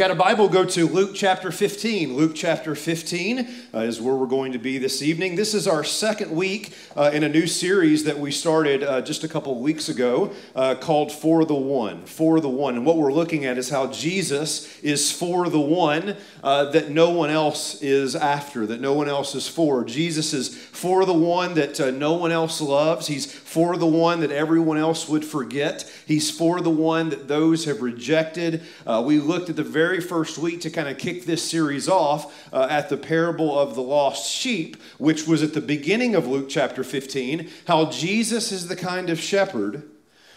got 0.00 0.10
a 0.10 0.14
Bible, 0.14 0.48
go 0.48 0.64
to 0.64 0.88
Luke 0.88 1.10
chapter 1.14 1.52
15. 1.52 2.16
Luke 2.16 2.32
chapter 2.34 2.74
15 2.74 3.46
uh, 3.74 3.78
is 3.80 4.00
where 4.00 4.14
we're 4.14 4.24
going 4.24 4.52
to 4.52 4.58
be 4.58 4.78
this 4.78 5.02
evening. 5.02 5.36
This 5.36 5.52
is 5.52 5.68
our 5.68 5.84
second 5.84 6.30
week 6.30 6.74
uh, 6.96 7.10
in 7.12 7.22
a 7.22 7.28
new 7.28 7.46
series 7.46 8.04
that 8.04 8.18
we 8.18 8.30
started 8.30 8.82
uh, 8.82 9.02
just 9.02 9.24
a 9.24 9.28
couple 9.28 9.60
weeks 9.60 9.90
ago 9.90 10.32
uh, 10.56 10.74
called 10.76 11.12
For 11.12 11.44
the 11.44 11.54
One. 11.54 12.06
For 12.06 12.40
the 12.40 12.48
One. 12.48 12.76
And 12.76 12.86
what 12.86 12.96
we're 12.96 13.12
looking 13.12 13.44
at 13.44 13.58
is 13.58 13.68
how 13.68 13.88
Jesus 13.88 14.80
is 14.80 15.12
for 15.12 15.50
the 15.50 15.60
one 15.60 16.16
uh, 16.42 16.70
that 16.70 16.88
no 16.88 17.10
one 17.10 17.28
else 17.28 17.82
is 17.82 18.16
after, 18.16 18.64
that 18.68 18.80
no 18.80 18.94
one 18.94 19.06
else 19.10 19.34
is 19.34 19.48
for. 19.48 19.84
Jesus 19.84 20.32
is 20.32 20.48
for 20.48 21.04
the 21.04 21.12
one 21.12 21.52
that 21.56 21.78
uh, 21.78 21.90
no 21.90 22.14
one 22.14 22.32
else 22.32 22.62
loves. 22.62 23.06
He's 23.06 23.30
for 23.50 23.76
the 23.76 23.86
one 23.86 24.20
that 24.20 24.30
everyone 24.30 24.78
else 24.78 25.08
would 25.08 25.24
forget. 25.24 25.90
He's 26.06 26.30
for 26.30 26.60
the 26.60 26.70
one 26.70 27.10
that 27.10 27.26
those 27.26 27.64
have 27.64 27.82
rejected. 27.82 28.62
we 28.86 29.18
looked 29.18 29.50
at 29.50 29.56
the 29.56 29.64
very 29.64 30.00
first 30.00 30.38
week 30.38 30.60
to 30.60 30.70
kind 30.70 30.88
of 30.88 30.98
kick 30.98 31.24
this 31.24 31.42
series 31.42 31.88
off 31.88 32.48
uh, 32.52 32.68
at 32.70 32.88
the 32.88 32.96
parable 32.96 33.58
of 33.58 33.74
the 33.74 33.82
lost 33.82 34.30
sheep, 34.30 34.76
which 34.98 35.26
was 35.26 35.42
at 35.42 35.52
the 35.52 35.60
beginning 35.60 36.14
of 36.14 36.28
Luke 36.28 36.48
chapter 36.48 36.84
15, 36.84 37.50
how 37.66 37.90
Jesus 37.90 38.52
is 38.52 38.68
the 38.68 38.76
kind 38.76 39.10
of 39.10 39.18
shepherd 39.18 39.82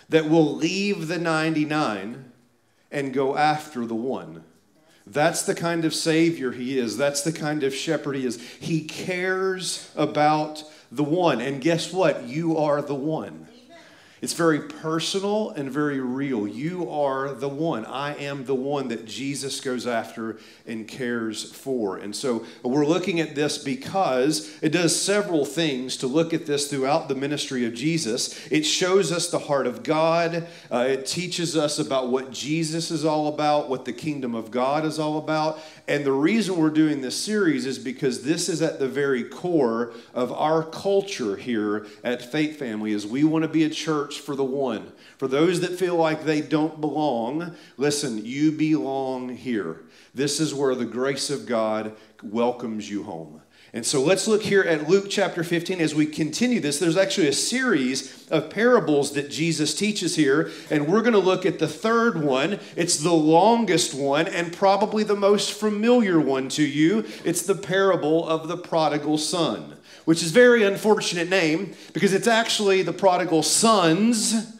that 0.09 0.27
will 0.27 0.55
leave 0.55 1.07
the 1.07 1.19
99 1.19 2.31
and 2.91 3.13
go 3.13 3.37
after 3.37 3.85
the 3.85 3.93
one. 3.93 4.43
That's 5.05 5.43
the 5.43 5.55
kind 5.55 5.85
of 5.85 5.93
Savior 5.93 6.51
he 6.51 6.79
is. 6.79 6.97
That's 6.97 7.21
the 7.21 7.33
kind 7.33 7.63
of 7.63 7.75
shepherd 7.75 8.15
he 8.15 8.25
is. 8.25 8.41
He 8.59 8.85
cares 8.85 9.91
about 9.95 10.63
the 10.95 11.03
one. 11.03 11.41
And 11.41 11.61
guess 11.61 11.91
what? 11.91 12.23
You 12.23 12.57
are 12.57 12.81
the 12.81 12.95
one. 12.95 13.47
It's 14.23 14.31
very 14.31 14.61
personal 14.61 15.49
and 15.49 15.69
very 15.69 15.99
real. 15.99 16.47
You 16.47 16.89
are 16.89 17.33
the 17.33 17.49
one. 17.49 17.83
I 17.85 18.15
am 18.15 18.45
the 18.45 18.55
one 18.55 18.87
that 18.87 19.03
Jesus 19.03 19.59
goes 19.59 19.85
after 19.85 20.37
and 20.65 20.87
cares 20.87 21.51
for. 21.51 21.97
And 21.97 22.15
so 22.15 22.45
we're 22.63 22.85
looking 22.85 23.19
at 23.19 23.35
this 23.35 23.57
because 23.57 24.57
it 24.61 24.69
does 24.69 24.97
several 24.97 25.43
things 25.43 25.97
to 25.97 26.07
look 26.07 26.33
at 26.33 26.45
this 26.45 26.69
throughout 26.69 27.09
the 27.09 27.15
ministry 27.15 27.65
of 27.65 27.73
Jesus. 27.73 28.47
It 28.49 28.63
shows 28.63 29.11
us 29.11 29.29
the 29.29 29.39
heart 29.39 29.67
of 29.67 29.83
God, 29.83 30.47
uh, 30.71 30.85
it 30.87 31.05
teaches 31.05 31.57
us 31.57 31.77
about 31.77 32.07
what 32.07 32.31
Jesus 32.31 32.91
is 32.91 33.03
all 33.03 33.27
about, 33.27 33.67
what 33.67 33.83
the 33.83 33.91
kingdom 33.91 34.35
of 34.35 34.51
God 34.51 34.85
is 34.85 34.99
all 34.99 35.17
about. 35.17 35.59
And 35.85 36.05
the 36.05 36.13
reason 36.13 36.55
we're 36.55 36.69
doing 36.69 37.01
this 37.01 37.21
series 37.21 37.65
is 37.65 37.77
because 37.77 38.23
this 38.23 38.47
is 38.47 38.61
at 38.61 38.79
the 38.79 38.87
very 38.87 39.25
core 39.25 39.91
of 40.13 40.31
our 40.31 40.63
culture 40.63 41.35
here 41.35 41.87
at 42.05 42.21
Faith 42.31 42.57
Family 42.57 42.93
is 42.93 43.05
we 43.05 43.25
want 43.25 43.43
to 43.43 43.49
be 43.49 43.65
a 43.65 43.69
church 43.69 44.12
for 44.19 44.35
the 44.35 44.43
one. 44.43 44.91
For 45.17 45.27
those 45.27 45.61
that 45.61 45.79
feel 45.79 45.95
like 45.95 46.23
they 46.23 46.41
don't 46.41 46.81
belong, 46.81 47.55
listen, 47.77 48.25
you 48.25 48.51
belong 48.51 49.29
here. 49.29 49.81
This 50.13 50.39
is 50.39 50.53
where 50.53 50.75
the 50.75 50.85
grace 50.85 51.29
of 51.29 51.45
God 51.45 51.95
welcomes 52.21 52.89
you 52.89 53.03
home. 53.03 53.41
And 53.75 53.83
so 53.83 54.03
let's 54.03 54.27
look 54.27 54.43
here 54.43 54.61
at 54.61 54.87
Luke 54.87 55.07
chapter 55.09 55.43
15 55.43 55.81
as 55.81 55.95
we 55.95 56.05
continue 56.05 56.59
this. 56.59 56.77
There's 56.77 56.95
actually 56.95 57.27
a 57.27 57.33
series 57.33 58.27
of 58.29 58.51
parables 58.51 59.13
that 59.13 59.31
Jesus 59.31 59.73
teaches 59.73 60.15
here, 60.15 60.51
and 60.69 60.87
we're 60.87 61.01
going 61.01 61.13
to 61.13 61.19
look 61.19 61.43
at 61.43 61.57
the 61.57 61.67
third 61.67 62.23
one. 62.23 62.59
It's 62.75 62.97
the 62.97 63.13
longest 63.13 63.95
one 63.95 64.27
and 64.27 64.53
probably 64.53 65.03
the 65.03 65.15
most 65.15 65.53
familiar 65.53 66.19
one 66.19 66.49
to 66.49 66.63
you. 66.63 67.05
It's 67.25 67.41
the 67.41 67.55
parable 67.55 68.29
of 68.29 68.47
the 68.47 68.57
prodigal 68.57 69.17
son, 69.17 69.77
which 70.05 70.23
is 70.23 70.31
very 70.31 70.63
unfortunate 70.63 71.29
name 71.29 71.73
because 71.93 72.13
it's 72.13 72.27
actually 72.27 72.81
the 72.81 72.93
prodigal 72.93 73.43
sons 73.43 74.53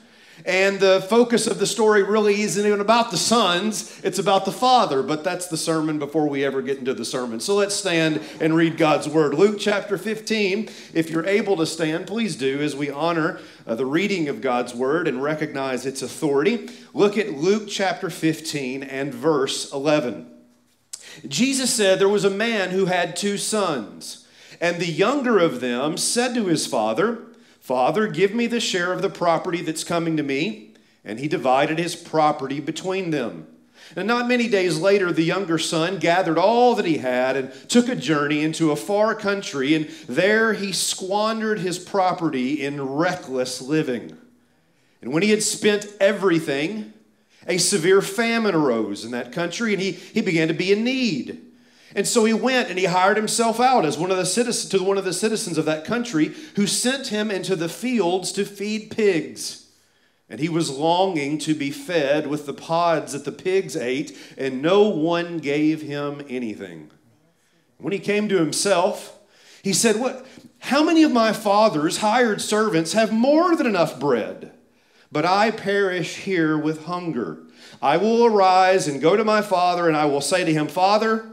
and 0.45 0.79
the 0.79 1.05
focus 1.09 1.47
of 1.47 1.59
the 1.59 1.67
story 1.67 2.03
really 2.03 2.41
isn't 2.41 2.65
even 2.65 2.81
about 2.81 3.11
the 3.11 3.17
sons, 3.17 4.01
it's 4.03 4.19
about 4.19 4.45
the 4.45 4.51
father. 4.51 5.01
But 5.01 5.23
that's 5.23 5.47
the 5.47 5.57
sermon 5.57 5.99
before 5.99 6.27
we 6.27 6.43
ever 6.43 6.61
get 6.61 6.79
into 6.79 6.93
the 6.93 7.05
sermon. 7.05 7.39
So 7.39 7.55
let's 7.55 7.75
stand 7.75 8.21
and 8.41 8.55
read 8.55 8.77
God's 8.77 9.07
word. 9.07 9.33
Luke 9.33 9.57
chapter 9.59 9.97
15. 9.97 10.69
If 10.93 11.09
you're 11.09 11.25
able 11.25 11.55
to 11.57 11.65
stand, 11.65 12.07
please 12.07 12.35
do 12.35 12.59
as 12.61 12.75
we 12.75 12.89
honor 12.89 13.39
uh, 13.65 13.75
the 13.75 13.85
reading 13.85 14.27
of 14.27 14.41
God's 14.41 14.73
word 14.73 15.07
and 15.07 15.23
recognize 15.23 15.85
its 15.85 16.01
authority. 16.01 16.69
Look 16.93 17.17
at 17.17 17.33
Luke 17.33 17.67
chapter 17.69 18.09
15 18.09 18.83
and 18.83 19.13
verse 19.13 19.71
11. 19.71 20.29
Jesus 21.27 21.71
said 21.71 21.99
there 21.99 22.09
was 22.09 22.25
a 22.25 22.29
man 22.29 22.71
who 22.71 22.85
had 22.85 23.15
two 23.15 23.37
sons, 23.37 24.22
and 24.59 24.78
the 24.78 24.86
younger 24.86 25.40
of 25.40 25.62
them 25.62 25.97
said 25.97 26.34
to 26.36 26.46
his 26.46 26.68
father, 26.68 27.24
Father, 27.59 28.08
give 28.08 28.34
me 28.34 28.46
the 28.47 28.59
share 28.59 28.91
of 28.91 29.02
the 29.02 29.09
property 29.09 29.62
that's 29.62 29.84
coming 29.84 30.18
to 30.18 30.24
me. 30.24 30.74
And 31.06 31.19
he 31.19 31.28
divided 31.28 31.80
his 31.80 31.96
property 31.96 32.59
between 32.59 33.12
them. 33.12 33.47
And 33.96 34.08
not 34.08 34.28
many 34.28 34.47
days 34.47 34.80
later, 34.80 35.12
the 35.12 35.24
younger 35.24 35.58
son 35.58 35.97
gathered 35.97 36.38
all 36.38 36.75
that 36.75 36.86
he 36.86 36.97
had 36.97 37.36
and 37.36 37.53
took 37.69 37.88
a 37.88 37.96
journey 37.96 38.41
into 38.41 38.72
a 38.72 38.75
far 38.75 39.14
country, 39.14 39.75
and 39.75 39.88
there 40.08 40.53
he 40.53 40.72
squandered 40.72 41.59
his 41.59 41.78
property 41.78 42.64
in 42.64 42.81
reckless 42.81 43.62
living. 43.62 44.18
And 45.02 45.12
when 45.12 45.22
he 45.22 45.30
had 45.30 45.44
spent 45.44 45.88
everything, 46.00 46.94
a 47.47 47.58
severe 47.58 48.02
famine 48.02 48.56
arose 48.56 49.03
in 49.03 49.12
that 49.12 49.31
country, 49.31 49.74
and 49.74 49.81
he, 49.81 49.91
he 49.91 50.22
began 50.22 50.47
to 50.47 50.53
be 50.53 50.72
in 50.72 50.84
need. 50.84 51.41
And 51.95 52.07
so 52.07 52.25
he 52.25 52.33
went 52.33 52.69
and 52.69 52.79
he 52.79 52.85
hired 52.85 53.17
himself 53.17 53.59
out 53.59 53.85
as 53.85 53.97
one 53.97 54.11
of 54.11 54.17
the 54.17 54.25
citizens 54.25 54.71
to 54.71 54.83
one 54.83 54.97
of 54.97 55.05
the 55.05 55.13
citizens 55.13 55.57
of 55.57 55.65
that 55.65 55.85
country 55.85 56.33
who 56.55 56.65
sent 56.65 57.07
him 57.07 57.29
into 57.29 57.55
the 57.55 57.69
fields 57.69 58.31
to 58.33 58.45
feed 58.45 58.91
pigs. 58.91 59.67
And 60.29 60.39
he 60.39 60.49
was 60.49 60.71
longing 60.71 61.37
to 61.39 61.53
be 61.53 61.69
fed 61.69 62.27
with 62.27 62.45
the 62.45 62.53
pods 62.53 63.13
that 63.13 63.25
the 63.25 63.31
pigs 63.31 63.75
ate, 63.75 64.17
and 64.37 64.61
no 64.61 64.87
one 64.89 65.37
gave 65.37 65.81
him 65.83 66.23
anything. 66.27 66.89
When 67.77 67.93
he 67.93 67.99
came 67.99 68.27
to 68.29 68.39
himself, 68.39 69.19
he 69.61 69.73
said, 69.73 69.99
What 69.99 70.25
how 70.59 70.81
many 70.81 71.03
of 71.03 71.11
my 71.11 71.33
father's 71.33 71.97
hired 71.97 72.41
servants 72.41 72.93
have 72.93 73.11
more 73.11 73.53
than 73.55 73.67
enough 73.67 73.99
bread? 73.99 74.53
But 75.11 75.25
I 75.25 75.51
perish 75.51 76.15
here 76.15 76.57
with 76.57 76.85
hunger. 76.85 77.43
I 77.81 77.97
will 77.97 78.25
arise 78.25 78.87
and 78.87 79.01
go 79.01 79.17
to 79.17 79.25
my 79.25 79.41
father, 79.41 79.89
and 79.89 79.97
I 79.97 80.05
will 80.05 80.21
say 80.21 80.45
to 80.45 80.53
him, 80.53 80.69
Father, 80.69 81.32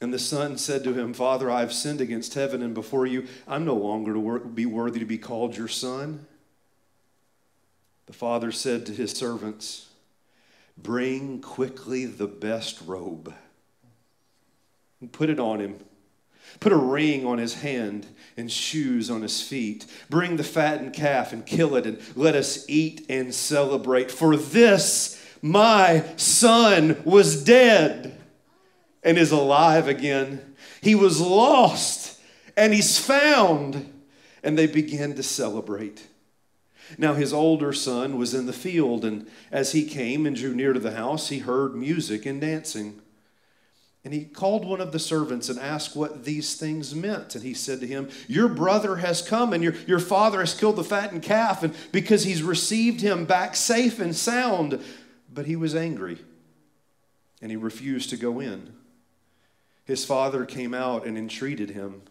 And 0.00 0.14
the 0.14 0.18
son 0.18 0.56
said 0.56 0.82
to 0.84 0.94
him, 0.94 1.12
Father, 1.12 1.50
I 1.50 1.60
have 1.60 1.72
sinned 1.72 2.00
against 2.00 2.34
heaven 2.34 2.62
and 2.62 2.72
before 2.72 3.06
you. 3.06 3.26
I'm 3.46 3.64
no 3.64 3.74
longer 3.74 4.14
to 4.14 4.40
be 4.40 4.64
worthy 4.64 4.98
to 4.98 5.04
be 5.04 5.18
called 5.18 5.56
your 5.56 5.68
son. 5.68 6.26
The 8.06 8.12
father 8.14 8.50
said 8.50 8.86
to 8.86 8.92
his 8.92 9.12
servants, 9.12 9.88
Bring 10.78 11.42
quickly 11.42 12.06
the 12.06 12.26
best 12.26 12.80
robe 12.86 13.34
and 15.00 15.12
put 15.12 15.28
it 15.28 15.38
on 15.38 15.60
him. 15.60 15.78
Put 16.58 16.72
a 16.72 16.76
ring 16.76 17.26
on 17.26 17.38
his 17.38 17.54
hand 17.54 18.06
and 18.36 18.50
shoes 18.50 19.10
on 19.10 19.22
his 19.22 19.42
feet. 19.42 19.86
Bring 20.08 20.36
the 20.36 20.44
fattened 20.44 20.94
calf 20.94 21.32
and 21.32 21.46
kill 21.46 21.76
it, 21.76 21.86
and 21.86 22.00
let 22.16 22.34
us 22.34 22.64
eat 22.68 23.06
and 23.08 23.34
celebrate. 23.34 24.10
For 24.10 24.36
this 24.36 25.22
my 25.42 26.04
son 26.16 27.00
was 27.04 27.44
dead 27.44 28.19
and 29.02 29.18
is 29.18 29.32
alive 29.32 29.88
again. 29.88 30.54
He 30.80 30.94
was 30.94 31.20
lost 31.20 32.20
and 32.56 32.74
he's 32.74 32.98
found. 32.98 33.92
And 34.42 34.56
they 34.56 34.66
began 34.66 35.14
to 35.14 35.22
celebrate. 35.22 36.06
Now 36.98 37.14
his 37.14 37.32
older 37.32 37.72
son 37.72 38.18
was 38.18 38.34
in 38.34 38.46
the 38.46 38.52
field, 38.52 39.04
and 39.04 39.28
as 39.52 39.72
he 39.72 39.84
came 39.84 40.26
and 40.26 40.34
drew 40.34 40.54
near 40.54 40.72
to 40.72 40.80
the 40.80 40.92
house, 40.92 41.28
he 41.28 41.40
heard 41.40 41.74
music 41.74 42.24
and 42.26 42.40
dancing. 42.40 43.00
And 44.02 44.14
he 44.14 44.24
called 44.24 44.64
one 44.64 44.80
of 44.80 44.92
the 44.92 44.98
servants 44.98 45.50
and 45.50 45.60
asked 45.60 45.94
what 45.94 46.24
these 46.24 46.56
things 46.56 46.94
meant. 46.94 47.34
And 47.34 47.44
he 47.44 47.52
said 47.52 47.80
to 47.80 47.86
him, 47.86 48.08
Your 48.28 48.48
brother 48.48 48.96
has 48.96 49.20
come, 49.20 49.52
and 49.52 49.62
your, 49.62 49.74
your 49.86 49.98
father 49.98 50.40
has 50.40 50.54
killed 50.54 50.76
the 50.76 50.84
fattened 50.84 51.22
calf, 51.22 51.62
and 51.62 51.74
because 51.92 52.24
he's 52.24 52.42
received 52.42 53.02
him 53.02 53.26
back 53.26 53.54
safe 53.54 54.00
and 54.00 54.16
sound. 54.16 54.82
But 55.32 55.44
he 55.44 55.54
was 55.54 55.76
angry, 55.76 56.18
and 57.42 57.50
he 57.50 57.58
refused 57.58 58.08
to 58.10 58.16
go 58.16 58.40
in 58.40 58.72
his 59.90 60.04
father 60.04 60.44
came 60.46 60.72
out 60.72 61.06
and 61.06 61.18
entreated 61.18 61.70
him. 61.70 62.02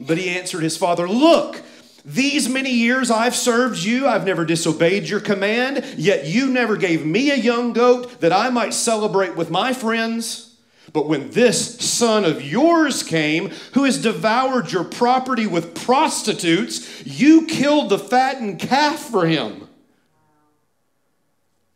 But 0.00 0.16
he 0.16 0.30
answered 0.30 0.62
his 0.62 0.76
father, 0.76 1.08
Look, 1.08 1.62
these 2.04 2.48
many 2.48 2.70
years 2.70 3.10
I've 3.10 3.36
served 3.36 3.80
you, 3.80 4.06
I've 4.06 4.24
never 4.24 4.44
disobeyed 4.44 5.08
your 5.08 5.20
command, 5.20 5.84
yet 5.96 6.26
you 6.26 6.48
never 6.48 6.76
gave 6.76 7.04
me 7.04 7.30
a 7.30 7.36
young 7.36 7.72
goat 7.72 8.20
that 8.20 8.32
I 8.32 8.48
might 8.48 8.72
celebrate 8.72 9.36
with 9.36 9.50
my 9.50 9.72
friends. 9.74 10.56
But 10.92 11.08
when 11.08 11.30
this 11.30 11.78
son 11.78 12.24
of 12.24 12.42
yours 12.42 13.02
came, 13.02 13.50
who 13.74 13.84
has 13.84 14.00
devoured 14.00 14.72
your 14.72 14.84
property 14.84 15.46
with 15.46 15.74
prostitutes, 15.74 17.06
you 17.06 17.46
killed 17.46 17.90
the 17.90 17.98
fattened 17.98 18.58
calf 18.58 18.98
for 18.98 19.26
him. 19.26 19.68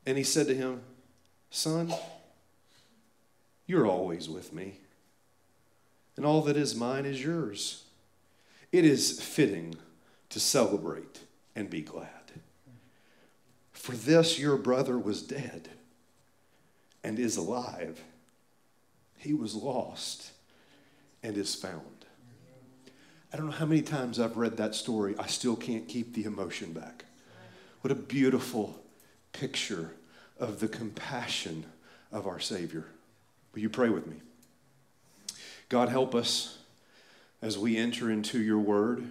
And 0.06 0.18
he 0.18 0.24
said 0.24 0.48
to 0.48 0.54
him, 0.54 0.82
Son, 1.50 1.92
you're 3.66 3.86
always 3.86 4.28
with 4.28 4.52
me, 4.52 4.78
and 6.16 6.24
all 6.24 6.42
that 6.42 6.56
is 6.56 6.74
mine 6.74 7.06
is 7.06 7.22
yours. 7.22 7.84
It 8.72 8.84
is 8.84 9.20
fitting 9.20 9.76
to 10.30 10.40
celebrate 10.40 11.20
and 11.54 11.70
be 11.70 11.80
glad. 11.80 12.08
For 13.72 13.92
this 13.92 14.38
your 14.38 14.56
brother 14.56 14.98
was 14.98 15.22
dead 15.22 15.68
and 17.02 17.18
is 17.18 17.36
alive. 17.36 18.00
He 19.18 19.34
was 19.34 19.54
lost 19.54 20.32
and 21.22 21.36
is 21.36 21.54
found. 21.54 22.04
I 23.32 23.36
don't 23.36 23.46
know 23.46 23.52
how 23.52 23.66
many 23.66 23.82
times 23.82 24.20
I've 24.20 24.36
read 24.36 24.56
that 24.58 24.74
story, 24.74 25.14
I 25.18 25.26
still 25.26 25.56
can't 25.56 25.88
keep 25.88 26.14
the 26.14 26.24
emotion 26.24 26.72
back. 26.72 27.04
What 27.80 27.90
a 27.90 27.96
beautiful 27.96 28.80
picture 29.32 29.90
of 30.38 30.60
the 30.60 30.68
compassion 30.68 31.64
of 32.12 32.26
our 32.26 32.40
Savior. 32.40 32.86
Will 33.52 33.60
you 33.60 33.70
pray 33.70 33.88
with 33.88 34.06
me? 34.06 34.16
God, 35.68 35.88
help 35.88 36.14
us 36.14 36.58
as 37.40 37.58
we 37.58 37.76
enter 37.76 38.10
into 38.10 38.40
your 38.40 38.58
word. 38.58 39.04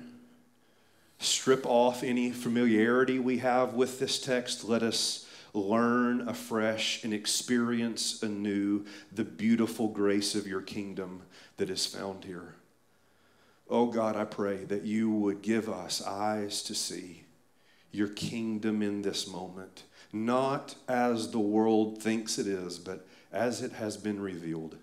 Strip 1.20 1.66
off 1.66 2.04
any 2.04 2.32
familiarity 2.32 3.20
we 3.20 3.38
have 3.40 3.74
with 3.74 4.00
this 4.00 4.20
text. 4.20 4.64
Let 4.64 4.84
us 4.84 5.28
learn 5.54 6.28
afresh 6.28 7.04
and 7.04 7.14
experience 7.14 8.22
anew 8.24 8.86
the 9.12 9.24
beautiful 9.24 9.88
grace 9.88 10.36
of 10.36 10.48
your 10.48 10.62
kingdom 10.62 11.22
that 11.58 11.70
is 11.70 11.86
found 11.86 12.26
here. 12.26 12.56
Oh 13.70 13.86
God, 13.88 14.16
I 14.16 14.26
pray 14.26 14.66
that 14.66 14.84
you 14.84 15.12
would 15.12 15.42
give 15.42 15.70
us 15.70 16.02
eyes 16.02 16.64
to 16.64 16.76
see 16.76 17.24
your 17.92 18.08
kingdom 18.08 18.82
in 18.82 19.04
this 19.04 19.28
moment, 19.28 19.84
not 20.12 20.76
as 20.88 21.32
the 21.32 21.40
world 21.40 22.02
thinks 22.02 22.38
it 22.38 22.48
is, 22.48 22.80
but 22.80 23.06
as 23.32 23.62
it 23.62 23.74
has 23.74 23.96
been 23.96 24.20
revealed. 24.20 24.78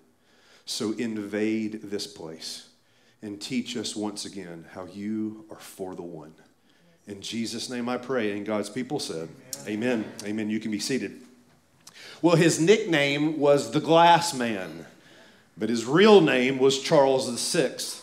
So 0.65 0.91
invade 0.93 1.81
this 1.83 2.07
place 2.07 2.69
and 3.21 3.39
teach 3.39 3.77
us 3.77 3.95
once 3.95 4.25
again 4.25 4.65
how 4.73 4.85
you 4.85 5.45
are 5.49 5.59
for 5.59 5.95
the 5.95 6.01
one. 6.01 6.33
In 7.07 7.21
Jesus' 7.21 7.69
name 7.69 7.89
I 7.89 7.97
pray. 7.97 8.31
And 8.31 8.45
God's 8.45 8.69
people 8.69 8.99
said, 8.99 9.29
Amen. 9.67 10.05
Amen. 10.05 10.05
Amen. 10.25 10.49
You 10.49 10.59
can 10.59 10.71
be 10.71 10.79
seated. 10.79 11.21
Well, 12.21 12.35
his 12.35 12.59
nickname 12.59 13.39
was 13.39 13.71
the 13.71 13.79
Glass 13.79 14.33
Man, 14.33 14.85
but 15.57 15.69
his 15.69 15.85
real 15.85 16.21
name 16.21 16.57
was 16.59 16.81
Charles 16.81 17.27
VI. 17.53 18.00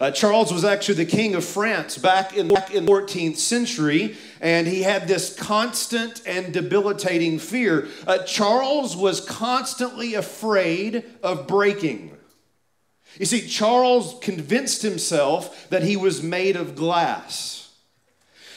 Uh, 0.00 0.10
Charles 0.10 0.52
was 0.52 0.64
actually 0.64 0.96
the 0.96 1.10
king 1.10 1.34
of 1.34 1.44
France 1.44 1.98
back 1.98 2.36
in, 2.36 2.48
back 2.48 2.74
in 2.74 2.84
the 2.84 2.90
14th 2.90 3.36
century, 3.36 4.16
and 4.40 4.66
he 4.66 4.82
had 4.82 5.06
this 5.06 5.34
constant 5.34 6.22
and 6.26 6.52
debilitating 6.52 7.38
fear. 7.38 7.88
Uh, 8.06 8.18
Charles 8.18 8.96
was 8.96 9.20
constantly 9.20 10.14
afraid 10.14 11.04
of 11.22 11.46
breaking. 11.46 12.16
You 13.18 13.26
see, 13.26 13.46
Charles 13.46 14.16
convinced 14.20 14.82
himself 14.82 15.68
that 15.70 15.84
he 15.84 15.96
was 15.96 16.22
made 16.22 16.56
of 16.56 16.74
glass. 16.74 17.63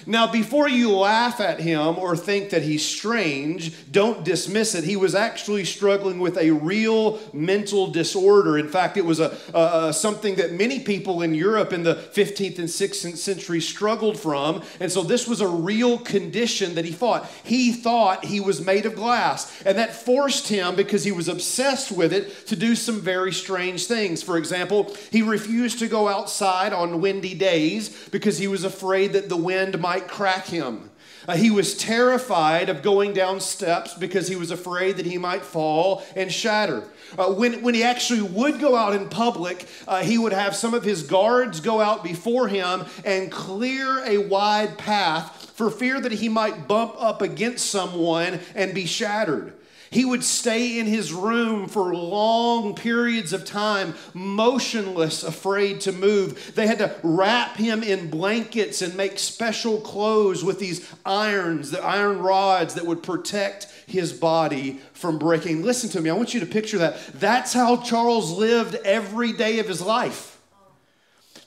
Now, 0.06 0.32
before 0.32 0.70
you 0.70 0.92
laugh 0.96 1.40
at 1.40 1.60
him 1.60 1.98
or 1.98 2.16
think 2.16 2.52
that 2.52 2.62
he's 2.62 2.86
strange, 2.86 3.92
don't 3.92 4.24
dismiss 4.24 4.76
it. 4.76 4.84
He 4.84 4.96
was 4.96 5.16
actually 5.16 5.66
struggling 5.66 6.20
with 6.20 6.38
a 6.38 6.52
real 6.52 7.20
mental 7.34 7.88
disorder. 7.88 8.58
In 8.58 8.70
fact, 8.70 8.98
it 8.98 9.06
was 9.06 9.20
a, 9.20 9.38
a, 9.54 9.94
something 9.94 10.36
that 10.36 10.54
many 10.54 10.80
people 10.80 11.22
in 11.22 11.34
Europe 11.34 11.74
in 11.74 11.84
the 11.84 11.96
15th 11.96 12.60
and 12.60 12.68
16th 12.68 13.18
century 13.18 13.60
struggled 13.60 14.20
from. 14.20 14.62
And 14.80 14.92
so 14.92 15.02
this 15.02 15.28
was 15.28 15.42
a 15.42 15.48
real 15.48 15.98
condition 15.98 16.76
that 16.76 16.86
he 16.86 16.92
fought. 16.92 17.30
He 17.44 17.72
thought 17.72 18.26
he 18.26 18.40
was 18.40 18.62
made 18.62 18.86
of 18.86 18.96
glass. 18.96 19.62
And 19.64 19.78
that 19.78 19.94
forced 19.94 20.48
him, 20.48 20.76
because 20.76 21.04
he 21.04 21.12
was 21.12 21.28
obsessed 21.28 21.92
with 21.92 22.14
it, 22.14 22.46
to 22.48 22.56
do 22.56 22.76
some 22.76 23.02
very 23.02 23.34
strange 23.34 23.88
things. 23.88 24.22
For 24.22 24.38
example, 24.38 24.96
he 25.12 25.22
refused 25.22 25.80
to 25.80 25.88
go 25.88 26.08
outside 26.08 26.74
on 26.74 27.02
windy 27.02 27.34
days 27.34 28.08
because 28.12 28.38
he 28.38 28.48
was 28.48 28.64
afraid 28.64 29.14
that 29.14 29.30
the 29.30 29.38
wind 29.38 29.80
might 29.80 29.97
might 29.98 30.08
crack 30.08 30.46
him. 30.46 30.92
Uh, 31.28 31.36
he 31.36 31.50
was 31.50 31.76
terrified 31.76 32.70
of 32.70 32.84
going 32.84 33.14
down 33.14 33.40
steps 33.40 33.96
because 33.96 34.28
he 34.28 34.36
was 34.36 34.52
afraid 34.52 34.96
that 34.98 35.08
he 35.08 35.18
might 35.18 35.42
fall 35.42 36.04
and 36.16 36.32
shatter. 36.32 36.84
Uh, 37.18 37.34
when, 37.34 37.64
when 37.64 37.74
he 37.74 37.82
actually 37.82 38.22
would 38.22 38.60
go 38.60 38.76
out 38.76 38.94
in 38.94 39.10
public, 39.10 39.68
uh, 39.88 40.04
he 40.04 40.20
would 40.20 40.34
have 40.34 40.56
some 40.56 40.76
of 40.76 40.84
his 40.84 41.02
guards 41.02 41.60
go 41.60 41.82
out 41.82 42.04
before 42.04 42.48
him 42.48 42.86
and 43.04 43.32
clear 43.32 44.06
a 44.06 44.20
wide 44.20 44.78
path 44.78 45.52
for 45.56 45.72
fear 45.72 46.00
that 46.00 46.12
he 46.12 46.30
might 46.30 46.68
bump 46.68 46.94
up 47.00 47.24
against 47.24 47.72
someone 47.72 48.40
and 48.54 48.76
be 48.76 48.86
shattered. 48.86 49.52
He 49.90 50.04
would 50.04 50.24
stay 50.24 50.80
in 50.80 50.86
his 50.86 51.14
room 51.14 51.68
for 51.68 51.96
long 51.96 52.76
periods 52.76 53.32
of 53.32 53.46
time, 53.46 53.96
motionless, 54.14 55.24
afraid 55.24 55.82
to 55.82 55.92
move. 55.92 56.54
They 56.56 56.68
had 56.68 56.80
to 56.80 56.96
wrap 57.04 57.56
him 57.56 57.84
in 57.84 58.10
blankets 58.10 58.82
and 58.82 58.96
make 58.96 59.18
special 59.18 59.80
clothes 59.80 60.44
with 60.44 60.60
these 60.60 60.90
irons, 61.06 61.72
the 61.72 61.84
iron 61.84 62.20
rods 62.20 62.74
that 62.74 62.86
would 62.86 63.02
protect 63.02 63.68
his 63.86 64.12
body 64.12 64.82
from 64.94 65.18
breaking. 65.18 65.64
Listen 65.64 65.90
to 65.92 66.02
me, 66.02 66.10
I 66.10 66.14
want 66.14 66.34
you 66.34 66.42
to 66.42 66.46
picture 66.46 66.80
that. 66.80 66.98
That's 67.14 67.54
how 67.54 67.78
Charles 67.78 68.32
lived 68.32 68.76
every 68.84 69.32
day 69.32 69.60
of 69.60 69.68
his 69.68 69.82
life, 69.82 70.40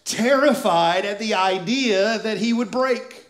terrified 0.05 1.05
at 1.05 1.19
the 1.19 1.35
idea 1.35 2.19
that 2.21 2.39
he 2.39 2.53
would 2.53 2.71
break. 2.71 3.27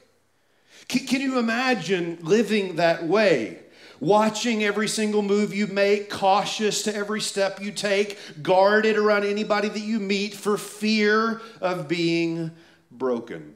Can 0.89 1.21
you 1.21 1.39
imagine 1.39 2.19
living 2.23 2.77
that 2.77 3.05
way? 3.05 3.61
Watching 4.01 4.65
every 4.65 4.89
single 4.89 5.23
move 5.23 5.55
you 5.55 5.67
make, 5.67 6.11
cautious 6.11 6.83
to 6.83 6.95
every 6.95 7.21
step 7.21 7.61
you 7.61 7.71
take, 7.71 8.19
guarded 8.43 8.97
around 8.97 9.25
anybody 9.25 9.69
that 9.69 9.81
you 9.81 10.01
meet 10.01 10.35
for 10.35 10.57
fear 10.57 11.41
of 11.61 11.87
being 11.87 12.51
broken. 12.91 13.55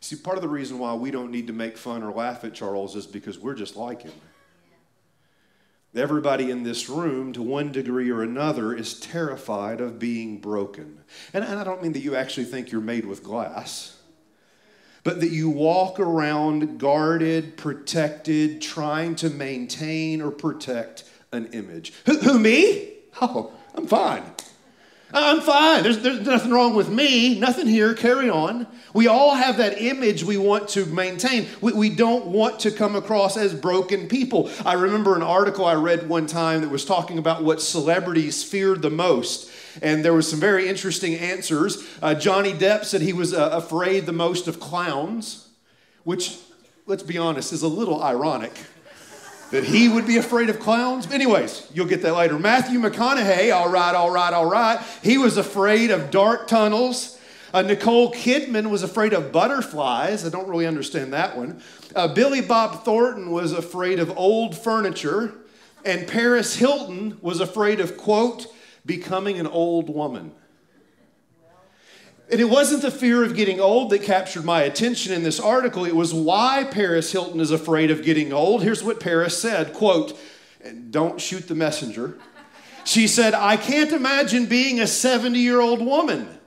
See, 0.00 0.16
part 0.16 0.38
of 0.38 0.42
the 0.42 0.48
reason 0.48 0.78
why 0.78 0.94
we 0.94 1.10
don't 1.10 1.32
need 1.32 1.48
to 1.48 1.52
make 1.52 1.76
fun 1.76 2.02
or 2.02 2.12
laugh 2.12 2.44
at 2.44 2.54
Charles 2.54 2.94
is 2.94 3.06
because 3.06 3.38
we're 3.38 3.54
just 3.54 3.76
like 3.76 4.02
him. 4.02 4.12
Everybody 5.94 6.50
in 6.50 6.62
this 6.62 6.88
room, 6.88 7.32
to 7.32 7.42
one 7.42 7.72
degree 7.72 8.10
or 8.10 8.22
another, 8.22 8.72
is 8.74 9.00
terrified 9.00 9.80
of 9.80 9.98
being 9.98 10.38
broken. 10.38 11.00
And, 11.34 11.44
I 11.44 11.64
don't 11.64 11.82
mean 11.82 11.92
that 11.94 12.00
you 12.00 12.14
actually 12.14 12.44
think 12.44 12.70
you're 12.70 12.80
made 12.80 13.04
with 13.04 13.24
glass 13.24 13.97
but 15.04 15.20
that 15.20 15.30
you 15.30 15.48
walk 15.48 16.00
around 16.00 16.78
guarded, 16.78 17.56
protected, 17.56 18.60
trying 18.60 19.14
to 19.16 19.30
maintain 19.30 20.20
or 20.20 20.30
protect 20.30 21.04
an 21.32 21.46
image. 21.52 21.92
Who, 22.06 22.18
who 22.18 22.38
me? 22.38 22.94
Oh, 23.20 23.52
I'm 23.74 23.86
fine. 23.86 24.22
I'm 25.12 25.40
fine. 25.40 25.82
There's, 25.82 26.00
there's 26.00 26.20
nothing 26.20 26.50
wrong 26.50 26.74
with 26.74 26.90
me. 26.90 27.38
Nothing 27.38 27.66
here. 27.66 27.94
Carry 27.94 28.28
on. 28.28 28.66
We 28.92 29.06
all 29.06 29.34
have 29.34 29.56
that 29.56 29.80
image 29.80 30.22
we 30.22 30.36
want 30.36 30.68
to 30.70 30.84
maintain. 30.84 31.46
We, 31.62 31.72
we 31.72 31.90
don't 31.90 32.26
want 32.26 32.60
to 32.60 32.70
come 32.70 32.94
across 32.94 33.36
as 33.36 33.54
broken 33.54 34.08
people. 34.08 34.50
I 34.66 34.74
remember 34.74 35.16
an 35.16 35.22
article 35.22 35.64
I 35.64 35.74
read 35.74 36.08
one 36.08 36.26
time 36.26 36.60
that 36.60 36.68
was 36.68 36.84
talking 36.84 37.16
about 37.16 37.42
what 37.42 37.62
celebrities 37.62 38.44
feared 38.44 38.82
the 38.82 38.90
most 38.90 39.50
and 39.82 40.04
there 40.04 40.12
was 40.12 40.28
some 40.28 40.40
very 40.40 40.68
interesting 40.68 41.14
answers. 41.14 41.86
Uh, 42.02 42.14
Johnny 42.14 42.52
Depp 42.52 42.84
said 42.84 43.00
he 43.00 43.12
was 43.12 43.32
uh, 43.32 43.50
afraid 43.52 44.06
the 44.06 44.12
most 44.12 44.48
of 44.48 44.58
clowns, 44.60 45.48
which, 46.04 46.36
let's 46.86 47.02
be 47.02 47.18
honest, 47.18 47.52
is 47.52 47.62
a 47.62 47.68
little 47.68 48.02
ironic 48.02 48.52
that 49.50 49.64
he 49.64 49.88
would 49.88 50.06
be 50.06 50.18
afraid 50.18 50.50
of 50.50 50.60
clowns. 50.60 51.10
Anyways, 51.10 51.66
you'll 51.72 51.86
get 51.86 52.02
that 52.02 52.14
later. 52.14 52.38
Matthew 52.38 52.78
McConaughey, 52.78 53.54
all 53.54 53.70
right, 53.70 53.94
all 53.94 54.10
right, 54.10 54.32
all 54.32 54.46
right. 54.46 54.78
He 55.02 55.18
was 55.18 55.36
afraid 55.36 55.90
of 55.90 56.10
dark 56.10 56.48
tunnels. 56.48 57.18
Uh, 57.52 57.62
Nicole 57.62 58.12
Kidman 58.12 58.70
was 58.70 58.82
afraid 58.82 59.14
of 59.14 59.32
butterflies. 59.32 60.26
I 60.26 60.28
don't 60.28 60.48
really 60.48 60.66
understand 60.66 61.14
that 61.14 61.36
one. 61.36 61.62
Uh, 61.96 62.12
Billy 62.12 62.42
Bob 62.42 62.84
Thornton 62.84 63.30
was 63.30 63.52
afraid 63.52 63.98
of 63.98 64.16
old 64.18 64.56
furniture. 64.56 65.34
And 65.84 66.06
Paris 66.06 66.56
Hilton 66.56 67.16
was 67.22 67.40
afraid 67.40 67.80
of, 67.80 67.96
quote, 67.96 68.46
becoming 68.84 69.38
an 69.38 69.46
old 69.46 69.88
woman. 69.88 70.32
And 72.30 72.40
it 72.40 72.44
wasn't 72.44 72.82
the 72.82 72.90
fear 72.90 73.24
of 73.24 73.34
getting 73.34 73.58
old 73.58 73.90
that 73.90 74.02
captured 74.02 74.44
my 74.44 74.62
attention 74.62 75.14
in 75.14 75.22
this 75.22 75.40
article. 75.40 75.86
It 75.86 75.96
was 75.96 76.12
why 76.12 76.64
Paris 76.70 77.10
Hilton 77.10 77.40
is 77.40 77.50
afraid 77.50 77.90
of 77.90 78.02
getting 78.02 78.32
old. 78.32 78.62
Here's 78.62 78.84
what 78.84 79.00
Paris 79.00 79.40
said, 79.40 79.72
quote, 79.72 80.18
don't 80.90 81.20
shoot 81.20 81.48
the 81.48 81.54
messenger. 81.54 82.18
She 82.84 83.06
said, 83.06 83.34
I 83.34 83.56
can't 83.56 83.92
imagine 83.92 84.46
being 84.46 84.80
a 84.80 84.84
70-year-old 84.84 85.80
woman. 85.80 86.38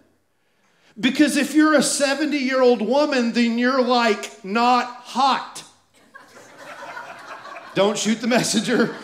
Because 0.99 1.37
if 1.37 1.55
you're 1.55 1.73
a 1.73 1.83
70 1.83 2.37
year 2.37 2.61
old 2.61 2.81
woman, 2.81 3.33
then 3.33 3.57
you're 3.57 3.81
like 3.81 4.43
not 4.43 4.85
hot. 4.87 5.63
Don't 7.73 7.97
shoot 7.97 8.19
the 8.21 8.27
messenger. 8.27 8.95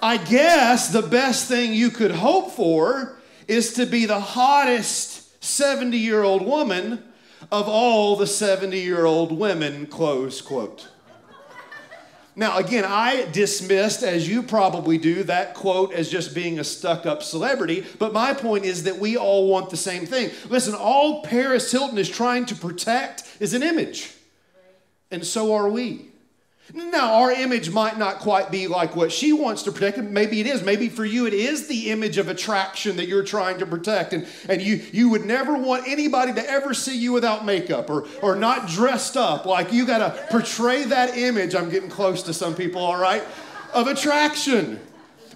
I 0.00 0.16
guess 0.16 0.88
the 0.88 1.02
best 1.02 1.48
thing 1.48 1.72
you 1.72 1.90
could 1.90 2.12
hope 2.12 2.52
for 2.52 3.18
is 3.48 3.74
to 3.74 3.86
be 3.86 4.06
the 4.06 4.20
hottest 4.20 5.13
70 5.44 5.96
year 5.96 6.22
old 6.22 6.44
woman 6.44 7.04
of 7.52 7.68
all 7.68 8.16
the 8.16 8.26
70 8.26 8.78
year 8.78 9.04
old 9.04 9.32
women, 9.32 9.86
close 9.86 10.40
quote. 10.40 10.88
Now, 12.36 12.58
again, 12.58 12.84
I 12.84 13.26
dismissed, 13.30 14.02
as 14.02 14.28
you 14.28 14.42
probably 14.42 14.98
do, 14.98 15.22
that 15.24 15.54
quote 15.54 15.92
as 15.92 16.08
just 16.08 16.34
being 16.34 16.58
a 16.58 16.64
stuck 16.64 17.06
up 17.06 17.22
celebrity, 17.22 17.86
but 18.00 18.12
my 18.12 18.34
point 18.34 18.64
is 18.64 18.82
that 18.84 18.98
we 18.98 19.16
all 19.16 19.48
want 19.48 19.70
the 19.70 19.76
same 19.76 20.04
thing. 20.04 20.30
Listen, 20.48 20.74
all 20.74 21.22
Paris 21.22 21.70
Hilton 21.70 21.96
is 21.96 22.08
trying 22.08 22.44
to 22.46 22.56
protect 22.56 23.22
is 23.38 23.54
an 23.54 23.62
image, 23.62 24.14
and 25.12 25.24
so 25.24 25.54
are 25.54 25.68
we. 25.68 26.10
Now, 26.72 27.20
our 27.20 27.30
image 27.30 27.70
might 27.70 27.98
not 27.98 28.20
quite 28.20 28.50
be 28.50 28.66
like 28.68 28.96
what 28.96 29.12
she 29.12 29.34
wants 29.34 29.64
to 29.64 29.72
protect. 29.72 29.98
Maybe 29.98 30.40
it 30.40 30.46
is. 30.46 30.62
Maybe 30.62 30.88
for 30.88 31.04
you, 31.04 31.26
it 31.26 31.34
is 31.34 31.68
the 31.68 31.90
image 31.90 32.16
of 32.16 32.28
attraction 32.28 32.96
that 32.96 33.06
you're 33.06 33.22
trying 33.22 33.58
to 33.58 33.66
protect. 33.66 34.14
And, 34.14 34.26
and 34.48 34.62
you, 34.62 34.82
you 34.90 35.10
would 35.10 35.26
never 35.26 35.58
want 35.58 35.86
anybody 35.86 36.32
to 36.32 36.50
ever 36.50 36.72
see 36.72 36.96
you 36.96 37.12
without 37.12 37.44
makeup 37.44 37.90
or, 37.90 38.06
or 38.22 38.34
not 38.34 38.66
dressed 38.66 39.16
up. 39.16 39.44
Like 39.44 39.72
you 39.72 39.84
got 39.86 39.98
to 39.98 40.26
portray 40.30 40.84
that 40.84 41.18
image. 41.18 41.54
I'm 41.54 41.68
getting 41.68 41.90
close 41.90 42.22
to 42.24 42.32
some 42.32 42.54
people, 42.54 42.80
all 42.80 42.98
right, 42.98 43.22
of 43.74 43.86
attraction. 43.86 44.80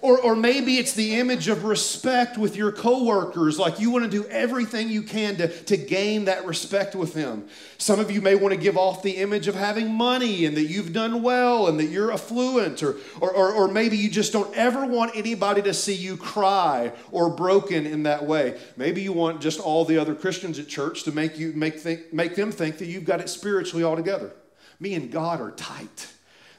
Or, 0.01 0.21
or 0.21 0.37
maybe 0.37 0.79
it's 0.79 0.93
the 0.93 1.17
image 1.17 1.49
of 1.49 1.65
respect 1.65 2.39
with 2.39 2.57
your 2.57 2.71
coworkers, 2.71 3.59
like 3.59 3.81
you 3.81 3.91
want 3.91 4.05
to 4.05 4.11
do 4.11 4.27
everything 4.29 4.89
you 4.89 5.03
can 5.03 5.37
to, 5.37 5.49
to 5.65 5.77
gain 5.77 6.27
that 6.27 6.47
respect 6.47 6.95
with 6.95 7.15
them. 7.15 7.49
Some 7.79 7.99
of 7.99 8.11
you 8.11 8.21
may 8.21 8.35
want 8.35 8.55
to 8.55 8.61
give 8.61 8.77
off 8.77 9.03
the 9.03 9.17
image 9.17 9.49
of 9.49 9.55
having 9.55 9.93
money 9.93 10.45
and 10.45 10.57
that 10.57 10.65
you've 10.65 10.93
done 10.93 11.23
well 11.23 11.67
and 11.67 11.79
that 11.81 11.87
you're 11.87 12.13
affluent, 12.13 12.83
or, 12.83 12.97
or, 13.21 13.33
or, 13.33 13.53
or 13.53 13.69
maybe 13.69 13.97
you 13.97 14.09
just 14.09 14.33
don't 14.33 14.55
ever 14.55 14.87
want 14.87 15.17
anybody 15.17 15.63
to 15.63 15.75
see 15.75 15.95
you 15.95 16.17
cry 16.17 16.93
or 17.11 17.31
broken 17.31 17.87
in 17.87 18.05
that 18.05 18.25
way. 18.25 18.59
Maybe 18.77 19.03
you 19.03 19.13
want 19.13 19.41
just 19.41 19.61
all 19.61 19.85
the 19.85 19.99
other 19.99 20.15
Christians 20.15 20.59
at 20.59 20.69
church 20.69 21.05
to 21.05 21.13
make, 21.13 21.39
you, 21.39 21.53
make, 21.55 21.81
think, 21.81 22.13
make 22.13 22.37
them 22.37 22.53
think 22.53 22.79
that 22.79 22.87
you've 22.87 23.05
got 23.05 23.21
it 23.21 23.29
spiritually 23.29 23.85
all 23.85 23.97
together. 23.97 24.33
Me 24.81 24.95
and 24.95 25.11
God 25.11 25.41
are 25.41 25.51
tight. 25.51 26.09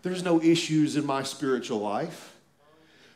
There's 0.01 0.24
no 0.24 0.41
issues 0.41 0.96
in 0.96 1.05
my 1.05 1.24
spiritual 1.24 1.79
life. 1.79 2.36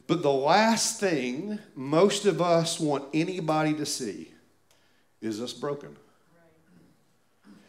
But 0.08 0.22
the 0.22 0.32
last 0.32 1.00
thing 1.00 1.60
most 1.76 2.26
of 2.26 2.42
us 2.42 2.80
want 2.80 3.06
anybody 3.14 3.74
to 3.76 3.86
see 3.86 4.32
is 5.22 5.42
us 5.42 5.54
broken. 5.54 5.96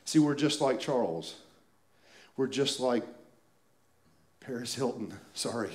See, 0.05 0.19
we're 0.19 0.35
just 0.35 0.61
like 0.61 0.81
Charles. 0.81 1.37
We're 2.37 2.49
just 2.49 2.81
like 2.81 3.05
Paris 4.41 4.75
Hilton. 4.75 5.15
Sorry. 5.35 5.71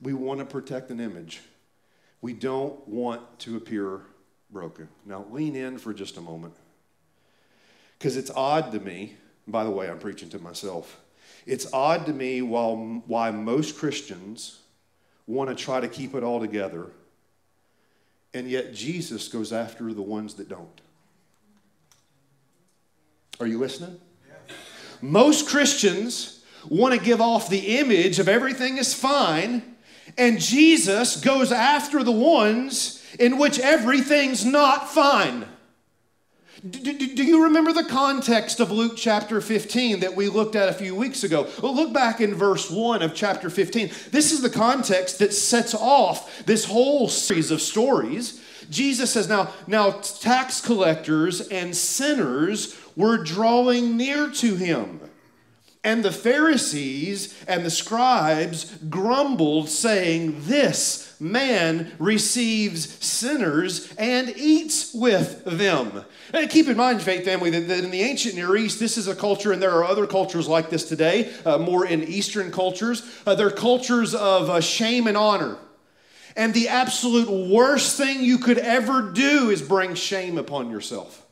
We 0.00 0.14
want 0.14 0.40
to 0.40 0.46
protect 0.46 0.90
an 0.90 1.00
image. 1.00 1.40
We 2.20 2.32
don't 2.32 2.86
want 2.88 3.38
to 3.40 3.56
appear 3.56 4.00
broken. 4.50 4.88
Now, 5.04 5.26
lean 5.30 5.54
in 5.54 5.78
for 5.78 5.92
just 5.92 6.16
a 6.16 6.20
moment. 6.20 6.54
Because 7.98 8.16
it's 8.16 8.30
odd 8.30 8.72
to 8.72 8.80
me, 8.80 9.16
by 9.46 9.64
the 9.64 9.70
way, 9.70 9.90
I'm 9.90 9.98
preaching 9.98 10.30
to 10.30 10.38
myself. 10.38 11.00
It's 11.46 11.72
odd 11.72 12.06
to 12.06 12.12
me 12.12 12.42
while, 12.42 12.76
why 13.06 13.30
most 13.30 13.76
Christians 13.76 14.60
want 15.28 15.50
to 15.50 15.54
try 15.54 15.78
to 15.78 15.86
keep 15.86 16.14
it 16.14 16.24
all 16.24 16.40
together. 16.40 16.86
And 18.34 18.48
yet 18.48 18.74
Jesus 18.74 19.28
goes 19.28 19.52
after 19.52 19.92
the 19.92 20.02
ones 20.02 20.34
that 20.34 20.48
don't. 20.48 20.80
Are 23.38 23.46
you 23.46 23.58
listening? 23.58 24.00
Most 25.00 25.48
Christians 25.48 26.44
want 26.68 26.94
to 26.94 27.00
give 27.00 27.20
off 27.20 27.48
the 27.48 27.78
image 27.78 28.18
of 28.18 28.28
everything 28.28 28.78
is 28.78 28.94
fine, 28.94 29.76
and 30.16 30.40
Jesus 30.40 31.20
goes 31.20 31.52
after 31.52 32.02
the 32.02 32.10
ones 32.10 33.04
in 33.20 33.38
which 33.38 33.60
everything's 33.60 34.44
not 34.44 34.90
fine. 34.90 35.46
Do, 36.58 36.80
do, 36.80 37.14
do, 37.14 37.24
you 37.24 37.44
remember 37.44 37.72
the 37.72 37.84
context 37.84 38.58
of 38.58 38.72
Luke 38.72 38.94
chapter 38.96 39.40
15 39.40 40.00
that 40.00 40.16
we 40.16 40.28
looked 40.28 40.56
at 40.56 40.68
a 40.68 40.72
few 40.72 40.92
weeks 40.92 41.22
ago? 41.22 41.46
Well, 41.62 41.72
look 41.72 41.92
back 41.92 42.20
in 42.20 42.34
verse 42.34 42.68
1 42.68 43.00
of 43.00 43.14
chapter 43.14 43.48
15. 43.48 43.90
This 44.10 44.32
is 44.32 44.42
the 44.42 44.50
context 44.50 45.20
that 45.20 45.32
sets 45.32 45.72
off 45.72 46.44
this 46.46 46.64
whole 46.64 47.08
series 47.08 47.52
of 47.52 47.62
stories. 47.62 48.42
Jesus 48.70 49.12
says, 49.12 49.28
Now, 49.28 49.52
now 49.68 49.92
tax 49.92 50.60
collectors 50.60 51.42
and 51.42 51.76
sinners 51.76 52.76
were 52.96 53.18
drawing 53.18 53.96
near 53.96 54.28
to 54.30 54.56
him. 54.56 55.00
And 55.84 56.04
the 56.04 56.12
Pharisees 56.12 57.34
and 57.46 57.64
the 57.64 57.70
scribes 57.70 58.76
grumbled, 58.90 59.68
saying, 59.68 60.42
This 60.46 61.14
man 61.20 61.92
receives 61.98 63.04
sinners 63.04 63.92
and 63.96 64.32
eats 64.36 64.92
with 64.92 65.44
them. 65.44 66.04
And 66.32 66.50
keep 66.50 66.68
in 66.68 66.76
mind, 66.76 67.00
faith 67.00 67.24
family, 67.24 67.50
that, 67.50 67.84
in 67.84 67.90
the 67.90 68.02
ancient 68.02 68.34
Near 68.34 68.56
East, 68.56 68.80
this 68.80 68.98
is 68.98 69.08
a 69.08 69.14
culture, 69.14 69.52
and 69.52 69.62
there 69.62 69.72
are 69.72 69.84
other 69.84 70.06
cultures 70.06 70.48
like 70.48 70.68
this 70.68 70.88
today, 70.88 71.32
uh, 71.44 71.58
more 71.58 71.86
in 71.86 72.02
Eastern 72.04 72.50
cultures. 72.50 73.02
Uh, 73.24 73.34
they're 73.34 73.50
cultures 73.50 74.14
of 74.14 74.50
uh, 74.50 74.60
shame 74.60 75.06
and 75.06 75.16
honor. 75.16 75.58
And 76.36 76.54
the 76.54 76.68
absolute 76.68 77.30
worst 77.50 77.96
thing 77.96 78.22
you 78.22 78.38
could 78.38 78.58
ever 78.58 79.10
do 79.10 79.50
is 79.50 79.62
bring 79.62 79.94
shame 79.94 80.38
upon 80.38 80.70
yourself 80.70 81.24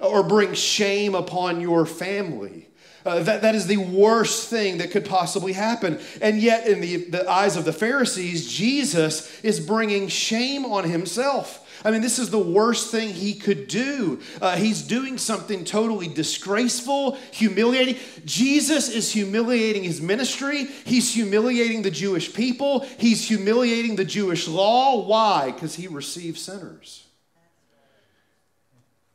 or 0.00 0.22
bring 0.22 0.54
shame 0.54 1.14
upon 1.14 1.60
your 1.60 1.86
family. 1.86 2.66
Uh, 3.04 3.22
that, 3.22 3.42
that 3.42 3.54
is 3.54 3.66
the 3.66 3.78
worst 3.78 4.48
thing 4.48 4.78
that 4.78 4.90
could 4.90 5.04
possibly 5.04 5.52
happen. 5.52 5.98
And 6.20 6.40
yet, 6.40 6.66
in 6.66 6.80
the, 6.80 6.96
the 6.96 7.28
eyes 7.28 7.56
of 7.56 7.64
the 7.64 7.72
Pharisees, 7.72 8.50
Jesus 8.50 9.42
is 9.42 9.58
bringing 9.58 10.08
shame 10.08 10.64
on 10.64 10.84
himself. 10.84 11.66
I 11.82 11.90
mean, 11.90 12.02
this 12.02 12.18
is 12.18 12.30
the 12.30 12.38
worst 12.38 12.90
thing 12.90 13.08
he 13.08 13.34
could 13.34 13.66
do. 13.66 14.20
Uh, 14.40 14.56
he's 14.56 14.82
doing 14.82 15.16
something 15.16 15.64
totally 15.64 16.08
disgraceful, 16.08 17.16
humiliating. 17.32 17.96
Jesus 18.26 18.90
is 18.90 19.10
humiliating 19.10 19.84
his 19.84 20.00
ministry. 20.02 20.64
He's 20.84 21.14
humiliating 21.14 21.80
the 21.82 21.90
Jewish 21.90 22.34
people. 22.34 22.80
He's 22.98 23.26
humiliating 23.26 23.96
the 23.96 24.04
Jewish 24.04 24.46
law. 24.46 25.06
Why? 25.06 25.52
Because 25.52 25.74
he 25.74 25.88
receives 25.88 26.42
sinners. 26.42 27.06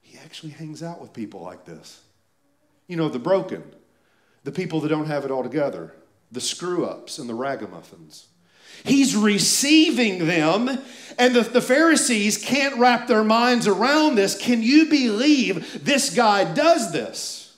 He 0.02 0.18
actually 0.18 0.54
hangs 0.54 0.82
out 0.82 1.00
with 1.00 1.14
people 1.14 1.42
like 1.42 1.66
this. 1.66 2.02
You 2.88 2.98
know, 2.98 3.10
the 3.10 3.20
broken, 3.20 3.64
the 4.44 4.52
people 4.52 4.80
that 4.82 4.90
don't 4.90 5.08
have 5.08 5.26
it 5.26 5.32
all 5.32 5.44
together, 5.44 5.94
the 6.32 6.42
screw 6.42 6.86
ups 6.86 7.18
and 7.18 7.30
the 7.30 7.34
ragamuffins. 7.34 8.28
He's 8.84 9.16
receiving 9.16 10.28
them, 10.28 10.70
and 11.18 11.36
the, 11.36 11.42
the, 11.42 11.62
Pharisees 11.62 12.38
can't 12.38 12.78
wrap 12.78 13.08
their 13.08 13.24
minds 13.24 13.68
around 13.68 14.16
this. 14.16 14.38
Can 14.38 14.62
you 14.62 14.90
believe 14.90 15.84
this 15.84 16.14
guy 16.14 16.54
does 16.54 16.92
this? 16.92 17.58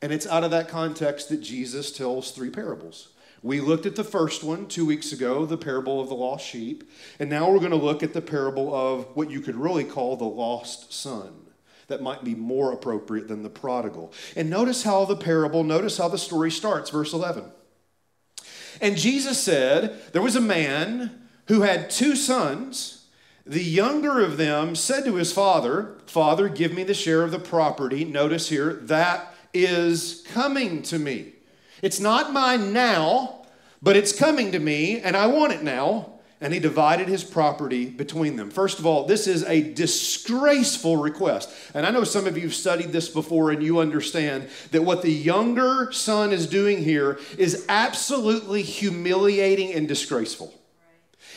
And 0.00 0.12
it's 0.12 0.26
out 0.26 0.44
of 0.44 0.52
that 0.52 0.68
context 0.68 1.30
that 1.30 1.38
Jesus 1.38 1.90
tells 1.90 2.30
three 2.30 2.50
parables. 2.50 3.08
We 3.42 3.60
looked 3.60 3.86
at 3.86 3.96
the 3.96 4.04
first 4.04 4.44
one 4.44 4.66
two 4.66 4.86
weeks 4.86 5.12
ago, 5.12 5.46
the 5.46 5.58
parable 5.58 6.00
of 6.00 6.08
the 6.08 6.14
lost 6.14 6.46
sheep, 6.46 6.88
and 7.18 7.28
now 7.28 7.50
we're 7.50 7.58
going 7.58 7.70
to 7.70 7.76
look 7.76 8.02
at 8.02 8.12
the 8.12 8.22
parable 8.22 8.74
of 8.74 9.06
what 9.14 9.30
you 9.30 9.40
could 9.40 9.56
really 9.56 9.84
call 9.84 10.16
the 10.16 10.24
lost 10.24 10.92
son 10.92 11.45
that 11.88 12.02
might 12.02 12.24
be 12.24 12.34
more 12.34 12.72
appropriate 12.72 13.28
than 13.28 13.42
the 13.42 13.50
prodigal. 13.50 14.12
And 14.34 14.50
notice 14.50 14.82
how 14.82 15.04
the 15.04 15.16
parable, 15.16 15.64
notice 15.64 15.98
how 15.98 16.08
the 16.08 16.18
story 16.18 16.50
starts, 16.50 16.90
verse 16.90 17.12
11. 17.12 17.44
And 18.80 18.96
Jesus 18.96 19.40
said, 19.40 20.12
There 20.12 20.22
was 20.22 20.36
a 20.36 20.40
man 20.40 21.28
who 21.48 21.62
had 21.62 21.90
two 21.90 22.16
sons. 22.16 23.06
The 23.44 23.62
younger 23.62 24.20
of 24.20 24.36
them 24.36 24.74
said 24.74 25.04
to 25.04 25.14
his 25.14 25.32
father, 25.32 25.98
Father, 26.06 26.48
give 26.48 26.74
me 26.74 26.82
the 26.82 26.94
share 26.94 27.22
of 27.22 27.30
the 27.30 27.38
property. 27.38 28.04
Notice 28.04 28.48
here, 28.48 28.74
that 28.74 29.32
is 29.54 30.24
coming 30.32 30.82
to 30.82 30.98
me. 30.98 31.32
It's 31.80 32.00
not 32.00 32.32
mine 32.32 32.72
now, 32.72 33.46
but 33.80 33.96
it's 33.96 34.16
coming 34.16 34.50
to 34.52 34.58
me, 34.58 34.98
and 34.98 35.16
I 35.16 35.28
want 35.28 35.52
it 35.52 35.62
now 35.62 36.15
and 36.40 36.52
he 36.52 36.60
divided 36.60 37.08
his 37.08 37.24
property 37.24 37.86
between 37.86 38.36
them. 38.36 38.50
First 38.50 38.78
of 38.78 38.86
all, 38.86 39.06
this 39.06 39.26
is 39.26 39.42
a 39.44 39.72
disgraceful 39.72 40.96
request. 40.96 41.50
And 41.72 41.86
I 41.86 41.90
know 41.90 42.04
some 42.04 42.26
of 42.26 42.36
you 42.36 42.44
have 42.44 42.54
studied 42.54 42.92
this 42.92 43.08
before 43.08 43.50
and 43.50 43.62
you 43.62 43.78
understand 43.78 44.48
that 44.70 44.82
what 44.82 45.02
the 45.02 45.12
younger 45.12 45.90
son 45.92 46.32
is 46.32 46.46
doing 46.46 46.84
here 46.84 47.18
is 47.38 47.64
absolutely 47.68 48.62
humiliating 48.62 49.72
and 49.72 49.88
disgraceful. 49.88 50.52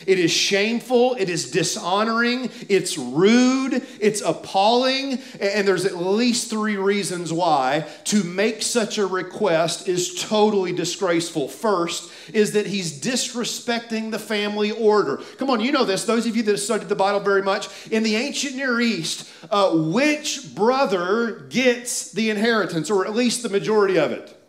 It 0.06 0.18
is 0.18 0.30
shameful, 0.30 1.14
it 1.14 1.28
is 1.28 1.50
dishonoring, 1.50 2.50
it's 2.68 2.96
rude, 2.96 3.86
it's 4.00 4.20
appalling, 4.20 5.18
and 5.40 5.66
there's 5.66 5.84
at 5.84 5.96
least 5.96 6.50
three 6.50 6.76
reasons 6.76 7.32
why 7.32 7.86
to 8.04 8.24
make 8.24 8.62
such 8.62 8.98
a 8.98 9.06
request 9.06 9.88
is 9.88 10.22
totally 10.22 10.72
disgraceful. 10.72 11.48
First 11.48 12.10
is 12.32 12.52
that 12.52 12.66
he's 12.66 13.00
disrespecting 13.00 14.10
the 14.10 14.18
family 14.18 14.70
order. 14.70 15.18
Come 15.38 15.50
on, 15.50 15.60
you 15.60 15.72
know 15.72 15.84
this, 15.84 16.04
those 16.04 16.26
of 16.26 16.36
you 16.36 16.42
that 16.44 16.52
have 16.52 16.60
studied 16.60 16.88
the 16.88 16.96
Bible 16.96 17.20
very 17.20 17.42
much. 17.42 17.68
In 17.90 18.02
the 18.02 18.16
ancient 18.16 18.56
Near 18.56 18.80
East, 18.80 19.28
uh, 19.50 19.70
which 19.72 20.54
brother 20.54 21.46
gets 21.50 22.12
the 22.12 22.30
inheritance, 22.30 22.90
or 22.90 23.06
at 23.06 23.14
least 23.14 23.42
the 23.42 23.48
majority 23.48 23.98
of 23.98 24.12
it? 24.12 24.39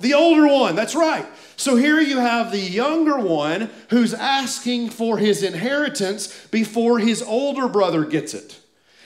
The 0.00 0.14
older 0.14 0.46
one, 0.46 0.76
that's 0.76 0.94
right. 0.94 1.26
So 1.56 1.76
here 1.76 2.00
you 2.00 2.18
have 2.18 2.52
the 2.52 2.60
younger 2.60 3.18
one 3.18 3.70
who's 3.88 4.12
asking 4.12 4.90
for 4.90 5.18
his 5.18 5.42
inheritance 5.42 6.46
before 6.48 6.98
his 6.98 7.22
older 7.22 7.66
brother 7.66 8.04
gets 8.04 8.34
it. 8.34 8.60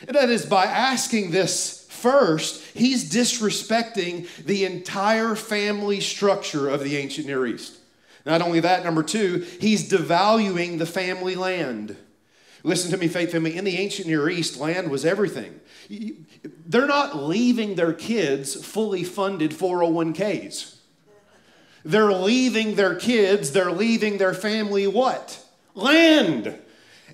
And 0.07 0.17
that 0.17 0.31
is 0.31 0.47
by 0.47 0.65
asking 0.65 1.31
this 1.31 1.87
first, 1.89 2.65
he's 2.75 3.13
disrespecting 3.13 4.27
the 4.45 4.65
entire 4.65 5.37
family 5.37 6.01
structure 6.01 6.69
of 6.69 6.83
the 6.83 6.97
ancient 6.97 7.27
Near 7.27 7.47
East. 7.47 7.77
Not 8.27 8.43
only 8.43 8.61
that, 8.61 8.85
number 8.85 9.03
two, 9.03 9.47
he's 9.61 9.91
devaluing 9.91 10.79
the 10.79 10.87
family 10.87 11.37
land. 11.37 11.97
Listen 12.63 12.91
to 12.91 12.97
me, 12.97 13.09
faith 13.09 13.33
family. 13.33 13.57
In 13.57 13.65
the 13.65 13.79
ancient 13.79 14.09
Near 14.09 14.29
East, 14.29 14.59
land 14.59 14.91
was 14.91 15.05
everything. 15.05 15.61
They're 16.67 16.87
not 16.87 17.17
leaving 17.17 17.75
their 17.75 17.93
kids 17.93 18.55
fully 18.65 19.05
funded 19.05 19.53
401ks. 19.53 20.77
They're 21.85 22.13
leaving 22.13 22.75
their 22.75 22.95
kids, 22.95 23.53
they're 23.53 23.73
leaving 23.73 24.19
their 24.19 24.35
family 24.35 24.87
what? 24.87 25.43
Land. 25.75 26.59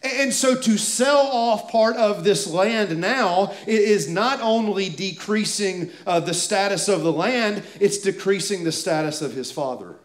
And 0.03 0.33
so 0.33 0.55
to 0.55 0.77
sell 0.77 1.27
off 1.27 1.71
part 1.71 1.97
of 1.97 2.23
this 2.23 2.47
land 2.47 2.99
now 2.99 3.55
is 3.67 4.09
not 4.09 4.41
only 4.41 4.89
decreasing 4.89 5.91
uh, 6.07 6.21
the 6.21 6.35
status 6.35 6.89
of 6.89 7.03
the 7.03 7.13
land, 7.13 7.63
it's 7.81 7.99
decreasing 7.99 8.65
the 8.65 8.73
status 8.73 9.23
of 9.23 9.33
his 9.33 9.51
father. 9.51 9.97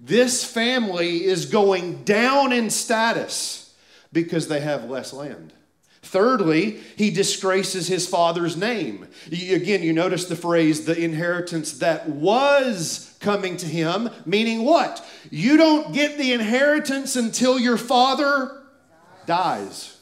This 0.00 0.44
family 0.44 1.24
is 1.24 1.46
going 1.46 2.04
down 2.04 2.52
in 2.52 2.70
status 2.70 3.74
because 4.12 4.48
they 4.48 4.60
have 4.60 4.88
less 4.88 5.12
land. 5.12 5.52
Thirdly, 6.02 6.80
he 6.96 7.10
disgraces 7.10 7.86
his 7.86 8.06
father's 8.06 8.56
name. 8.56 9.06
Again, 9.30 9.82
you 9.82 9.92
notice 9.92 10.24
the 10.24 10.36
phrase, 10.36 10.86
the 10.86 10.98
inheritance 10.98 11.74
that 11.74 12.08
was 12.08 13.16
coming 13.20 13.56
to 13.58 13.66
him, 13.66 14.08
meaning 14.24 14.64
what? 14.64 15.06
You 15.30 15.56
don't 15.56 15.92
get 15.92 16.16
the 16.16 16.32
inheritance 16.32 17.16
until 17.16 17.60
your 17.60 17.76
father 17.76 18.62
dies. 19.26 19.98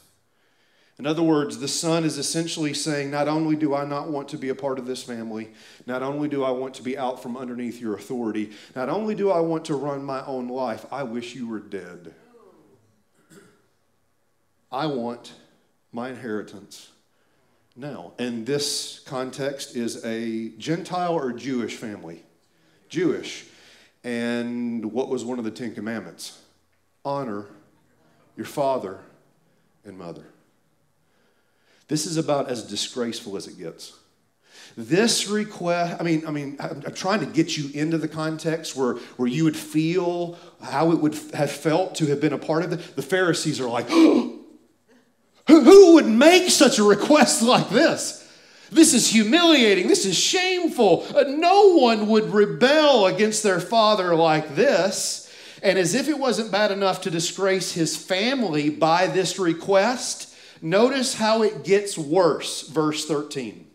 In 0.98 1.06
other 1.06 1.22
words, 1.22 1.58
the 1.58 1.68
son 1.68 2.04
is 2.04 2.18
essentially 2.18 2.74
saying, 2.74 3.10
Not 3.10 3.28
only 3.28 3.54
do 3.54 3.74
I 3.74 3.84
not 3.84 4.08
want 4.08 4.28
to 4.30 4.36
be 4.36 4.48
a 4.48 4.54
part 4.54 4.78
of 4.78 4.86
this 4.86 5.02
family, 5.02 5.50
not 5.86 6.02
only 6.02 6.28
do 6.28 6.42
I 6.42 6.50
want 6.50 6.74
to 6.74 6.82
be 6.82 6.98
out 6.98 7.22
from 7.22 7.36
underneath 7.36 7.80
your 7.80 7.94
authority, 7.94 8.50
not 8.74 8.88
only 8.88 9.14
do 9.14 9.30
I 9.30 9.40
want 9.40 9.64
to 9.66 9.76
run 9.76 10.02
my 10.04 10.24
own 10.26 10.48
life, 10.48 10.86
I 10.90 11.04
wish 11.04 11.36
you 11.36 11.48
were 11.48 11.60
dead. 11.60 12.14
I 14.72 14.86
want 14.86 15.32
my 15.92 16.10
inheritance 16.10 16.90
now. 17.76 18.12
And 18.18 18.46
this 18.46 19.00
context 19.06 19.76
is 19.76 20.04
a 20.04 20.50
Gentile 20.58 21.14
or 21.14 21.32
Jewish 21.32 21.76
family. 21.76 22.22
Jewish. 22.88 23.46
And 24.04 24.92
what 24.92 25.08
was 25.08 25.24
one 25.24 25.38
of 25.38 25.44
the 25.44 25.50
Ten 25.50 25.74
Commandments? 25.74 26.40
Honor 27.04 27.46
your 28.36 28.46
father 28.46 29.00
and 29.84 29.98
mother. 29.98 30.24
This 31.88 32.06
is 32.06 32.16
about 32.16 32.48
as 32.48 32.64
disgraceful 32.64 33.36
as 33.36 33.46
it 33.46 33.58
gets. 33.58 33.94
This 34.76 35.26
request, 35.26 36.00
I 36.00 36.04
mean, 36.04 36.26
I 36.26 36.30
mean, 36.30 36.56
I'm, 36.60 36.82
I'm, 36.86 36.94
trying 36.94 37.20
to 37.20 37.26
get 37.26 37.56
you 37.56 37.70
into 37.72 37.98
the 37.98 38.06
context 38.06 38.76
where, 38.76 38.94
where 39.16 39.26
you 39.26 39.44
would 39.44 39.56
feel 39.56 40.38
how 40.62 40.92
it 40.92 41.00
would 41.00 41.14
have 41.34 41.50
felt 41.50 41.94
to 41.96 42.06
have 42.06 42.20
been 42.20 42.32
a 42.32 42.38
part 42.38 42.62
of 42.62 42.72
it. 42.72 42.94
The 42.94 43.02
Pharisees 43.02 43.60
are 43.60 43.68
like, 43.68 43.86
oh, 43.90 44.27
who, 45.48 45.62
who 45.62 45.94
would 45.94 46.06
make 46.06 46.50
such 46.50 46.78
a 46.78 46.84
request 46.84 47.42
like 47.42 47.70
this? 47.70 48.18
This 48.70 48.92
is 48.92 49.08
humiliating. 49.08 49.88
This 49.88 50.04
is 50.04 50.16
shameful. 50.16 51.06
Uh, 51.14 51.24
no 51.26 51.76
one 51.76 52.06
would 52.08 52.32
rebel 52.32 53.06
against 53.06 53.42
their 53.42 53.60
father 53.60 54.14
like 54.14 54.54
this. 54.54 55.24
And 55.62 55.78
as 55.78 55.94
if 55.94 56.08
it 56.08 56.18
wasn't 56.18 56.52
bad 56.52 56.70
enough 56.70 57.00
to 57.02 57.10
disgrace 57.10 57.72
his 57.72 57.96
family 57.96 58.68
by 58.68 59.06
this 59.06 59.38
request, 59.38 60.34
notice 60.62 61.14
how 61.14 61.42
it 61.42 61.64
gets 61.64 61.96
worse. 61.96 62.68
Verse 62.68 63.06
13. 63.06 63.66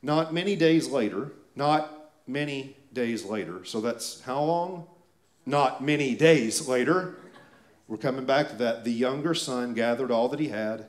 Not 0.00 0.32
many 0.32 0.54
days 0.54 0.88
later, 0.88 1.32
not 1.56 2.12
many 2.26 2.76
days 2.92 3.24
later. 3.24 3.64
So 3.64 3.80
that's 3.80 4.20
how 4.22 4.42
long? 4.42 4.86
Not 5.44 5.82
many 5.82 6.14
days 6.14 6.68
later. 6.68 7.16
We're 7.86 7.98
coming 7.98 8.24
back 8.24 8.48
to 8.48 8.56
that. 8.56 8.84
The 8.84 8.92
younger 8.92 9.34
son 9.34 9.74
gathered 9.74 10.10
all 10.10 10.28
that 10.28 10.40
he 10.40 10.48
had, 10.48 10.86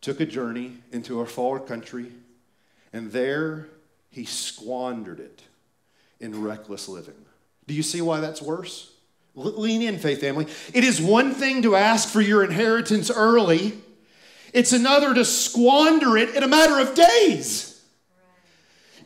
took 0.00 0.20
a 0.20 0.26
journey 0.26 0.78
into 0.92 1.20
a 1.20 1.26
far 1.26 1.60
country, 1.60 2.12
and 2.92 3.12
there 3.12 3.68
he 4.10 4.24
squandered 4.24 5.20
it 5.20 5.42
in 6.18 6.42
reckless 6.42 6.88
living. 6.88 7.14
Do 7.66 7.74
you 7.74 7.82
see 7.82 8.02
why 8.02 8.20
that's 8.20 8.42
worse? 8.42 8.92
Lean 9.36 9.82
in, 9.82 9.98
faith 9.98 10.20
family. 10.20 10.48
It 10.74 10.82
is 10.82 11.00
one 11.00 11.32
thing 11.32 11.62
to 11.62 11.76
ask 11.76 12.08
for 12.08 12.20
your 12.20 12.42
inheritance 12.42 13.10
early, 13.10 13.78
it's 14.52 14.72
another 14.72 15.14
to 15.14 15.24
squander 15.24 16.16
it 16.16 16.34
in 16.34 16.42
a 16.42 16.48
matter 16.48 16.80
of 16.80 16.96
days. 16.96 17.69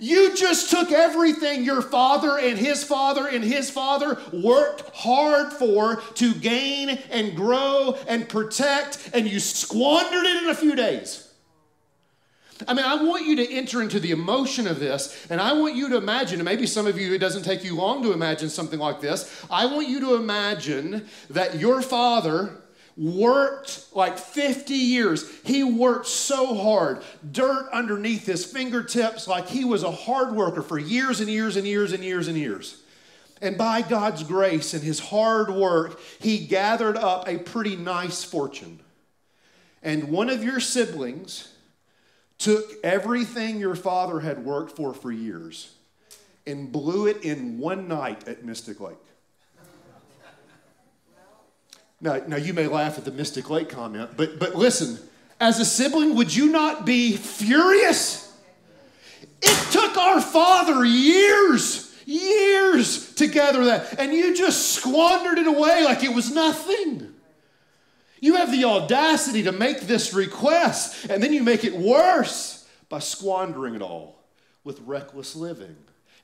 You 0.04 0.36
just 0.36 0.70
took 0.70 0.92
everything 0.92 1.64
your 1.64 1.80
father 1.80 2.38
and 2.38 2.58
his 2.58 2.84
father 2.84 3.26
and 3.26 3.42
his 3.42 3.70
father 3.70 4.18
worked 4.34 4.94
hard 4.94 5.50
for 5.54 5.96
to 6.16 6.34
gain 6.34 6.90
and 7.10 7.34
grow 7.34 7.96
and 8.06 8.28
protect, 8.28 9.10
and 9.14 9.26
you 9.26 9.40
squandered 9.40 10.26
it 10.26 10.42
in 10.42 10.50
a 10.50 10.54
few 10.54 10.76
days. 10.76 11.32
I 12.68 12.74
mean, 12.74 12.84
I 12.84 13.02
want 13.02 13.24
you 13.24 13.36
to 13.36 13.50
enter 13.50 13.80
into 13.80 13.98
the 13.98 14.10
emotion 14.10 14.66
of 14.66 14.78
this, 14.78 15.26
and 15.30 15.40
I 15.40 15.54
want 15.54 15.74
you 15.74 15.88
to 15.88 15.96
imagine, 15.96 16.38
and 16.38 16.44
maybe 16.44 16.66
some 16.66 16.86
of 16.86 16.98
you, 16.98 17.14
it 17.14 17.18
doesn't 17.18 17.44
take 17.44 17.64
you 17.64 17.74
long 17.74 18.02
to 18.02 18.12
imagine 18.12 18.50
something 18.50 18.78
like 18.78 19.00
this. 19.00 19.44
I 19.50 19.64
want 19.64 19.88
you 19.88 20.00
to 20.00 20.16
imagine 20.16 21.08
that 21.30 21.58
your 21.58 21.80
father 21.80 22.58
worked 22.96 23.86
like 23.92 24.18
50 24.18 24.74
years. 24.74 25.28
He 25.44 25.64
worked 25.64 26.06
so 26.06 26.54
hard, 26.54 27.02
dirt 27.32 27.68
underneath 27.72 28.26
his 28.26 28.44
fingertips, 28.44 29.26
like 29.26 29.48
he 29.48 29.64
was 29.64 29.82
a 29.82 29.90
hard 29.90 30.34
worker 30.34 30.62
for 30.62 30.78
years 30.78 31.20
and 31.20 31.28
years 31.28 31.56
and 31.56 31.66
years 31.66 31.92
and 31.92 32.04
years 32.04 32.28
and 32.28 32.36
years. 32.36 32.82
And 33.42 33.58
by 33.58 33.82
God's 33.82 34.22
grace 34.22 34.74
and 34.74 34.82
his 34.82 35.00
hard 35.00 35.50
work, 35.50 36.00
he 36.20 36.46
gathered 36.46 36.96
up 36.96 37.28
a 37.28 37.38
pretty 37.38 37.76
nice 37.76 38.24
fortune. 38.24 38.80
And 39.82 40.04
one 40.04 40.30
of 40.30 40.42
your 40.42 40.60
siblings 40.60 41.52
took 42.38 42.72
everything 42.82 43.58
your 43.58 43.74
father 43.74 44.20
had 44.20 44.44
worked 44.44 44.76
for 44.76 44.94
for 44.94 45.12
years 45.12 45.74
and 46.46 46.70
blew 46.72 47.06
it 47.06 47.22
in 47.22 47.58
one 47.58 47.88
night 47.88 48.28
at 48.28 48.44
Mystic 48.44 48.80
Lake. 48.80 48.96
Now, 52.04 52.20
now 52.26 52.36
you 52.36 52.52
may 52.52 52.66
laugh 52.66 52.98
at 52.98 53.06
the 53.06 53.10
Mystic 53.10 53.48
Lake 53.48 53.70
comment, 53.70 54.10
but, 54.14 54.38
but 54.38 54.54
listen, 54.54 54.98
as 55.40 55.58
a 55.58 55.64
sibling, 55.64 56.16
would 56.16 56.36
you 56.36 56.52
not 56.52 56.84
be 56.84 57.16
furious? 57.16 58.30
It 59.40 59.72
took 59.72 59.96
our 59.96 60.20
father 60.20 60.84
years, 60.84 61.96
years 62.04 63.14
to 63.14 63.26
gather 63.26 63.64
that, 63.64 63.98
and 63.98 64.12
you 64.12 64.36
just 64.36 64.74
squandered 64.74 65.38
it 65.38 65.46
away 65.46 65.82
like 65.82 66.04
it 66.04 66.14
was 66.14 66.30
nothing. 66.30 67.14
You 68.20 68.34
have 68.34 68.52
the 68.52 68.66
audacity 68.66 69.42
to 69.44 69.52
make 69.52 69.80
this 69.80 70.12
request, 70.12 71.06
and 71.08 71.22
then 71.22 71.32
you 71.32 71.42
make 71.42 71.64
it 71.64 71.74
worse 71.74 72.68
by 72.90 72.98
squandering 72.98 73.76
it 73.76 73.82
all 73.82 74.22
with 74.62 74.78
reckless 74.80 75.34
living. 75.34 75.76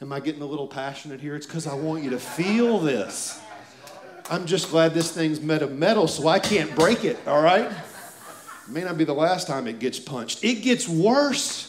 Am 0.02 0.12
I 0.12 0.20
getting 0.20 0.42
a 0.42 0.46
little 0.46 0.68
passionate 0.68 1.22
here? 1.22 1.36
It's 1.36 1.46
because 1.46 1.66
I 1.66 1.74
want 1.74 2.04
you 2.04 2.10
to 2.10 2.18
feel 2.18 2.80
this. 2.80 3.40
I'm 4.30 4.46
just 4.46 4.70
glad 4.70 4.94
this 4.94 5.10
thing's 5.10 5.40
made 5.40 5.60
of 5.60 5.76
metal 5.76 6.06
so 6.06 6.28
I 6.28 6.38
can't 6.38 6.72
break 6.76 7.04
it, 7.04 7.18
all 7.26 7.42
right? 7.42 7.66
It 7.66 8.68
may 8.68 8.84
not 8.84 8.96
be 8.96 9.02
the 9.02 9.12
last 9.12 9.48
time 9.48 9.66
it 9.66 9.80
gets 9.80 9.98
punched. 9.98 10.44
It 10.44 10.62
gets 10.62 10.88
worse. 10.88 11.66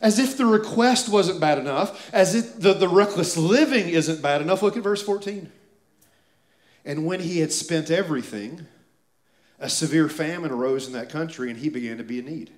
As 0.00 0.18
if 0.18 0.36
the 0.36 0.44
request 0.44 1.08
wasn't 1.08 1.38
bad 1.38 1.58
enough, 1.58 2.12
as 2.12 2.34
if 2.34 2.58
the, 2.58 2.74
the 2.74 2.88
reckless 2.88 3.36
living 3.36 3.88
isn't 3.88 4.20
bad 4.20 4.42
enough. 4.42 4.60
Look 4.60 4.76
at 4.76 4.82
verse 4.82 5.00
14. 5.00 5.52
And 6.84 7.06
when 7.06 7.20
he 7.20 7.38
had 7.38 7.52
spent 7.52 7.88
everything, 7.88 8.66
a 9.60 9.68
severe 9.68 10.08
famine 10.08 10.50
arose 10.50 10.88
in 10.88 10.92
that 10.94 11.08
country 11.08 11.50
and 11.50 11.60
he 11.60 11.68
began 11.68 11.98
to 11.98 12.04
be 12.04 12.18
in 12.18 12.26
need. 12.26 12.50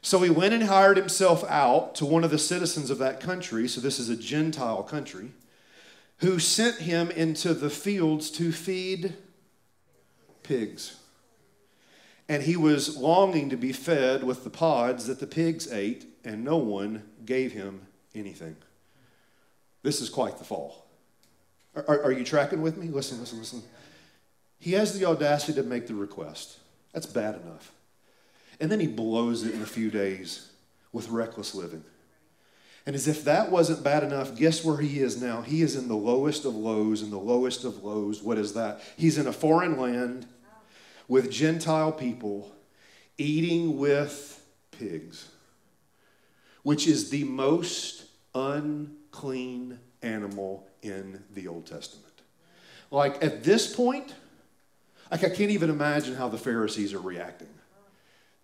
So 0.00 0.20
he 0.22 0.30
went 0.30 0.54
and 0.54 0.62
hired 0.62 0.96
himself 0.96 1.44
out 1.50 1.94
to 1.96 2.06
one 2.06 2.24
of 2.24 2.30
the 2.30 2.38
citizens 2.38 2.88
of 2.88 2.96
that 2.96 3.20
country. 3.20 3.68
So 3.68 3.82
this 3.82 3.98
is 3.98 4.08
a 4.08 4.16
Gentile 4.16 4.82
country 4.82 5.32
who 6.18 6.38
sent 6.38 6.76
him 6.76 7.10
into 7.10 7.54
the 7.54 7.70
fields 7.70 8.30
to 8.32 8.52
feed 8.52 9.14
pigs. 10.42 10.96
And 12.28 12.42
he 12.42 12.56
was 12.56 12.96
longing 12.96 13.50
to 13.50 13.56
be 13.56 13.72
fed 13.72 14.22
with 14.22 14.44
the 14.44 14.50
pods 14.50 15.06
that 15.06 15.20
the 15.20 15.26
pigs 15.26 15.70
ate, 15.72 16.06
and 16.24 16.44
no 16.44 16.56
one 16.56 17.04
gave 17.24 17.52
him 17.52 17.86
anything. 18.14 18.56
This 19.82 20.00
is 20.00 20.10
quite 20.10 20.38
the 20.38 20.44
fall. 20.44 20.86
Are, 21.74 21.84
are, 21.88 22.02
are, 22.04 22.12
you 22.12 22.24
tracking 22.24 22.60
with 22.60 22.76
me? 22.76 22.88
Listen, 22.88 23.20
listen, 23.20 23.38
listen. 23.38 23.62
He 24.58 24.72
has 24.72 24.98
the 24.98 25.06
audacity 25.06 25.54
to 25.54 25.62
make 25.62 25.86
the 25.86 25.94
request. 25.94 26.58
That's 26.92 27.06
bad 27.06 27.36
enough. 27.36 27.72
And 28.60 28.70
then 28.70 28.80
he 28.80 28.88
blows 28.88 29.44
it 29.44 29.54
in 29.54 29.62
a 29.62 29.66
few 29.66 29.90
days 29.90 30.50
with 30.92 31.08
reckless 31.08 31.54
living. 31.54 31.84
And 32.88 32.94
as 32.94 33.06
if 33.06 33.22
that 33.24 33.50
wasn't 33.50 33.84
bad 33.84 34.02
enough, 34.02 34.34
guess 34.34 34.64
where 34.64 34.78
he 34.78 35.00
is 35.00 35.20
now? 35.20 35.42
He 35.42 35.60
is 35.60 35.76
in 35.76 35.88
the 35.88 35.94
lowest 35.94 36.46
of 36.46 36.56
lows, 36.56 37.02
in 37.02 37.10
the 37.10 37.18
lowest 37.18 37.64
of 37.64 37.84
lows. 37.84 38.22
What 38.22 38.38
is 38.38 38.54
that? 38.54 38.80
He's 38.96 39.18
in 39.18 39.26
a 39.26 39.32
foreign 39.32 39.78
land 39.78 40.26
with 41.06 41.30
Gentile 41.30 41.92
people 41.92 42.50
eating 43.18 43.76
with 43.76 44.42
pigs, 44.70 45.28
which 46.62 46.86
is 46.86 47.10
the 47.10 47.24
most 47.24 48.06
unclean 48.34 49.78
animal 50.00 50.66
in 50.80 51.22
the 51.34 51.46
Old 51.46 51.66
Testament. 51.66 52.22
Like 52.90 53.22
at 53.22 53.44
this 53.44 53.70
point, 53.76 54.14
like 55.10 55.24
I 55.24 55.28
can't 55.28 55.50
even 55.50 55.68
imagine 55.68 56.14
how 56.14 56.30
the 56.30 56.38
Pharisees 56.38 56.94
are 56.94 57.00
reacting. 57.00 57.48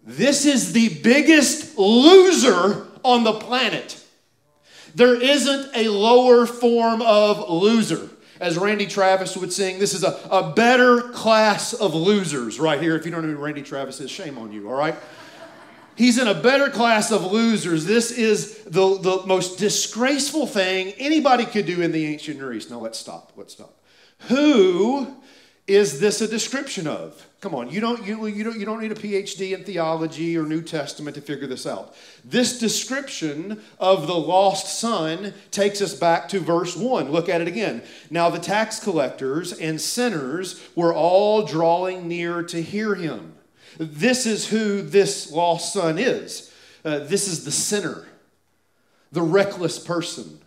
This 0.02 0.44
is 0.44 0.74
the 0.74 1.00
biggest 1.02 1.78
loser 1.78 2.88
on 3.02 3.24
the 3.24 3.32
planet. 3.32 4.02
There 4.94 5.20
isn't 5.20 5.70
a 5.74 5.88
lower 5.88 6.46
form 6.46 7.02
of 7.02 7.50
loser. 7.50 8.08
As 8.40 8.58
Randy 8.58 8.86
Travis 8.86 9.36
would 9.36 9.52
sing, 9.52 9.78
this 9.78 9.94
is 9.94 10.02
a, 10.04 10.18
a 10.30 10.52
better 10.52 11.00
class 11.00 11.72
of 11.72 11.94
losers 11.94 12.58
right 12.58 12.80
here. 12.80 12.96
If 12.96 13.04
you 13.04 13.10
don't 13.10 13.22
know 13.22 13.34
who 13.34 13.42
Randy 13.42 13.62
Travis 13.62 14.00
is, 14.00 14.10
shame 14.10 14.38
on 14.38 14.52
you, 14.52 14.68
all 14.68 14.76
right? 14.76 14.96
He's 15.96 16.18
in 16.18 16.26
a 16.26 16.34
better 16.34 16.68
class 16.68 17.12
of 17.12 17.30
losers. 17.30 17.84
This 17.84 18.10
is 18.10 18.64
the, 18.64 18.98
the 18.98 19.22
most 19.26 19.58
disgraceful 19.58 20.46
thing 20.46 20.92
anybody 20.98 21.46
could 21.46 21.66
do 21.66 21.80
in 21.80 21.92
the 21.92 22.04
ancient 22.06 22.38
Near 22.38 22.52
East. 22.52 22.70
Now, 22.70 22.80
let's 22.80 22.98
stop. 22.98 23.32
Let's 23.36 23.52
stop. 23.52 23.80
Who 24.28 25.16
is 25.66 25.98
this 25.98 26.20
a 26.20 26.28
description 26.28 26.86
of? 26.86 27.26
Come 27.40 27.54
on, 27.54 27.70
you 27.70 27.80
don't, 27.80 28.04
you, 28.04 28.26
you, 28.26 28.44
don't, 28.44 28.58
you 28.58 28.66
don't 28.66 28.80
need 28.80 28.92
a 28.92 28.94
PhD 28.94 29.52
in 29.52 29.64
theology 29.64 30.36
or 30.36 30.44
New 30.44 30.62
Testament 30.62 31.14
to 31.14 31.22
figure 31.22 31.46
this 31.46 31.66
out. 31.66 31.94
This 32.24 32.58
description 32.58 33.62
of 33.78 34.06
the 34.06 34.14
lost 34.14 34.78
son 34.78 35.32
takes 35.50 35.80
us 35.80 35.94
back 35.94 36.28
to 36.30 36.40
verse 36.40 36.76
1. 36.76 37.10
Look 37.10 37.28
at 37.28 37.40
it 37.40 37.48
again. 37.48 37.82
Now, 38.10 38.30
the 38.30 38.38
tax 38.38 38.78
collectors 38.78 39.52
and 39.52 39.80
sinners 39.80 40.62
were 40.74 40.94
all 40.94 41.44
drawing 41.44 42.08
near 42.08 42.42
to 42.44 42.62
hear 42.62 42.94
him. 42.94 43.34
This 43.78 44.26
is 44.26 44.48
who 44.48 44.82
this 44.82 45.30
lost 45.32 45.72
son 45.72 45.98
is. 45.98 46.52
Uh, 46.84 46.98
this 47.00 47.26
is 47.26 47.44
the 47.44 47.50
sinner, 47.50 48.06
the 49.12 49.22
reckless 49.22 49.78
person, 49.78 50.40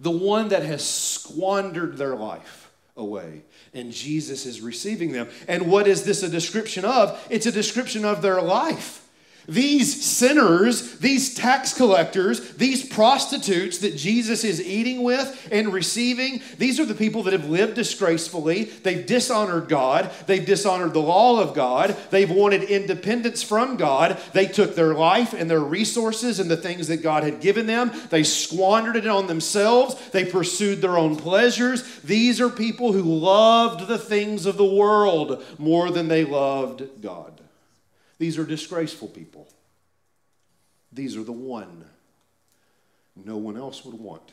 the 0.00 0.10
one 0.10 0.48
that 0.48 0.62
has 0.62 0.86
squandered 0.86 1.98
their 1.98 2.16
life 2.16 2.70
away 2.96 3.42
and 3.74 3.92
Jesus 3.92 4.46
is 4.46 4.60
receiving 4.60 5.12
them. 5.12 5.28
And 5.48 5.70
what 5.70 5.86
is 5.86 6.04
this 6.04 6.22
a 6.22 6.28
description 6.28 6.84
of? 6.84 7.24
It's 7.28 7.46
a 7.46 7.52
description 7.52 8.04
of 8.04 8.22
their 8.22 8.40
life. 8.40 9.03
These 9.46 10.04
sinners, 10.04 10.98
these 10.98 11.34
tax 11.34 11.74
collectors, 11.74 12.54
these 12.54 12.88
prostitutes 12.88 13.78
that 13.78 13.96
Jesus 13.96 14.42
is 14.44 14.60
eating 14.60 15.02
with 15.02 15.48
and 15.52 15.72
receiving, 15.72 16.40
these 16.58 16.80
are 16.80 16.86
the 16.86 16.94
people 16.94 17.22
that 17.24 17.32
have 17.32 17.48
lived 17.48 17.74
disgracefully. 17.74 18.64
They've 18.64 19.04
dishonored 19.04 19.68
God. 19.68 20.10
They've 20.26 20.44
dishonored 20.44 20.94
the 20.94 21.00
law 21.00 21.40
of 21.40 21.54
God. 21.54 21.96
They've 22.10 22.30
wanted 22.30 22.62
independence 22.64 23.42
from 23.42 23.76
God. 23.76 24.18
They 24.32 24.46
took 24.46 24.74
their 24.74 24.94
life 24.94 25.34
and 25.34 25.50
their 25.50 25.60
resources 25.60 26.40
and 26.40 26.50
the 26.50 26.56
things 26.56 26.88
that 26.88 27.02
God 27.02 27.22
had 27.22 27.40
given 27.40 27.66
them. 27.66 27.92
They 28.10 28.22
squandered 28.22 28.96
it 28.96 29.06
on 29.06 29.26
themselves. 29.26 29.94
They 30.10 30.24
pursued 30.24 30.80
their 30.80 30.96
own 30.96 31.16
pleasures. 31.16 32.00
These 32.00 32.40
are 32.40 32.48
people 32.48 32.92
who 32.92 33.02
loved 33.02 33.86
the 33.88 33.98
things 33.98 34.46
of 34.46 34.56
the 34.56 34.64
world 34.64 35.44
more 35.58 35.90
than 35.90 36.08
they 36.08 36.24
loved 36.24 37.02
God. 37.02 37.43
These 38.24 38.38
are 38.38 38.46
disgraceful 38.46 39.08
people. 39.08 39.46
These 40.90 41.14
are 41.14 41.22
the 41.22 41.30
one 41.30 41.84
no 43.14 43.36
one 43.36 43.58
else 43.58 43.84
would 43.84 44.00
want. 44.00 44.32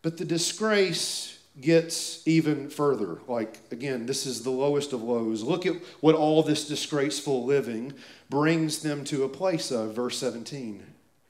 But 0.00 0.16
the 0.16 0.24
disgrace 0.24 1.38
gets 1.60 2.26
even 2.26 2.70
further. 2.70 3.18
Like, 3.28 3.60
again, 3.70 4.06
this 4.06 4.24
is 4.24 4.44
the 4.44 4.50
lowest 4.50 4.94
of 4.94 5.02
lows. 5.02 5.42
Look 5.42 5.66
at 5.66 5.74
what 6.00 6.14
all 6.14 6.42
this 6.42 6.66
disgraceful 6.66 7.44
living 7.44 7.92
brings 8.30 8.78
them 8.78 9.04
to 9.04 9.24
a 9.24 9.28
place 9.28 9.70
of. 9.70 9.94
Verse 9.94 10.16
17. 10.16 10.82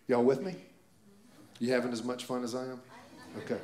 Y'all 0.07 0.23
with 0.23 0.41
me? 0.41 0.55
You 1.59 1.73
having 1.73 1.91
as 1.91 2.05
much 2.05 2.27
fun 2.27 2.45
as 2.45 2.55
I 2.55 2.63
am? 2.63 2.81
Okay. 3.39 3.59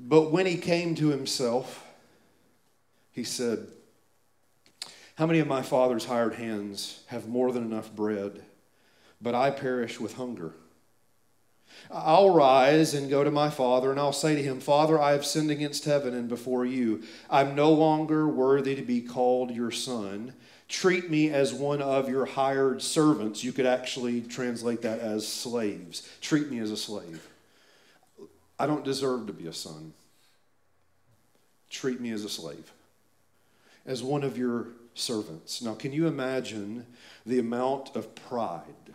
But 0.00 0.32
when 0.32 0.46
he 0.46 0.56
came 0.56 0.94
to 0.94 1.08
himself, 1.08 1.86
he 3.10 3.24
said, 3.24 3.66
how 5.16 5.26
many 5.26 5.38
of 5.38 5.46
my 5.46 5.62
father's 5.62 6.06
hired 6.06 6.34
hands 6.34 7.02
have 7.06 7.28
more 7.28 7.52
than 7.52 7.64
enough 7.64 7.94
bread, 7.94 8.42
but 9.20 9.34
I 9.34 9.50
perish 9.50 10.00
with 10.00 10.14
hunger? 10.14 10.52
I'll 11.90 12.30
rise 12.30 12.94
and 12.94 13.10
go 13.10 13.24
to 13.24 13.30
my 13.30 13.50
father, 13.50 13.90
and 13.90 14.00
I'll 14.00 14.12
say 14.12 14.34
to 14.34 14.42
him, 14.42 14.60
Father, 14.60 15.00
I 15.00 15.12
have 15.12 15.24
sinned 15.24 15.50
against 15.50 15.84
heaven 15.84 16.14
and 16.14 16.28
before 16.28 16.64
you. 16.64 17.02
I'm 17.30 17.54
no 17.54 17.72
longer 17.72 18.28
worthy 18.28 18.74
to 18.74 18.82
be 18.82 19.00
called 19.00 19.50
your 19.50 19.70
son. 19.70 20.34
Treat 20.68 21.10
me 21.10 21.30
as 21.30 21.52
one 21.52 21.82
of 21.82 22.08
your 22.08 22.24
hired 22.24 22.82
servants. 22.82 23.44
You 23.44 23.52
could 23.52 23.66
actually 23.66 24.22
translate 24.22 24.82
that 24.82 25.00
as 25.00 25.26
slaves. 25.26 26.08
Treat 26.20 26.50
me 26.50 26.58
as 26.60 26.70
a 26.70 26.76
slave. 26.76 27.28
I 28.58 28.66
don't 28.66 28.84
deserve 28.84 29.26
to 29.26 29.32
be 29.32 29.46
a 29.46 29.52
son. 29.52 29.92
Treat 31.68 32.00
me 32.00 32.10
as 32.10 32.24
a 32.24 32.28
slave, 32.28 32.70
as 33.86 34.02
one 34.02 34.22
of 34.22 34.36
your 34.38 34.68
servants. 34.94 35.62
Now, 35.62 35.74
can 35.74 35.92
you 35.92 36.06
imagine 36.06 36.86
the 37.24 37.38
amount 37.38 37.96
of 37.96 38.14
pride 38.14 38.94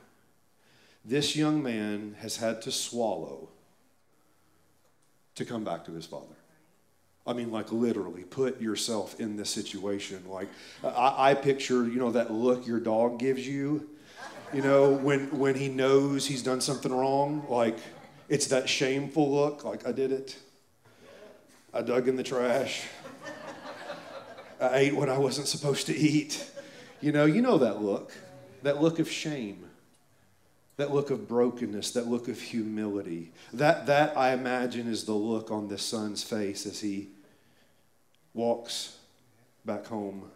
this 1.04 1.36
young 1.36 1.64
man 1.64 2.16
has 2.20 2.38
had 2.38 2.62
to 2.64 2.72
swallow 2.72 3.50
to 5.36 5.46
come 5.46 5.64
back 5.64 5.86
to 5.86 5.94
his 5.94 6.06
father? 6.06 6.36
I 7.26 7.34
mean, 7.34 7.52
like 7.52 7.72
literally, 7.74 8.24
put 8.24 8.62
yourself 8.62 9.20
in 9.20 9.36
this 9.36 9.50
situation. 9.50 10.24
Like, 10.30 10.48
I, 10.84 11.32
I 11.32 11.34
picture, 11.34 11.86
you 11.86 11.98
know, 11.98 12.12
that 12.12 12.32
look 12.32 12.66
your 12.66 12.80
dog 12.80 13.20
gives 13.20 13.46
you, 13.46 13.90
you 14.54 14.62
know, 14.62 14.94
when 14.94 15.38
when 15.38 15.56
he 15.56 15.68
knows 15.68 16.26
he's 16.26 16.42
done 16.42 16.62
something 16.62 16.92
wrong. 16.92 17.46
Like, 17.50 17.78
it's 18.30 18.48
that 18.48 18.70
shameful 18.70 19.30
look. 19.30 19.66
Like, 19.66 19.86
I 19.86 19.92
did 19.92 20.14
it. 20.14 20.38
I 21.74 21.82
dug 21.82 22.08
in 22.08 22.16
the 22.16 22.24
trash. 22.24 22.86
I 24.60 24.78
ate 24.78 24.96
what 24.96 25.10
I 25.10 25.18
wasn't 25.18 25.48
supposed 25.48 25.88
to 25.88 25.96
eat. 25.96 26.50
You 27.02 27.12
know, 27.12 27.26
you 27.26 27.42
know 27.42 27.60
that 27.60 27.82
look, 27.82 28.12
that 28.64 28.82
look 28.82 29.00
of 29.00 29.10
shame, 29.10 29.66
that 30.78 30.94
look 30.94 31.12
of 31.12 31.28
brokenness, 31.28 31.92
that 31.92 32.08
look 32.08 32.28
of 32.28 32.40
humility. 32.40 33.32
That, 33.54 33.86
that 33.86 34.18
I 34.18 34.34
imagine 34.34 34.88
is 34.88 35.04
the 35.04 35.14
look 35.14 35.52
on 35.52 35.68
this 35.68 35.84
son's 35.84 36.24
face 36.24 36.66
as 36.66 36.80
he 36.82 37.10
walks 38.34 38.98
back 39.66 39.86
home, 39.88 40.30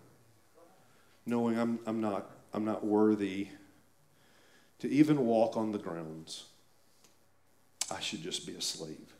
knowing 1.25 1.57
I'm, 1.57 1.79
I'm, 1.85 2.01
not, 2.01 2.29
I'm 2.53 2.65
not 2.65 2.85
worthy 2.85 3.47
to 4.79 4.89
even 4.89 5.25
walk 5.25 5.57
on 5.57 5.71
the 5.71 5.77
grounds. 5.77 6.45
I 7.89 7.99
should 7.99 8.23
just 8.23 8.47
be 8.47 8.53
a 8.53 8.61
slave. 8.61 9.13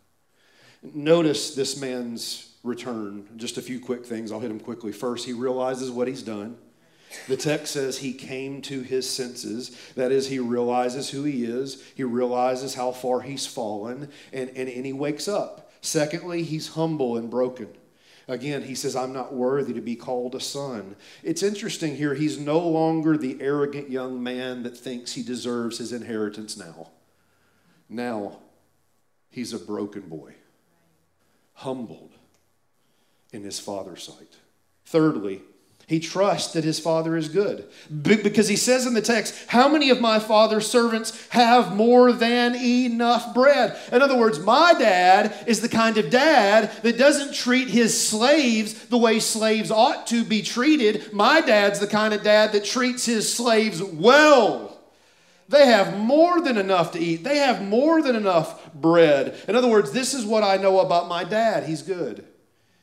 Notice 0.82 1.54
this 1.54 1.80
man's 1.80 2.51
return. 2.64 3.28
Just 3.38 3.58
a 3.58 3.62
few 3.62 3.80
quick 3.80 4.06
things. 4.06 4.32
I'll 4.32 4.40
hit 4.40 4.52
him 4.52 4.60
quickly. 4.60 4.92
First, 4.92 5.26
he 5.26 5.34
realizes 5.34 5.90
what 5.92 6.08
he's 6.08 6.24
done. 6.24 6.58
The 7.28 7.38
text 7.38 7.74
says 7.74 7.98
he 7.98 8.14
came 8.14 8.62
to 8.64 8.82
his 8.82 9.10
senses. 9.10 9.76
That 9.96 10.12
is, 10.12 10.30
he 10.30 10.40
realizes 10.40 11.10
who 11.10 11.24
he 11.24 11.44
is, 11.44 11.84
he 11.96 12.04
realizes 12.04 12.76
how 12.76 12.92
far 12.92 13.22
he's 13.22 13.46
fallen, 13.46 14.10
and, 14.32 14.50
and, 14.52 14.70
and 14.70 14.86
he 14.86 14.94
wakes 14.94 15.28
up. 15.28 15.72
Secondly, 15.82 16.44
he's 16.44 16.70
humble 16.70 17.18
and 17.18 17.30
broken. 17.30 17.70
Again, 18.28 18.64
he 18.64 18.76
says, 18.76 18.96
I'm 18.96 19.12
not 19.12 19.34
worthy 19.34 19.74
to 19.74 19.82
be 19.82 19.96
called 19.96 20.36
a 20.36 20.40
son. 20.40 20.96
It's 21.22 21.44
interesting 21.44 21.98
here, 21.98 22.14
he's 22.14 22.40
no 22.40 22.60
longer 22.60 23.18
the 23.18 23.38
arrogant 23.42 23.90
young 23.90 24.24
man 24.24 24.64
that 24.64 24.78
thinks 24.78 25.14
he 25.14 25.24
deserves 25.24 25.80
his 25.80 25.92
inheritance 25.92 26.56
now. 26.56 26.92
Now, 27.90 28.38
he's 29.30 29.52
a 29.52 29.60
broken 29.60 30.04
boy, 30.04 30.36
humbled 31.56 32.11
in 33.32 33.44
his 33.44 33.60
father's 33.60 34.04
sight. 34.04 34.36
Thirdly, 34.86 35.42
he 35.92 36.00
trusts 36.00 36.54
that 36.54 36.64
his 36.64 36.80
father 36.80 37.18
is 37.18 37.28
good. 37.28 37.68
Because 38.02 38.48
he 38.48 38.56
says 38.56 38.86
in 38.86 38.94
the 38.94 39.02
text, 39.02 39.36
How 39.48 39.68
many 39.68 39.90
of 39.90 40.00
my 40.00 40.20
father's 40.20 40.66
servants 40.66 41.28
have 41.32 41.76
more 41.76 42.14
than 42.14 42.56
enough 42.56 43.34
bread? 43.34 43.78
In 43.92 44.02
other 44.02 44.18
words, 44.18 44.40
my 44.40 44.74
dad 44.74 45.36
is 45.48 45.60
the 45.60 45.68
kind 45.68 45.98
of 45.98 46.10
dad 46.10 46.72
that 46.84 46.98
doesn't 46.98 47.34
treat 47.34 47.68
his 47.68 48.08
slaves 48.08 48.86
the 48.86 48.98
way 48.98 49.20
slaves 49.20 49.70
ought 49.70 50.08
to 50.08 50.24
be 50.24 50.42
treated. 50.42 51.12
My 51.12 51.42
dad's 51.42 51.80
the 51.80 51.88
kind 51.88 52.14
of 52.14 52.24
dad 52.24 52.54
that 52.54 52.64
treats 52.64 53.06
his 53.06 53.32
slaves 53.32 53.84
well. 53.84 54.80
They 55.50 55.66
have 55.66 55.98
more 55.98 56.40
than 56.40 56.58
enough 56.58 56.94
to 56.94 57.00
eat, 57.00 57.26
they 57.26 57.40
have 57.40 57.62
more 57.62 58.02
than 58.02 58.16
enough 58.16 58.74
bread. 58.74 59.38
In 59.50 59.58
other 59.58 59.68
words, 59.68 59.92
this 59.92 60.14
is 60.14 60.26
what 60.26 60.44
I 60.44 60.56
know 60.56 60.80
about 60.80 61.10
my 61.10 61.26
dad. 61.26 61.66
He's 61.66 61.82
good. 61.82 62.26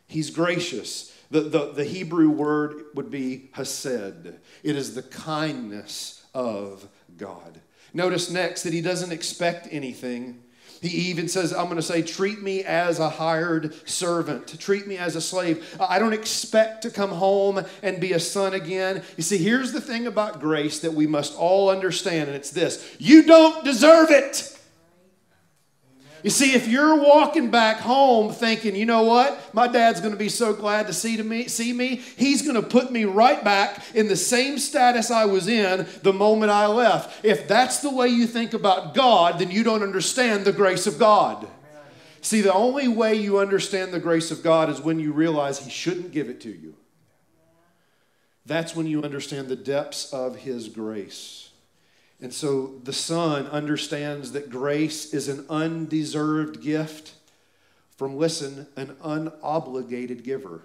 He's 0.09 0.31
gracious. 0.31 1.15
The, 1.31 1.43
the, 1.43 1.73
the 1.73 1.85
Hebrew 1.85 2.31
word 2.31 2.87
would 2.95 3.11
be 3.11 3.51
hesed. 3.53 4.35
It 4.63 4.77
is 4.77 4.95
the 4.95 5.03
kindness 5.03 6.25
of 6.35 6.89
God. 7.17 7.61
Notice 7.93 8.31
next 8.31 8.63
that 8.63 8.73
he 8.73 8.81
doesn't 8.81 9.13
expect 9.13 9.69
anything. 9.71 10.43
He 10.81 11.11
even 11.11 11.29
says, 11.29 11.53
I'm 11.53 11.65
going 11.65 11.77
to 11.77 11.83
say, 11.83 12.03
treat 12.03 12.41
me 12.41 12.63
as 12.63 13.01
a 13.01 13.09
hired 13.09 13.75
servant, 13.89 14.59
treat 14.61 14.87
me 14.87 14.97
as 14.97 15.17
a 15.17 15.21
slave. 15.21 15.77
I 15.81 15.99
don't 15.99 16.13
expect 16.13 16.83
to 16.83 16.91
come 16.91 17.11
home 17.11 17.65
and 17.83 18.01
be 18.01 18.13
a 18.13 18.21
son 18.21 18.55
again. 18.55 19.03
You 19.17 19.23
see, 19.23 19.39
here's 19.39 19.73
the 19.73 19.81
thing 19.81 20.07
about 20.07 20.41
grace 20.41 20.79
that 20.81 20.95
we 20.95 21.07
must 21.07 21.37
all 21.37 21.69
understand, 21.69 22.29
and 22.29 22.37
it's 22.37 22.51
this 22.51 22.97
you 22.99 23.25
don't 23.25 23.65
deserve 23.65 24.11
it. 24.11 24.58
You 26.23 26.31
see, 26.31 26.55
if 26.55 26.67
you're 26.67 26.97
walking 26.97 27.51
back 27.51 27.79
home 27.79 28.33
thinking, 28.33 28.75
you 28.75 28.87
know 28.87 29.05
what, 29.05 29.55
my 29.55 29.69
dad's 29.69 30.01
going 30.01 30.13
to 30.13 30.19
be 30.19 30.29
so 30.29 30.53
glad 30.53 30.89
to 30.89 30.93
see 30.93 31.17
to 31.17 31.23
me, 31.23 31.47
see 31.47 31.73
me, 31.73 31.97
he's 32.17 32.43
going 32.43 32.57
to 32.57 32.63
put 32.63 32.91
me 32.91 33.05
right 33.05 33.43
back 33.45 33.83
in 33.95 34.09
the 34.09 34.17
same 34.17 34.59
status 34.59 35.11
I 35.11 35.27
was 35.27 35.47
in 35.47 35.87
the 36.03 36.13
moment 36.13 36.51
I 36.51 36.67
left. 36.67 37.25
If 37.25 37.47
that's 37.47 37.81
the 37.81 37.91
way 37.91 38.09
you 38.09 38.27
think 38.27 38.53
about 38.53 38.95
God, 38.95 39.39
then 39.39 39.51
you 39.51 39.63
don't 39.63 39.83
understand 39.83 40.45
the 40.45 40.53
grace 40.53 40.87
of 40.87 40.99
God. 40.99 41.47
See, 42.21 42.41
the 42.41 42.53
only 42.53 42.89
way 42.89 43.15
you 43.15 43.39
understand 43.39 43.93
the 43.93 44.01
grace 44.01 44.31
of 44.31 44.43
God 44.43 44.69
is 44.69 44.81
when 44.81 44.99
you 44.99 45.13
realize 45.13 45.61
He 45.61 45.71
shouldn't 45.71 46.11
give 46.11 46.29
it 46.29 46.41
to 46.43 46.51
you. 46.51 46.75
That's 48.45 48.75
when 48.75 48.87
you 48.87 49.03
understand 49.03 49.49
the 49.49 49.57
depths 49.57 50.13
of 50.13 50.37
His 50.37 50.69
grace. 50.69 51.48
And 52.21 52.33
so 52.33 52.81
the 52.83 52.93
Son 52.93 53.47
understands 53.47 54.33
that 54.33 54.51
grace 54.51 55.15
is 55.15 55.29
an 55.29 55.47
undeserved 55.49 56.61
gift 56.61 57.15
from, 57.97 58.17
listen, 58.17 58.67
an 58.77 58.97
unobligated 59.03 60.25
giver. 60.25 60.63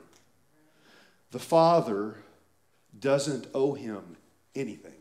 The 1.31 1.39
Father 1.39 2.17
doesn't 2.99 3.47
owe 3.53 3.73
him 3.73 4.17
anything. 4.55 4.91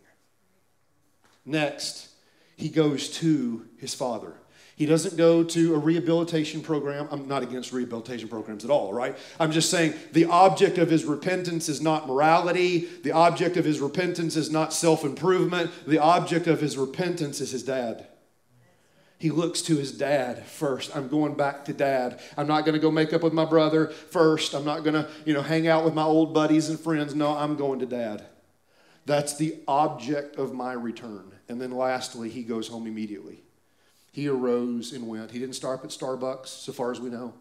Next, 1.45 2.09
he 2.57 2.69
goes 2.69 3.09
to 3.19 3.67
his 3.79 3.95
Father. 3.95 4.35
He 4.77 4.87
doesn't 4.87 5.17
go 5.17 5.45
to 5.45 5.75
a 5.75 5.79
rehabilitation 5.79 6.63
program. 6.63 7.07
I'm 7.11 7.29
not 7.29 7.43
against 7.43 7.73
rehabilitation 7.73 8.29
programs 8.29 8.65
at 8.65 8.71
all, 8.71 8.93
right? 8.93 9.17
I'm 9.39 9.53
just 9.53 9.71
saying 9.71 9.95
the 10.13 10.25
object 10.25 10.79
of 10.79 10.91
his 10.91 11.05
repentance 11.05 11.69
is 11.69 11.81
not 11.81 12.09
morality. 12.09 12.89
The 13.03 13.13
object 13.13 13.57
of 13.57 13.65
his 13.65 13.81
repentance 13.81 14.35
is 14.35 14.51
not 14.51 14.73
self 14.73 15.05
improvement. 15.05 15.71
The 15.87 15.99
object 15.99 16.47
of 16.47 16.61
his 16.61 16.79
repentance 16.79 17.41
is 17.41 17.51
his 17.51 17.63
dad. 17.63 18.07
He 19.19 19.31
looks 19.31 19.63
to 19.63 19.77
his 19.77 19.93
dad 19.93 20.45
first. 20.47 20.97
I'm 20.97 21.07
going 21.07 21.35
back 21.35 21.67
to 21.67 21.73
dad. 21.73 22.19
I'm 22.37 22.49
not 22.49 22.65
going 22.65 22.75
to 22.75 22.81
go 22.81 22.91
make 22.91 23.13
up 23.13 23.23
with 23.23 23.33
my 23.33 23.45
brother 23.45 23.87
first. 23.87 24.53
I'm 24.53 24.65
not 24.65 24.83
going 24.83 24.95
to, 24.95 25.09
you 25.25 25.33
know, 25.33 25.43
hang 25.43 25.69
out 25.69 25.85
with 25.85 25.95
my 25.95 26.03
old 26.03 26.35
buddies 26.35 26.69
and 26.71 26.81
friends. 26.81 27.15
No, 27.15 27.37
I'm 27.37 27.55
going 27.55 27.79
to 27.79 27.87
dad. 27.87 28.25
That's 29.07 29.37
the 29.37 29.61
object 29.69 30.37
of 30.37 30.55
my 30.55 30.73
return. 30.73 31.31
And 31.49 31.61
then 31.61 31.71
lastly, 31.71 32.31
he 32.31 32.43
goes 32.43 32.67
home 32.67 32.89
immediately. 32.89 33.45
He 34.13 34.29
arose 34.29 34.93
and 34.93 35.09
went. 35.09 35.31
He 35.31 35.39
didn't 35.39 35.55
stop 35.55 35.85
at 35.85 35.91
Starbucks, 35.91 36.49
so 36.49 36.73
far 36.73 36.93
as 36.93 37.01
we 37.01 37.09
know. 37.09 37.33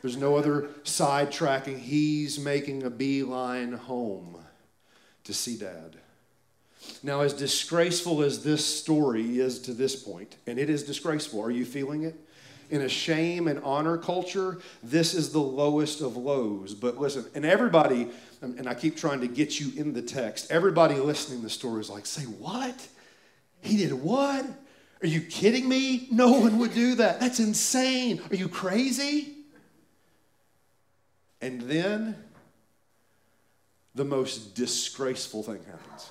There's 0.00 0.16
no 0.16 0.36
other 0.36 0.68
sidetracking. 0.84 1.78
He's 1.78 2.38
making 2.38 2.84
a 2.84 2.90
beeline 2.90 3.72
home 3.72 4.36
to 5.24 5.34
see 5.34 5.56
dad. 5.56 5.96
Now, 7.02 7.22
as 7.22 7.32
disgraceful 7.32 8.22
as 8.22 8.44
this 8.44 8.64
story 8.64 9.40
is 9.40 9.58
to 9.60 9.72
this 9.72 9.96
point, 9.96 10.36
and 10.46 10.58
it 10.58 10.70
is 10.70 10.82
disgraceful, 10.82 11.42
are 11.42 11.50
you 11.50 11.64
feeling 11.64 12.04
it? 12.04 12.14
In 12.70 12.82
a 12.82 12.88
shame 12.88 13.48
and 13.48 13.58
honor 13.64 13.96
culture, 13.96 14.58
this 14.82 15.14
is 15.14 15.32
the 15.32 15.40
lowest 15.40 16.00
of 16.00 16.16
lows. 16.16 16.74
But 16.74 16.98
listen, 16.98 17.24
and 17.34 17.44
everybody, 17.44 18.08
and 18.40 18.68
I 18.68 18.74
keep 18.74 18.96
trying 18.96 19.20
to 19.20 19.28
get 19.28 19.58
you 19.58 19.72
in 19.76 19.94
the 19.94 20.02
text, 20.02 20.50
everybody 20.50 20.94
listening 20.94 21.38
to 21.38 21.44
the 21.44 21.50
story 21.50 21.80
is 21.80 21.90
like, 21.90 22.06
say, 22.06 22.22
what? 22.22 22.88
He 23.62 23.78
did 23.78 23.92
what? 23.92 24.44
Are 25.02 25.06
you 25.06 25.20
kidding 25.20 25.68
me? 25.68 26.08
No 26.10 26.32
one 26.32 26.58
would 26.58 26.74
do 26.74 26.94
that. 26.96 27.20
That's 27.20 27.40
insane. 27.40 28.22
Are 28.30 28.36
you 28.36 28.48
crazy? 28.48 29.34
And 31.40 31.60
then 31.62 32.16
the 33.94 34.04
most 34.04 34.54
disgraceful 34.54 35.42
thing 35.42 35.62
happens. 35.64 36.10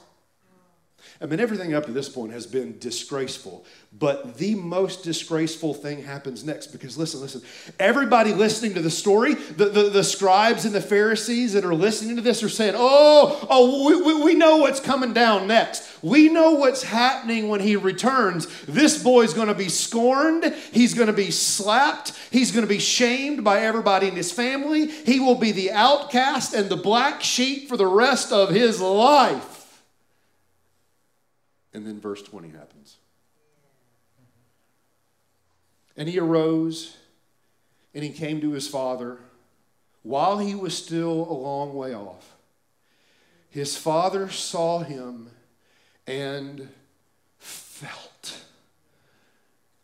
I 1.23 1.25
mean, 1.25 1.39
everything 1.39 1.73
up 1.73 1.85
to 1.85 1.93
this 1.93 2.09
point 2.09 2.33
has 2.33 2.45
been 2.45 2.77
disgraceful, 2.79 3.63
but 3.97 4.35
the 4.35 4.55
most 4.55 5.05
disgraceful 5.05 5.73
thing 5.73 6.03
happens 6.03 6.43
next 6.43 6.67
because 6.67 6.97
listen, 6.97 7.21
listen. 7.21 7.41
Everybody 7.79 8.33
listening 8.33 8.73
to 8.73 8.81
the 8.81 8.91
story, 8.91 9.35
the, 9.35 9.69
the, 9.69 9.83
the 9.83 10.03
scribes 10.03 10.65
and 10.65 10.75
the 10.75 10.81
Pharisees 10.81 11.53
that 11.53 11.63
are 11.63 11.73
listening 11.73 12.17
to 12.17 12.21
this 12.21 12.43
are 12.43 12.49
saying, 12.49 12.73
Oh, 12.75 13.47
oh, 13.49 14.03
we, 14.05 14.21
we 14.21 14.35
know 14.35 14.57
what's 14.57 14.81
coming 14.81 15.13
down 15.13 15.47
next. 15.47 15.89
We 16.01 16.27
know 16.27 16.55
what's 16.55 16.83
happening 16.83 17.47
when 17.47 17.61
he 17.61 17.77
returns. 17.77 18.47
This 18.65 19.01
boy's 19.01 19.33
going 19.33 19.47
to 19.47 19.55
be 19.55 19.69
scorned, 19.69 20.53
he's 20.73 20.93
going 20.93 21.07
to 21.07 21.13
be 21.13 21.31
slapped, 21.31 22.11
he's 22.31 22.51
going 22.51 22.65
to 22.65 22.69
be 22.69 22.79
shamed 22.79 23.45
by 23.45 23.61
everybody 23.61 24.09
in 24.09 24.15
his 24.17 24.33
family. 24.33 24.87
He 24.87 25.21
will 25.21 25.35
be 25.35 25.53
the 25.53 25.71
outcast 25.71 26.53
and 26.53 26.67
the 26.67 26.75
black 26.75 27.23
sheep 27.23 27.69
for 27.69 27.77
the 27.77 27.87
rest 27.87 28.33
of 28.33 28.49
his 28.49 28.81
life. 28.81 29.52
And 31.73 31.85
then 31.85 31.99
verse 31.99 32.21
20 32.21 32.49
happens. 32.49 32.97
And 35.97 36.09
he 36.09 36.19
arose 36.19 36.97
and 37.93 38.03
he 38.03 38.09
came 38.09 38.41
to 38.41 38.51
his 38.51 38.67
father 38.67 39.19
while 40.01 40.39
he 40.39 40.55
was 40.55 40.77
still 40.77 41.27
a 41.29 41.33
long 41.33 41.73
way 41.73 41.93
off. 41.93 42.33
His 43.49 43.77
father 43.77 44.29
saw 44.29 44.79
him 44.79 45.29
and 46.07 46.69
felt 47.37 48.43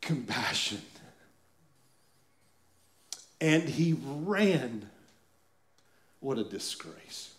compassion. 0.01 0.81
And 3.39 3.63
he 3.63 3.95
ran. 4.03 4.89
What 6.19 6.37
a 6.37 6.43
disgrace. 6.43 7.33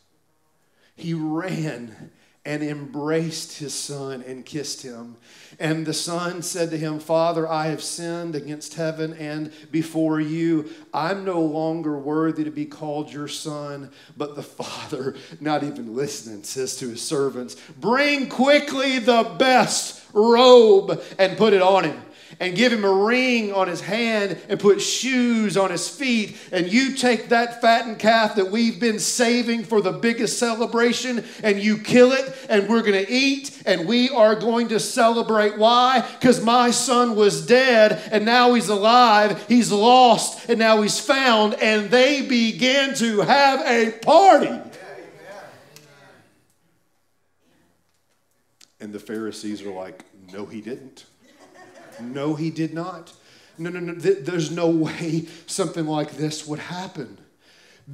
He 0.97 1.13
ran 1.13 2.11
and 2.44 2.62
embraced 2.62 3.59
his 3.59 3.74
son 3.74 4.24
and 4.26 4.46
kissed 4.46 4.83
him. 4.83 5.16
And 5.59 5.85
the 5.85 5.92
son 5.92 6.40
said 6.40 6.70
to 6.70 6.79
him, 6.79 6.98
Father, 6.98 7.46
I 7.46 7.66
have 7.66 7.83
sinned 7.83 8.35
against 8.35 8.74
heaven 8.74 9.12
and 9.14 9.53
before 9.70 10.20
you. 10.20 10.70
I'm 10.94 11.24
no 11.24 11.42
longer 11.42 11.98
worthy 11.98 12.44
to 12.44 12.50
be 12.50 12.64
called 12.64 13.12
your 13.12 13.29
son. 13.29 13.90
But 14.16 14.37
the 14.37 14.42
father, 14.42 15.16
not 15.38 15.64
even 15.64 15.94
listening, 15.94 16.44
says 16.44 16.76
to 16.76 16.88
his 16.88 17.03
servants, 17.03 17.57
Bring 17.79 18.29
quickly 18.29 18.98
the 18.98 19.35
best 19.38 20.03
robe 20.14 21.03
and 21.18 21.37
put 21.37 21.53
it 21.53 21.62
on 21.62 21.85
him 21.85 22.03
and 22.38 22.55
give 22.55 22.73
him 22.73 22.85
a 22.85 22.93
ring 22.93 23.53
on 23.53 23.66
his 23.66 23.81
hand 23.81 24.38
and 24.49 24.61
put 24.61 24.81
shoes 24.81 25.57
on 25.57 25.71
his 25.71 25.88
feet. 25.88 26.37
And 26.53 26.73
you 26.73 26.95
take 26.95 27.31
that 27.31 27.61
fattened 27.61 27.99
calf 27.99 28.37
that 28.37 28.51
we've 28.51 28.79
been 28.79 28.99
saving 28.99 29.64
for 29.64 29.81
the 29.81 29.93
biggest 29.93 30.38
celebration 30.38 31.25
and 31.43 31.61
you 31.61 31.79
kill 31.79 32.12
it, 32.12 32.35
and 32.49 32.69
we're 32.69 32.83
going 32.83 33.05
to 33.05 33.12
eat 33.12 33.62
and 33.66 33.88
we 33.88 34.09
are 34.11 34.35
going 34.35 34.69
to 34.69 34.79
celebrate. 34.81 35.59
Why? 35.59 36.07
Because 36.19 36.43
my 36.43 36.71
son 36.71 37.16
was 37.16 37.47
dead 37.47 38.01
and 38.12 38.25
now 38.25 38.55
he's 38.55 38.69
alive. 38.69 39.47
He's 39.49 39.73
lost 39.73 40.49
and 40.49 40.59
now 40.59 40.83
he's 40.83 41.01
found. 41.01 41.55
And 41.55 41.90
they 41.90 42.23
began 42.23 42.95
to 42.97 43.23
have 43.23 43.61
a 43.66 43.93
party. 43.99 44.61
And 48.81 48.95
the 48.95 48.99
Pharisees 48.99 49.61
are 49.62 49.71
like, 49.71 50.05
no, 50.33 50.47
he 50.47 50.62
didn't. 50.62 51.05
No, 52.01 52.35
he 52.35 52.51
did 52.51 52.75
not. 52.75 53.13
No, 53.59 53.71
no, 53.71 53.81
no. 53.81 53.95
There's 53.95 54.51
no 54.51 54.69
way 54.69 55.27
something 55.47 55.87
like 55.87 56.13
this 56.13 56.47
would 56.47 56.59
happen. 56.59 57.19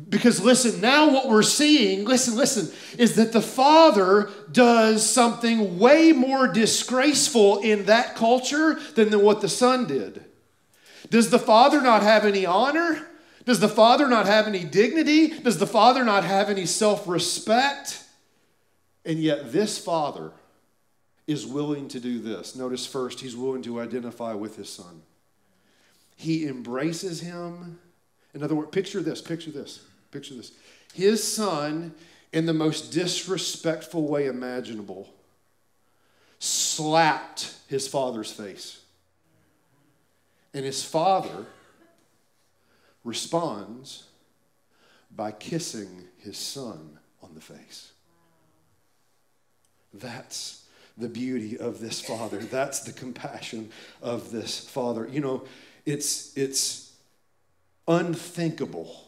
Because 0.09 0.41
listen, 0.43 0.81
now 0.81 1.11
what 1.11 1.29
we're 1.29 1.43
seeing, 1.43 2.05
listen, 2.05 2.37
listen, 2.37 2.71
is 2.99 3.17
that 3.17 3.33
the 3.33 3.41
father 3.41 4.31
does 4.53 5.09
something 5.09 5.79
way 5.79 6.13
more 6.13 6.49
disgraceful 6.49 7.59
in 7.61 7.87
that 7.87 8.15
culture 8.15 8.79
than 8.95 9.21
what 9.23 9.41
the 9.41 9.49
son 9.49 9.87
did. 9.87 10.25
Does 11.11 11.31
the 11.31 11.39
father 11.39 11.81
not 11.81 12.03
have 12.03 12.25
any 12.25 12.45
honor? 12.45 13.07
Does 13.45 13.61
the 13.61 13.69
father 13.69 14.09
not 14.09 14.27
have 14.27 14.47
any 14.47 14.65
dignity? 14.65 15.29
Does 15.29 15.59
the 15.59 15.67
father 15.67 16.05
not 16.05 16.25
have 16.25 16.51
any 16.51 16.67
self 16.67 17.07
respect? 17.07 18.03
And 19.05 19.21
yet, 19.21 19.53
this 19.53 19.79
father 19.79 20.33
is 21.27 21.47
willing 21.47 21.89
to 21.89 22.01
do 22.01 22.21
this. 22.21 22.55
Notice 22.55 22.87
first, 22.87 23.21
he's 23.21 23.37
willing 23.37 23.63
to 23.63 23.81
identify 23.81 24.33
with 24.33 24.57
his 24.57 24.69
son. 24.69 25.03
He 26.17 26.47
embraces 26.47 27.21
him. 27.21 27.79
In 28.35 28.43
other 28.43 28.55
words, 28.55 28.71
picture 28.71 29.01
this, 29.01 29.21
picture 29.21 29.51
this, 29.51 29.81
picture 30.11 30.35
this. 30.35 30.53
His 30.95 31.23
son, 31.23 31.95
in 32.33 32.47
the 32.47 32.55
most 32.55 32.93
disrespectful 32.93 34.07
way 34.07 34.27
imaginable, 34.27 35.13
slapped 36.39 37.55
his 37.69 37.89
father's 37.89 38.31
face. 38.31 38.81
And 40.55 40.65
his 40.65 40.85
father 40.85 41.47
responds 43.05 44.05
by 45.15 45.33
kissing 45.33 46.05
his 46.19 46.39
son 46.39 46.99
on 47.23 47.35
the 47.35 47.41
face. 47.41 47.93
That's 49.93 50.66
the 50.97 51.09
beauty 51.09 51.59
of 51.59 51.81
this 51.81 52.01
father. 52.01 52.39
That's 52.39 52.81
the 52.81 52.93
compassion 52.93 53.71
of 54.03 54.31
this 54.31 54.61
father. 54.61 55.09
You 55.11 55.21
know, 55.21 55.45
it's, 55.85 56.37
it's 56.37 56.93
unthinkable 57.87 59.07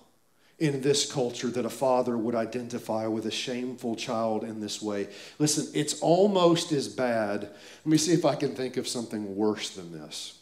in 0.59 0.81
this 0.81 1.11
culture 1.11 1.49
that 1.49 1.65
a 1.65 1.71
father 1.71 2.19
would 2.19 2.35
identify 2.35 3.07
with 3.07 3.27
a 3.27 3.31
shameful 3.31 3.95
child 3.95 4.43
in 4.43 4.61
this 4.61 4.83
way. 4.83 5.09
Listen, 5.39 5.69
it's 5.73 6.01
almost 6.01 6.73
as 6.73 6.89
bad. 6.89 7.43
Let 7.43 7.87
me 7.87 7.97
see 7.97 8.13
if 8.13 8.25
I 8.25 8.35
can 8.35 8.55
think 8.55 8.77
of 8.77 8.89
something 8.89 9.37
worse 9.37 9.71
than 9.71 9.93
this. 9.93 10.35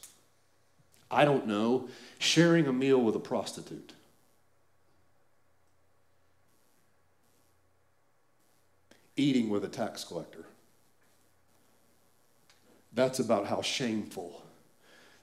I 1.10 1.24
don't 1.24 1.46
know, 1.46 1.88
sharing 2.18 2.66
a 2.66 2.72
meal 2.72 3.00
with 3.00 3.14
a 3.14 3.20
prostitute. 3.20 3.92
Eating 9.16 9.50
with 9.50 9.64
a 9.64 9.68
tax 9.68 10.02
collector. 10.02 10.46
That's 12.96 13.18
about 13.18 13.46
how 13.46 13.60
shameful 13.60 14.42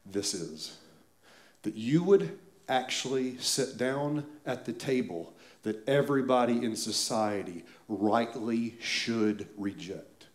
this 0.05 0.35
is. 0.35 0.77
That 1.63 1.73
you 1.73 2.03
would 2.03 2.37
actually 2.69 3.37
sit 3.39 3.77
down 3.77 4.25
at 4.45 4.65
the 4.65 4.73
table 4.73 5.33
that 5.63 5.87
everybody 5.89 6.63
in 6.63 6.75
society 6.75 7.65
rightly 7.89 8.75
should 8.79 9.47
reject. 9.57 10.27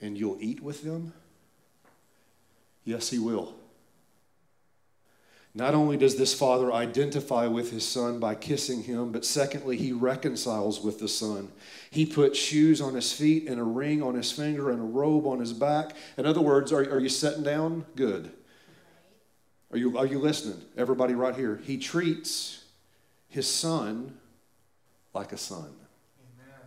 And 0.00 0.16
you'll 0.18 0.38
eat 0.40 0.62
with 0.62 0.82
them? 0.82 1.14
Yes, 2.84 3.08
he 3.08 3.18
will. 3.18 3.54
Not 5.52 5.74
only 5.74 5.96
does 5.96 6.16
this 6.16 6.32
father 6.32 6.72
identify 6.72 7.46
with 7.46 7.72
his 7.72 7.86
son 7.86 8.20
by 8.20 8.36
kissing 8.36 8.84
him, 8.84 9.10
but 9.10 9.24
secondly, 9.24 9.76
he 9.76 9.92
reconciles 9.92 10.80
with 10.80 11.00
the 11.00 11.08
son. 11.08 11.50
He 11.90 12.06
puts 12.06 12.38
shoes 12.38 12.80
on 12.80 12.94
his 12.94 13.12
feet 13.12 13.48
and 13.48 13.58
a 13.58 13.64
ring 13.64 14.00
on 14.00 14.14
his 14.14 14.30
finger 14.30 14.70
and 14.70 14.78
a 14.78 14.84
robe 14.84 15.26
on 15.26 15.40
his 15.40 15.52
back. 15.52 15.96
In 16.16 16.24
other 16.24 16.40
words, 16.40 16.72
are, 16.72 16.82
are 16.82 17.00
you 17.00 17.08
sitting 17.08 17.42
down? 17.42 17.84
Good. 17.96 18.30
Are 19.72 19.76
you, 19.76 19.98
are 19.98 20.06
you 20.06 20.20
listening? 20.20 20.62
Everybody, 20.76 21.14
right 21.14 21.34
here. 21.34 21.60
He 21.64 21.78
treats 21.78 22.64
his 23.28 23.48
son 23.48 24.18
like 25.12 25.32
a 25.32 25.36
son. 25.36 25.74
Amen. 26.38 26.60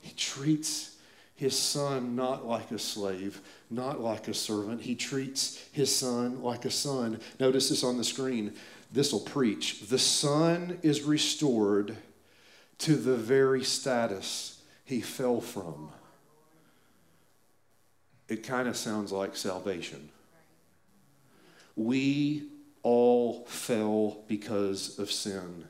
He 0.00 0.12
treats 0.14 0.96
his 1.36 1.56
son 1.56 2.16
not 2.16 2.46
like 2.46 2.70
a 2.70 2.78
slave, 2.78 3.40
not 3.70 4.00
like 4.00 4.28
a 4.28 4.34
servant. 4.34 4.82
He 4.82 4.94
treats 4.94 5.62
his 5.72 5.94
son 5.94 6.42
like 6.42 6.64
a 6.64 6.70
son. 6.70 7.20
Notice 7.40 7.68
this 7.68 7.84
on 7.84 7.96
the 7.96 8.04
screen. 8.04 8.54
This 8.92 9.12
will 9.12 9.20
preach. 9.20 9.88
The 9.88 9.98
son 9.98 10.78
is 10.82 11.02
restored 11.02 11.96
to 12.78 12.94
the 12.94 13.16
very 13.16 13.64
status 13.64 14.62
he 14.84 15.00
fell 15.00 15.40
from. 15.40 15.90
It 18.28 18.42
kind 18.42 18.68
of 18.68 18.76
sounds 18.76 19.12
like 19.12 19.36
salvation. 19.36 20.08
We 21.76 22.44
all 22.82 23.44
fell 23.46 24.18
because 24.28 24.98
of 24.98 25.10
sin, 25.10 25.64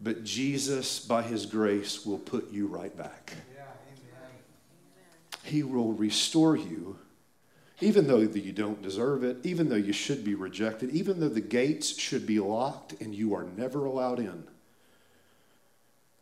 but 0.00 0.24
Jesus, 0.24 1.00
by 1.00 1.22
his 1.22 1.46
grace, 1.46 2.04
will 2.06 2.18
put 2.18 2.52
you 2.52 2.66
right 2.66 2.96
back. 2.96 3.32
He 5.42 5.62
will 5.62 5.92
restore 5.92 6.56
you, 6.56 6.98
even 7.80 8.06
though 8.06 8.18
you 8.18 8.52
don't 8.52 8.82
deserve 8.82 9.24
it, 9.24 9.38
even 9.42 9.68
though 9.68 9.76
you 9.76 9.92
should 9.92 10.24
be 10.24 10.34
rejected, 10.34 10.90
even 10.90 11.20
though 11.20 11.28
the 11.28 11.40
gates 11.40 11.98
should 11.98 12.26
be 12.26 12.38
locked 12.38 13.00
and 13.00 13.14
you 13.14 13.34
are 13.34 13.44
never 13.56 13.84
allowed 13.84 14.18
in. 14.18 14.44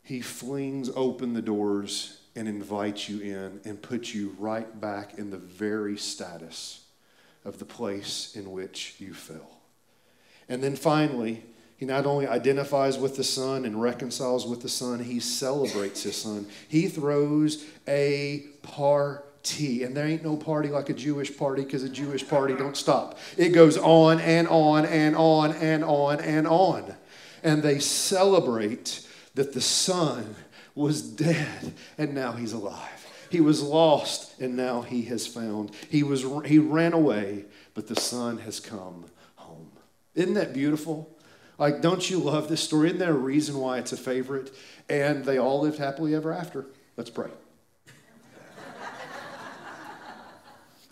He 0.02 0.20
flings 0.20 0.90
open 0.94 1.34
the 1.34 1.42
doors 1.42 2.20
and 2.34 2.48
invites 2.48 3.08
you 3.08 3.20
in 3.20 3.60
and 3.64 3.82
puts 3.82 4.14
you 4.14 4.34
right 4.38 4.80
back 4.80 5.18
in 5.18 5.30
the 5.30 5.38
very 5.38 5.96
status 5.96 6.84
of 7.44 7.58
the 7.58 7.64
place 7.64 8.34
in 8.36 8.52
which 8.52 8.94
you 8.98 9.12
fell. 9.12 9.58
And 10.48 10.62
then 10.62 10.76
finally, 10.76 11.42
he 11.76 11.84
not 11.84 12.06
only 12.06 12.26
identifies 12.26 12.98
with 12.98 13.16
the 13.16 13.24
Son 13.24 13.64
and 13.64 13.80
reconciles 13.80 14.46
with 14.46 14.62
the 14.62 14.68
Son, 14.68 14.98
he 15.00 15.20
celebrates 15.20 16.02
his 16.02 16.16
Son. 16.16 16.46
He 16.68 16.88
throws 16.88 17.64
a 17.86 18.46
party. 18.62 19.24
And 19.50 19.96
there 19.96 20.06
ain't 20.06 20.22
no 20.22 20.36
party 20.36 20.68
like 20.68 20.90
a 20.90 20.94
Jewish 20.94 21.34
party 21.34 21.64
because 21.64 21.82
a 21.82 21.88
Jewish 21.88 22.26
party 22.26 22.54
don't 22.54 22.76
stop. 22.76 23.18
It 23.36 23.50
goes 23.50 23.78
on 23.78 24.20
and 24.20 24.46
on 24.48 24.84
and 24.84 25.16
on 25.16 25.52
and 25.52 25.82
on 25.84 26.20
and 26.20 26.46
on. 26.46 26.94
And 27.42 27.62
they 27.62 27.78
celebrate 27.78 29.06
that 29.34 29.54
the 29.54 29.60
Son 29.60 30.34
was 30.74 31.00
dead 31.00 31.72
and 31.96 32.14
now 32.14 32.32
he's 32.32 32.52
alive. 32.52 33.06
He 33.30 33.40
was 33.40 33.62
lost 33.62 34.38
and 34.40 34.56
now 34.56 34.82
he 34.82 35.02
has 35.02 35.26
found. 35.26 35.70
He, 35.88 36.02
was, 36.02 36.26
he 36.44 36.58
ran 36.58 36.92
away, 36.92 37.46
but 37.74 37.86
the 37.86 37.96
Son 37.96 38.38
has 38.38 38.60
come 38.60 39.06
home. 39.36 39.70
Isn't 40.14 40.34
that 40.34 40.52
beautiful? 40.52 41.16
Like, 41.58 41.80
don't 41.80 42.08
you 42.08 42.18
love 42.18 42.48
this 42.48 42.62
story? 42.62 42.88
Isn't 42.88 42.98
there 42.98 43.10
a 43.10 43.14
reason 43.14 43.56
why 43.56 43.78
it's 43.78 43.92
a 43.92 43.96
favorite? 43.96 44.54
And 44.88 45.24
they 45.24 45.38
all 45.38 45.60
lived 45.60 45.78
happily 45.78 46.14
ever 46.14 46.32
after. 46.32 46.66
Let's 46.96 47.10
pray. 47.10 47.30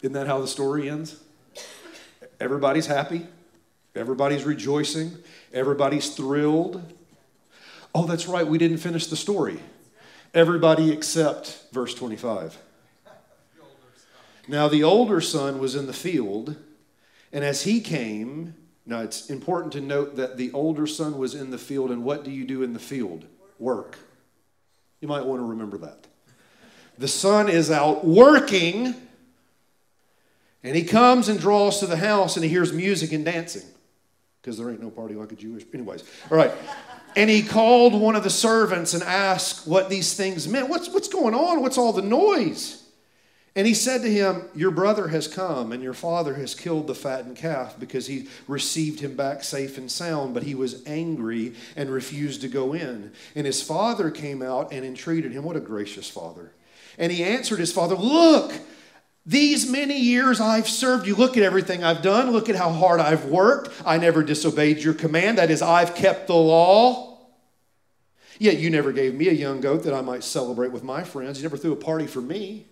Isn't 0.03 0.13
that 0.13 0.27
how 0.27 0.41
the 0.41 0.47
story 0.47 0.89
ends? 0.89 1.21
Everybody's 2.39 2.87
happy. 2.87 3.27
Everybody's 3.95 4.45
rejoicing. 4.45 5.13
Everybody's 5.53 6.15
thrilled. 6.15 6.83
Oh, 7.95 8.05
that's 8.05 8.29
right, 8.29 8.47
we 8.47 8.59
didn't 8.59 8.77
finish 8.79 9.07
the 9.07 9.17
story. 9.17 9.59
Everybody 10.35 10.93
except 10.93 11.65
verse 11.73 11.95
25. 11.95 12.59
Now, 14.49 14.69
the 14.69 14.85
older 14.85 15.21
son 15.21 15.59
was 15.59 15.75
in 15.75 15.87
the 15.87 15.95
field, 15.95 16.57
and 17.33 17.43
as 17.43 17.63
he 17.63 17.81
came, 17.81 18.55
now 18.85 19.01
it's 19.01 19.31
important 19.31 19.73
to 19.73 19.81
note 19.81 20.17
that 20.17 20.37
the 20.37 20.53
older 20.53 20.87
son 20.87 21.19
was 21.19 21.35
in 21.35 21.51
the 21.51 21.59
field, 21.59 21.91
and 21.91 22.05
what 22.05 22.23
do 22.23 22.31
you 22.31 22.45
do 22.45 22.63
in 22.63 22.75
the 22.75 22.79
field? 22.79 23.25
Work. 23.59 23.99
You 25.01 25.09
might 25.09 25.25
want 25.25 25.41
to 25.41 25.47
remember 25.47 25.79
that. 25.79 26.07
The 26.99 27.09
son 27.09 27.49
is 27.49 27.71
out 27.71 28.05
working, 28.05 28.95
and 30.67 30.75
he 30.75 30.83
comes 30.83 31.29
and 31.29 31.39
draws 31.39 31.79
to 31.79 31.87
the 31.87 31.97
house, 31.97 32.37
and 32.37 32.43
he 32.43 32.51
hears 32.51 32.73
music 32.73 33.13
and 33.13 33.25
dancing 33.25 33.63
because 34.43 34.59
there 34.59 34.69
ain't 34.69 34.83
no 34.83 34.91
party 34.91 35.15
like 35.15 35.31
a 35.31 35.37
Jewish. 35.37 35.65
Anyways, 35.73 36.03
all 36.29 36.37
right. 36.37 36.51
And 37.15 37.31
he 37.31 37.45
called 37.45 37.95
one 37.95 38.17
of 38.17 38.25
the 38.25 38.31
servants 38.31 38.93
and 38.93 39.03
asked 39.05 39.69
what 39.69 39.89
these 39.89 40.15
things 40.15 40.49
meant. 40.49 40.69
What's, 40.69 40.89
what's 40.89 41.07
going 41.07 41.35
on? 41.35 41.63
What's 41.63 41.79
all 41.79 41.93
the 41.93 42.03
noise? 42.03 42.83
And 43.55 43.65
he 43.65 43.75
said 43.75 44.03
to 44.03 44.13
him, 44.13 44.43
Your 44.57 44.73
brother 44.73 45.07
has 45.09 45.29
come, 45.29 45.71
and 45.71 45.85
your 45.85 45.95
father 45.95 46.35
has 46.35 46.57
killed 46.57 46.89
the 46.89 46.97
fattened 46.97 47.37
calf 47.37 47.77
because 47.79 48.09
he 48.09 48.27
received 48.49 48.99
him 48.99 49.15
back 49.15 49.45
safe 49.45 49.79
and 49.79 49.89
sound, 49.89 50.35
but 50.35 50.43
he 50.43 50.57
was 50.57 50.85
angry 50.85 51.55
and 51.77 51.91
refused 51.91 52.41
to 52.41 52.49
go 52.49 52.73
in. 52.73 53.13
And 53.37 53.47
his 53.47 53.63
father 53.63 54.11
came 54.11 54.43
out 54.43 54.73
and 54.73 54.85
entreated 54.85 55.31
him. 55.31 55.45
What 55.45 55.57
a 55.57 55.61
gracious 55.61 56.11
father. 56.11 56.51
And 56.99 57.13
he 57.13 57.23
answered 57.23 57.61
his 57.61 57.73
father, 57.73 57.95
Look, 57.95 58.53
these 59.27 59.69
many 59.69 59.99
years 59.99 60.41
I've 60.41 60.69
served 60.69 61.07
you. 61.07 61.17
Look 61.17 61.37
at 61.37 61.43
everything 61.43 61.83
I've 61.83 62.01
done. 62.01 62.31
Look 62.31 62.49
at 62.49 62.55
how 62.55 62.71
hard 62.71 63.01
I've 63.01 63.25
worked. 63.25 63.71
I 63.85 63.99
never 63.99 64.23
disobeyed 64.23 64.79
your 64.79 64.95
command. 64.95 65.39
That 65.39 65.51
is, 65.51 65.63
I've 65.63 65.97
kept 65.97 66.29
the 66.29 66.35
law. 66.35 67.19
Yet 68.39 68.59
you 68.59 68.71
never 68.71 68.93
gave 68.93 69.15
me 69.15 69.29
a 69.29 69.33
young 69.33 69.61
goat 69.61 69.83
that 69.83 69.95
I 69.95 70.01
might 70.01 70.23
celebrate 70.23 70.71
with 70.71 70.85
my 70.85 71.03
friends. 71.03 71.39
You 71.39 71.43
never 71.43 71.57
threw 71.57 71.73
a 71.73 71.77
party 71.77 72.07
for 72.07 72.21
me. 72.21 72.67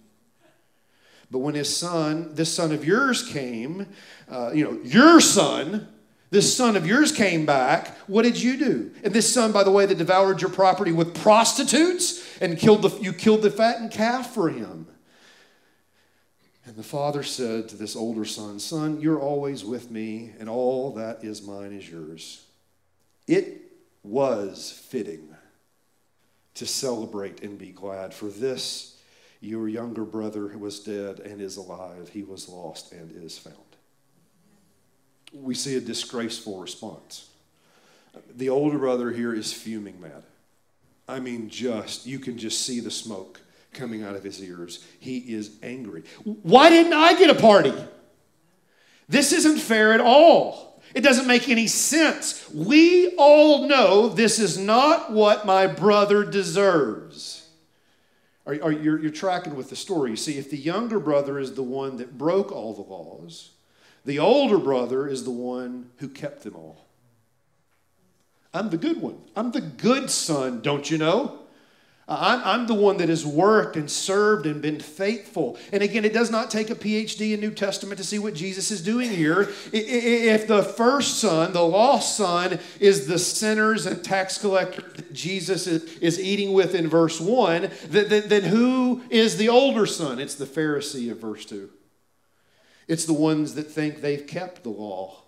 But 1.30 1.38
when 1.40 1.54
his 1.54 1.74
son, 1.74 2.34
this 2.34 2.54
son 2.54 2.70
of 2.70 2.84
yours 2.84 3.26
came, 3.26 3.87
uh, 4.31 4.52
you 4.54 4.62
know, 4.62 4.79
your 4.85 5.20
son, 5.20 5.88
this 6.31 6.56
son 6.56 6.76
of 6.76 6.87
yours 6.87 7.10
came 7.10 7.46
back, 7.46 7.96
what 8.06 8.22
did 8.22 8.40
you 8.40 8.56
do? 8.56 8.92
And 9.02 9.12
this 9.12 9.33
son, 9.33 9.50
by 9.50 9.64
the 9.64 9.70
way, 9.72 9.87
that 9.87 9.98
devoured 9.98 10.40
your 10.40 10.50
property 10.50 10.92
with 10.92 11.16
prostitutes 11.16 12.38
and 12.40 12.56
killed 12.56 12.83
the, 12.83 12.90
you 13.00 13.12
killed 13.12 13.42
the 13.42 13.50
fattened 13.50 13.90
calf 13.90 14.33
for 14.33 14.50
him. 14.50 14.87
And 16.67 16.77
the 16.77 16.83
father 16.83 17.23
said 17.23 17.69
to 17.69 17.77
this 17.77 17.94
older 17.94 18.25
son, 18.25 18.58
Son, 18.58 19.00
you're 19.00 19.21
always 19.21 19.65
with 19.65 19.90
me, 19.90 20.33
and 20.38 20.48
all 20.48 20.92
that 20.92 21.23
is 21.23 21.46
mine 21.46 21.73
is 21.73 21.88
yours. 21.88 22.46
It 23.27 23.73
was 24.02 24.83
fitting 24.88 25.35
to 26.54 26.67
celebrate 26.67 27.42
and 27.42 27.58
be 27.58 27.71
glad, 27.71 28.15
for 28.15 28.27
this 28.27 28.94
your 29.40 29.69
younger 29.69 30.04
brother 30.04 30.46
was 30.56 30.81
dead 30.81 31.21
and 31.21 31.40
is 31.40 31.58
alive. 31.58 32.08
He 32.10 32.23
was 32.23 32.48
lost 32.48 32.92
and 32.92 33.12
is 33.23 33.37
found. 33.37 33.56
We 35.35 35.54
see 35.54 35.77
a 35.77 35.81
disgraceful 35.81 36.60
response. 36.60 37.29
The 38.35 38.48
older 38.48 38.79
brother 38.79 39.10
here 39.10 39.35
is 39.35 39.52
fuming 39.52 40.00
mad. 40.00 40.23
I 41.06 41.21
mean, 41.21 41.50
just, 41.50 42.06
you 42.06 42.19
can 42.19 42.38
just 42.38 42.62
see 42.62 42.81
the 42.81 42.90
smoke 42.90 43.40
coming 43.75 44.02
out 44.02 44.16
of 44.16 44.25
his 44.25 44.42
ears. 44.42 44.85
He 44.98 45.18
is 45.18 45.56
angry. 45.62 46.04
Why 46.25 46.70
didn't 46.70 46.92
I 46.92 47.18
get 47.18 47.31
a 47.31 47.35
party? 47.35 47.75
This 49.08 49.33
isn't 49.33 49.58
fair 49.58 49.92
at 49.92 50.00
all. 50.00 50.83
It 50.94 51.02
doesn't 51.02 51.27
make 51.27 51.48
any 51.48 51.66
sense. 51.66 52.48
We 52.50 53.14
all 53.16 53.66
know 53.66 54.08
this 54.08 54.38
is 54.38 54.56
not 54.56 55.12
what 55.12 55.44
my 55.44 55.66
brother 55.66 56.25
deserves. 56.25 57.48
Are, 58.46 58.56
are 58.62 58.72
you're, 58.72 59.00
you're 59.00 59.10
tracking 59.10 59.56
with 59.56 59.70
the 59.70 59.77
story? 59.77 60.10
You 60.10 60.16
see, 60.16 60.38
if 60.38 60.50
the 60.50 60.56
younger 60.56 61.00
brother 61.00 61.38
is 61.38 61.54
the 61.54 61.62
one 61.62 61.96
that 61.96 62.16
broke 62.16 62.52
all 62.52 62.75
the 62.75 62.83
laws, 62.83 63.50
the 64.04 64.18
older 64.18 64.58
brother 64.58 65.08
is 65.08 65.25
the 65.25 65.31
one 65.31 65.90
who 65.96 66.08
kept 66.08 66.42
them 66.42 66.54
all. 66.54 66.85
I'm 68.52 68.70
the 68.70 68.77
good 68.77 69.00
one. 69.00 69.18
I'm 69.35 69.50
the 69.50 69.60
good 69.60 70.10
son, 70.10 70.60
don't 70.60 70.88
you 70.90 70.98
know? 70.98 71.40
I'm, 72.07 72.42
I'm 72.44 72.67
the 72.67 72.75
one 72.75 72.98
that 72.98 73.09
has 73.09 73.25
worked 73.25 73.77
and 73.77 73.90
served 73.90 74.44
and 74.44 74.61
been 74.61 74.79
faithful. 74.79 75.57
And 75.73 75.83
again, 75.83 76.05
it 76.05 76.13
does 76.13 76.31
not 76.31 76.50
take 76.50 76.69
a 76.69 76.75
PhD 76.75 77.33
in 77.33 77.40
New 77.40 77.50
Testament 77.50 77.96
to 77.98 78.05
see 78.05 78.19
what 78.19 78.35
Jesus 78.35 78.71
is 78.71 78.83
doing 78.83 79.11
here. 79.11 79.48
If 79.73 80.46
the 80.46 80.63
first 80.63 81.19
son, 81.19 81.52
the 81.55 81.63
lost 81.63 82.17
son, 82.17 82.59
is 82.79 83.07
the 83.07 83.19
sinners 83.19 83.87
and 83.87 84.05
tax 84.05 84.37
collectors 84.37 84.92
that 84.94 85.15
Jesus 85.15 85.67
is 85.67 86.21
eating 86.21 86.52
with 86.52 86.75
in 86.75 86.88
verse 86.88 87.21
1, 87.21 87.71
then 87.88 88.44
who 88.44 89.02
is 89.09 89.38
the 89.38 89.48
older 89.48 89.87
son? 89.87 90.19
It's 90.19 90.35
the 90.35 90.46
Pharisee 90.46 91.11
of 91.11 91.21
verse 91.21 91.46
2. 91.46 91.71
It's 92.87 93.07
the 93.07 93.15
ones 93.15 93.55
that 93.55 93.71
think 93.71 94.02
they've 94.02 94.27
kept 94.27 94.63
the 94.63 94.69
law 94.69 95.23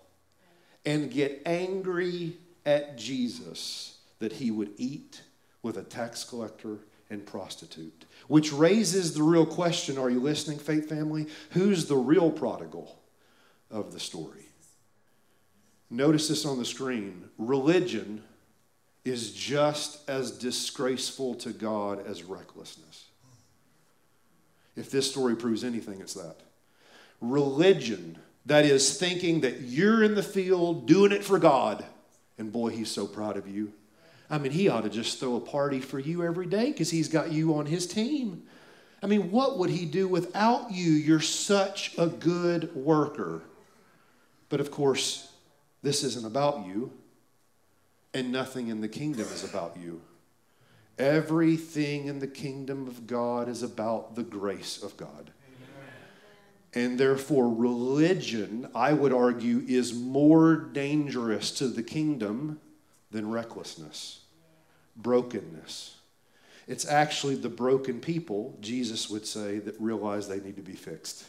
and 0.85 1.09
get 1.09 1.41
angry 1.43 2.37
at 2.67 2.99
Jesus 2.99 3.97
that 4.19 4.33
he 4.33 4.51
would 4.51 4.71
eat 4.77 5.21
with 5.67 5.77
a 5.77 5.83
tax 5.83 6.23
collector 6.23 6.77
and 7.09 7.25
prostitute. 7.25 8.05
Which 8.27 8.53
raises 8.53 9.13
the 9.13 9.21
real 9.21 9.45
question 9.45 9.97
are 9.97 10.09
you 10.09 10.21
listening, 10.21 10.57
faith 10.57 10.89
family? 10.89 11.27
Who's 11.51 11.85
the 11.85 11.97
real 11.97 12.31
prodigal 12.31 12.97
of 13.69 13.91
the 13.91 13.99
story? 13.99 14.45
Notice 15.89 16.29
this 16.29 16.45
on 16.45 16.57
the 16.57 16.65
screen. 16.65 17.29
Religion 17.37 18.23
is 19.03 19.33
just 19.33 20.09
as 20.09 20.31
disgraceful 20.31 21.35
to 21.35 21.51
God 21.51 22.05
as 22.07 22.23
recklessness. 22.23 23.05
If 24.77 24.89
this 24.89 25.09
story 25.09 25.35
proves 25.35 25.65
anything, 25.65 25.99
it's 25.99 26.13
that. 26.13 26.37
Religion, 27.19 28.17
that 28.45 28.63
is 28.63 28.97
thinking 28.97 29.41
that 29.41 29.61
you're 29.61 30.03
in 30.03 30.15
the 30.15 30.23
field 30.23 30.87
doing 30.87 31.11
it 31.11 31.25
for 31.25 31.39
God, 31.39 31.83
and 32.37 32.53
boy, 32.53 32.69
he's 32.69 32.91
so 32.91 33.05
proud 33.05 33.35
of 33.35 33.47
you 33.47 33.73
I 34.29 34.37
mean, 34.37 34.51
he 34.51 34.67
ought 34.67 34.81
to 34.81 34.89
just 34.89 35.19
throw 35.19 35.35
a 35.35 35.41
party 35.41 35.79
for 35.79 35.99
you 35.99 36.23
every 36.23 36.47
day 36.47 36.71
because 36.71 36.89
he's 36.89 37.07
got 37.07 37.31
you 37.31 37.55
on 37.55 37.65
his 37.65 37.87
team. 37.87 38.43
I 39.01 39.07
mean, 39.07 39.31
what 39.31 39.57
would 39.57 39.69
he 39.69 39.85
do 39.85 40.07
without 40.07 40.71
you? 40.71 40.91
You're 40.91 41.19
such 41.19 41.97
a 41.97 42.07
good 42.07 42.75
worker. 42.75 43.43
But 44.49 44.59
of 44.59 44.71
course, 44.71 45.31
this 45.81 46.03
isn't 46.03 46.25
about 46.25 46.65
you, 46.65 46.91
and 48.13 48.31
nothing 48.31 48.67
in 48.67 48.81
the 48.81 48.87
kingdom 48.87 49.27
is 49.33 49.43
about 49.43 49.77
you. 49.79 50.01
Everything 50.97 52.07
in 52.07 52.19
the 52.19 52.27
kingdom 52.27 52.87
of 52.87 53.05
God 53.05 53.47
is 53.47 53.61
about 53.61 54.15
the 54.15 54.23
grace 54.23 54.81
of 54.81 54.97
God. 54.97 55.31
And 56.73 56.99
therefore, 56.99 57.53
religion, 57.53 58.69
I 58.73 58.93
would 58.93 59.13
argue, 59.13 59.63
is 59.67 59.93
more 59.93 60.55
dangerous 60.55 61.51
to 61.51 61.67
the 61.67 61.83
kingdom 61.83 62.59
than 63.11 63.31
recklessness, 63.31 64.21
brokenness. 64.95 65.95
It's 66.67 66.85
actually 66.85 67.35
the 67.35 67.49
broken 67.49 67.99
people, 67.99 68.57
Jesus 68.59 69.09
would 69.09 69.25
say, 69.25 69.59
that 69.59 69.79
realize 69.79 70.27
they 70.27 70.39
need 70.39 70.57
to 70.57 70.61
be 70.61 70.73
fixed. 70.73 71.25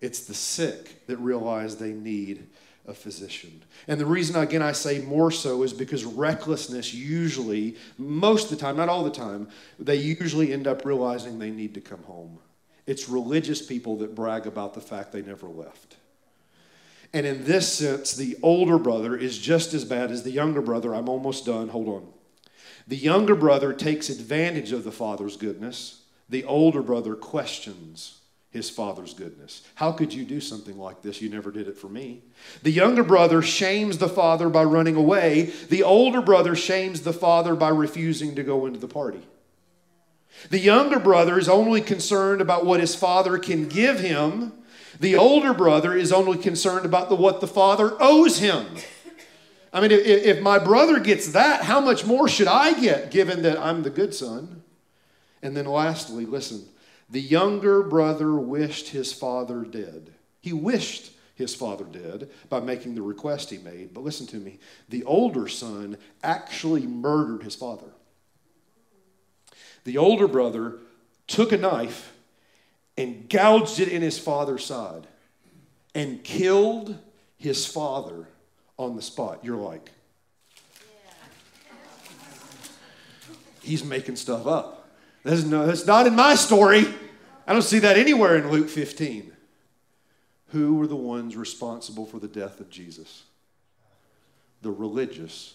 It's 0.00 0.24
the 0.26 0.34
sick 0.34 1.06
that 1.06 1.16
realize 1.18 1.76
they 1.76 1.92
need 1.92 2.46
a 2.86 2.94
physician. 2.94 3.62
And 3.86 4.00
the 4.00 4.06
reason, 4.06 4.36
again, 4.36 4.62
I 4.62 4.72
say 4.72 5.00
more 5.00 5.30
so 5.30 5.62
is 5.62 5.72
because 5.72 6.04
recklessness 6.04 6.92
usually, 6.92 7.76
most 7.98 8.50
of 8.50 8.58
the 8.58 8.64
time, 8.64 8.76
not 8.76 8.88
all 8.88 9.04
the 9.04 9.10
time, 9.10 9.48
they 9.78 9.96
usually 9.96 10.52
end 10.52 10.66
up 10.66 10.84
realizing 10.84 11.38
they 11.38 11.50
need 11.50 11.74
to 11.74 11.80
come 11.80 12.02
home. 12.04 12.38
It's 12.86 13.08
religious 13.08 13.64
people 13.64 13.98
that 13.98 14.14
brag 14.14 14.46
about 14.46 14.74
the 14.74 14.80
fact 14.80 15.12
they 15.12 15.22
never 15.22 15.46
left. 15.46 15.96
And 17.14 17.26
in 17.26 17.44
this 17.44 17.72
sense, 17.72 18.14
the 18.14 18.36
older 18.42 18.78
brother 18.78 19.16
is 19.16 19.38
just 19.38 19.74
as 19.74 19.84
bad 19.84 20.10
as 20.10 20.22
the 20.22 20.30
younger 20.30 20.62
brother. 20.62 20.94
I'm 20.94 21.08
almost 21.08 21.44
done. 21.44 21.68
Hold 21.68 21.88
on. 21.88 22.08
The 22.88 22.96
younger 22.96 23.34
brother 23.34 23.72
takes 23.72 24.08
advantage 24.08 24.72
of 24.72 24.84
the 24.84 24.92
father's 24.92 25.36
goodness, 25.36 26.02
the 26.28 26.44
older 26.44 26.82
brother 26.82 27.14
questions 27.14 28.18
his 28.52 28.68
father's 28.68 29.14
goodness. 29.14 29.62
How 29.74 29.92
could 29.92 30.12
you 30.12 30.24
do 30.24 30.38
something 30.38 30.78
like 30.78 31.00
this? 31.00 31.22
You 31.22 31.30
never 31.30 31.50
did 31.50 31.68
it 31.68 31.78
for 31.78 31.88
me. 31.88 32.22
The 32.62 32.70
younger 32.70 33.02
brother 33.02 33.40
shames 33.40 33.96
the 33.96 34.10
father 34.10 34.50
by 34.50 34.64
running 34.64 34.94
away. 34.94 35.52
The 35.70 35.82
older 35.82 36.20
brother 36.20 36.54
shames 36.54 37.00
the 37.00 37.14
father 37.14 37.54
by 37.54 37.70
refusing 37.70 38.34
to 38.34 38.42
go 38.42 38.66
into 38.66 38.78
the 38.78 38.88
party. 38.88 39.22
The 40.50 40.58
younger 40.58 40.98
brother 40.98 41.38
is 41.38 41.48
only 41.48 41.80
concerned 41.80 42.42
about 42.42 42.66
what 42.66 42.80
his 42.80 42.94
father 42.94 43.38
can 43.38 43.68
give 43.68 44.00
him 44.00 44.52
the 45.00 45.16
older 45.16 45.54
brother 45.54 45.94
is 45.94 46.12
only 46.12 46.38
concerned 46.38 46.84
about 46.84 47.08
the, 47.08 47.14
what 47.14 47.40
the 47.40 47.46
father 47.46 47.96
owes 48.00 48.38
him. 48.38 48.66
I 49.72 49.80
mean, 49.80 49.90
if, 49.90 50.06
if 50.06 50.40
my 50.42 50.58
brother 50.58 51.00
gets 51.00 51.32
that, 51.32 51.62
how 51.62 51.80
much 51.80 52.04
more 52.04 52.28
should 52.28 52.48
I 52.48 52.78
get 52.78 53.10
given 53.10 53.42
that 53.42 53.58
I'm 53.58 53.82
the 53.82 53.90
good 53.90 54.14
son? 54.14 54.62
And 55.42 55.56
then 55.56 55.64
lastly, 55.64 56.26
listen, 56.26 56.66
the 57.10 57.20
younger 57.20 57.82
brother 57.82 58.34
wished 58.34 58.88
his 58.88 59.12
father 59.12 59.64
dead. 59.64 60.12
He 60.40 60.52
wished 60.52 61.12
his 61.34 61.54
father 61.54 61.84
dead 61.84 62.30
by 62.48 62.60
making 62.60 62.94
the 62.94 63.02
request 63.02 63.50
he 63.50 63.58
made. 63.58 63.92
But 63.94 64.04
listen 64.04 64.26
to 64.28 64.36
me 64.36 64.58
the 64.88 65.04
older 65.04 65.48
son 65.48 65.96
actually 66.22 66.86
murdered 66.86 67.42
his 67.42 67.54
father. 67.54 67.90
The 69.84 69.98
older 69.98 70.28
brother 70.28 70.78
took 71.26 71.52
a 71.52 71.56
knife 71.56 72.12
and 72.96 73.28
gouged 73.28 73.80
it 73.80 73.88
in 73.88 74.02
his 74.02 74.18
father's 74.18 74.64
side 74.64 75.06
and 75.94 76.22
killed 76.22 76.96
his 77.36 77.66
father 77.66 78.28
on 78.78 78.96
the 78.96 79.02
spot. 79.02 79.40
You're 79.42 79.56
like, 79.56 79.90
he's 83.62 83.84
making 83.84 84.16
stuff 84.16 84.46
up. 84.46 84.90
That's, 85.24 85.44
no, 85.44 85.66
that's 85.66 85.86
not 85.86 86.06
in 86.06 86.16
my 86.16 86.34
story. 86.34 86.86
I 87.46 87.52
don't 87.52 87.62
see 87.62 87.80
that 87.80 87.96
anywhere 87.96 88.36
in 88.36 88.50
Luke 88.50 88.68
15. 88.68 89.32
Who 90.48 90.74
were 90.74 90.86
the 90.86 90.96
ones 90.96 91.36
responsible 91.36 92.06
for 92.06 92.18
the 92.18 92.28
death 92.28 92.60
of 92.60 92.68
Jesus? 92.68 93.24
The 94.60 94.70
religious 94.70 95.54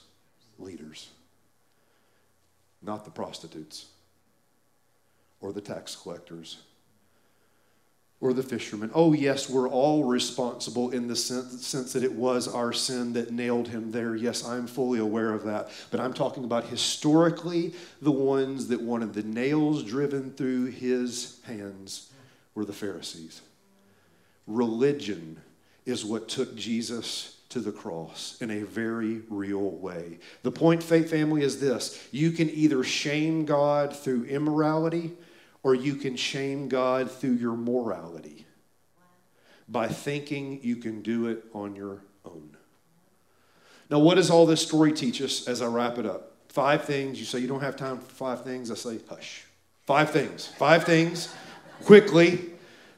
leaders, 0.57 1.09
not 2.81 3.05
the 3.05 3.11
prostitutes 3.11 3.85
or 5.39 5.53
the 5.53 5.61
tax 5.61 5.95
collectors 5.95 6.63
or 8.19 8.33
the 8.33 8.43
fishermen. 8.43 8.89
Oh, 8.95 9.13
yes, 9.13 9.49
we're 9.49 9.69
all 9.69 10.03
responsible 10.03 10.89
in 10.89 11.07
the 11.07 11.15
sense, 11.15 11.65
sense, 11.65 11.93
that 11.93 12.03
it 12.03 12.13
was 12.13 12.47
our 12.47 12.73
sin 12.73 13.13
that 13.13 13.31
nailed 13.31 13.67
him 13.67 13.91
there. 13.91 14.15
Yes, 14.15 14.43
I'm 14.43 14.65
fully 14.65 14.99
aware 14.99 15.31
of 15.33 15.43
that. 15.43 15.69
But 15.91 15.99
I'm 15.99 16.13
talking 16.13 16.43
about 16.43 16.65
historically, 16.65 17.75
the 18.01 18.11
ones 18.11 18.67
that 18.67 18.81
wanted 18.81 19.13
the 19.13 19.23
nails 19.23 19.83
driven 19.83 20.31
through 20.31 20.65
his 20.65 21.39
hands 21.45 22.11
were 22.55 22.65
the 22.65 22.73
Pharisees. 22.73 23.41
Religion 24.47 25.39
is 25.85 26.03
what 26.03 26.27
took 26.27 26.55
Jesus 26.55 27.37
to 27.49 27.59
the 27.59 27.71
cross 27.71 28.37
in 28.41 28.49
a 28.49 28.63
very 28.63 29.21
real 29.29 29.71
way. 29.71 30.17
The 30.41 30.51
point, 30.51 30.81
faith 30.81 31.11
family, 31.11 31.43
is 31.43 31.59
this 31.59 32.07
you 32.11 32.31
can 32.31 32.49
either 32.49 32.83
shame 32.83 33.45
God 33.45 33.95
through 33.95 34.25
immorality 34.25 35.13
or 35.67 35.75
you 35.75 35.95
can 35.95 36.15
shame 36.15 36.69
God 36.69 37.11
through 37.11 37.33
your 37.33 37.57
morality 37.57 38.45
by 39.67 39.89
thinking 39.89 40.61
you 40.63 40.77
can 40.77 41.01
do 41.01 41.27
it 41.27 41.43
on 41.53 41.75
your 41.75 42.03
own. 42.23 42.55
Now, 43.89 43.99
what 43.99 44.15
does 44.15 44.29
all 44.29 44.45
this 44.45 44.61
story 44.61 44.93
teach 44.93 45.21
us 45.21 45.45
as 45.45 45.61
I 45.61 45.65
wrap 45.65 45.97
it 45.97 46.05
up? 46.05 46.31
Five 46.47 46.85
things. 46.85 47.19
You 47.19 47.25
say 47.25 47.39
you 47.39 47.49
don't 47.49 47.59
have 47.59 47.75
time 47.75 47.99
for 47.99 48.09
five 48.15 48.45
things. 48.45 48.71
I 48.71 48.75
say, 48.75 49.01
hush. 49.09 49.43
Five 49.85 50.11
things. 50.11 50.47
Five 50.47 50.85
things 50.85 51.35
quickly 51.83 52.45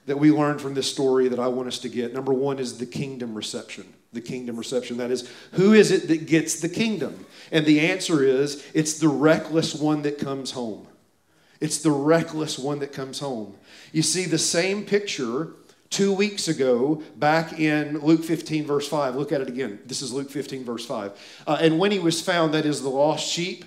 that 0.06 0.20
we 0.20 0.30
learned 0.30 0.62
from 0.62 0.76
this 0.76 0.92
story 0.92 1.28
that 1.28 1.40
I 1.40 1.48
want 1.48 1.70
us 1.70 1.80
to 1.80 1.90
get. 1.90 2.14
Number 2.14 2.34
one 2.34 2.60
is 2.60 2.78
the 2.78 2.86
kingdom 2.86 3.34
reception. 3.34 3.92
The 4.14 4.22
kingdom 4.22 4.58
reception. 4.58 4.98
That 4.98 5.10
is, 5.10 5.28
who 5.54 5.74
is 5.74 5.90
it 5.90 6.08
that 6.10 6.28
gets 6.28 6.60
the 6.60 6.70
kingdom? 6.70 7.26
And 7.52 7.66
the 7.66 7.80
answer 7.80 8.24
is, 8.24 8.64
it's 8.76 9.00
the 9.00 9.08
reckless 9.08 9.74
one 9.74 10.04
that 10.04 10.20
comes 10.20 10.52
home. 10.52 10.86
It's 11.60 11.80
the 11.80 11.92
reckless 11.92 12.58
one 12.58 12.80
that 12.80 12.94
comes 12.94 13.20
home. 13.20 13.56
You 13.92 14.02
see 14.02 14.26
the 14.26 14.38
same 14.38 14.86
picture 14.86 15.54
two 15.90 16.14
weeks 16.14 16.48
ago 16.48 17.02
back 17.18 17.60
in 17.60 18.00
Luke 18.00 18.24
15, 18.24 18.66
verse 18.66 18.88
5. 18.88 19.16
Look 19.16 19.32
at 19.32 19.42
it 19.42 19.50
again. 19.50 19.80
This 19.86 20.02
is 20.02 20.14
Luke 20.14 20.30
15, 20.30 20.64
verse 20.64 20.86
5. 20.86 21.44
Uh, 21.48 21.58
and 21.60 21.80
when 21.80 21.92
he 21.92 22.00
was 22.00 22.22
found, 22.22 22.54
that 22.54 22.66
is 22.66 22.82
the 22.82 22.90
lost 22.90 23.28
sheep, 23.28 23.66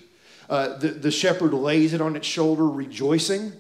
uh, 0.49 0.76
the, 0.78 0.88
the 0.88 1.11
shepherd 1.11 1.53
lays 1.53 1.93
it 1.93 2.01
on 2.01 2.16
its 2.16 2.26
shoulder, 2.26 2.66
rejoicing. 2.66 3.53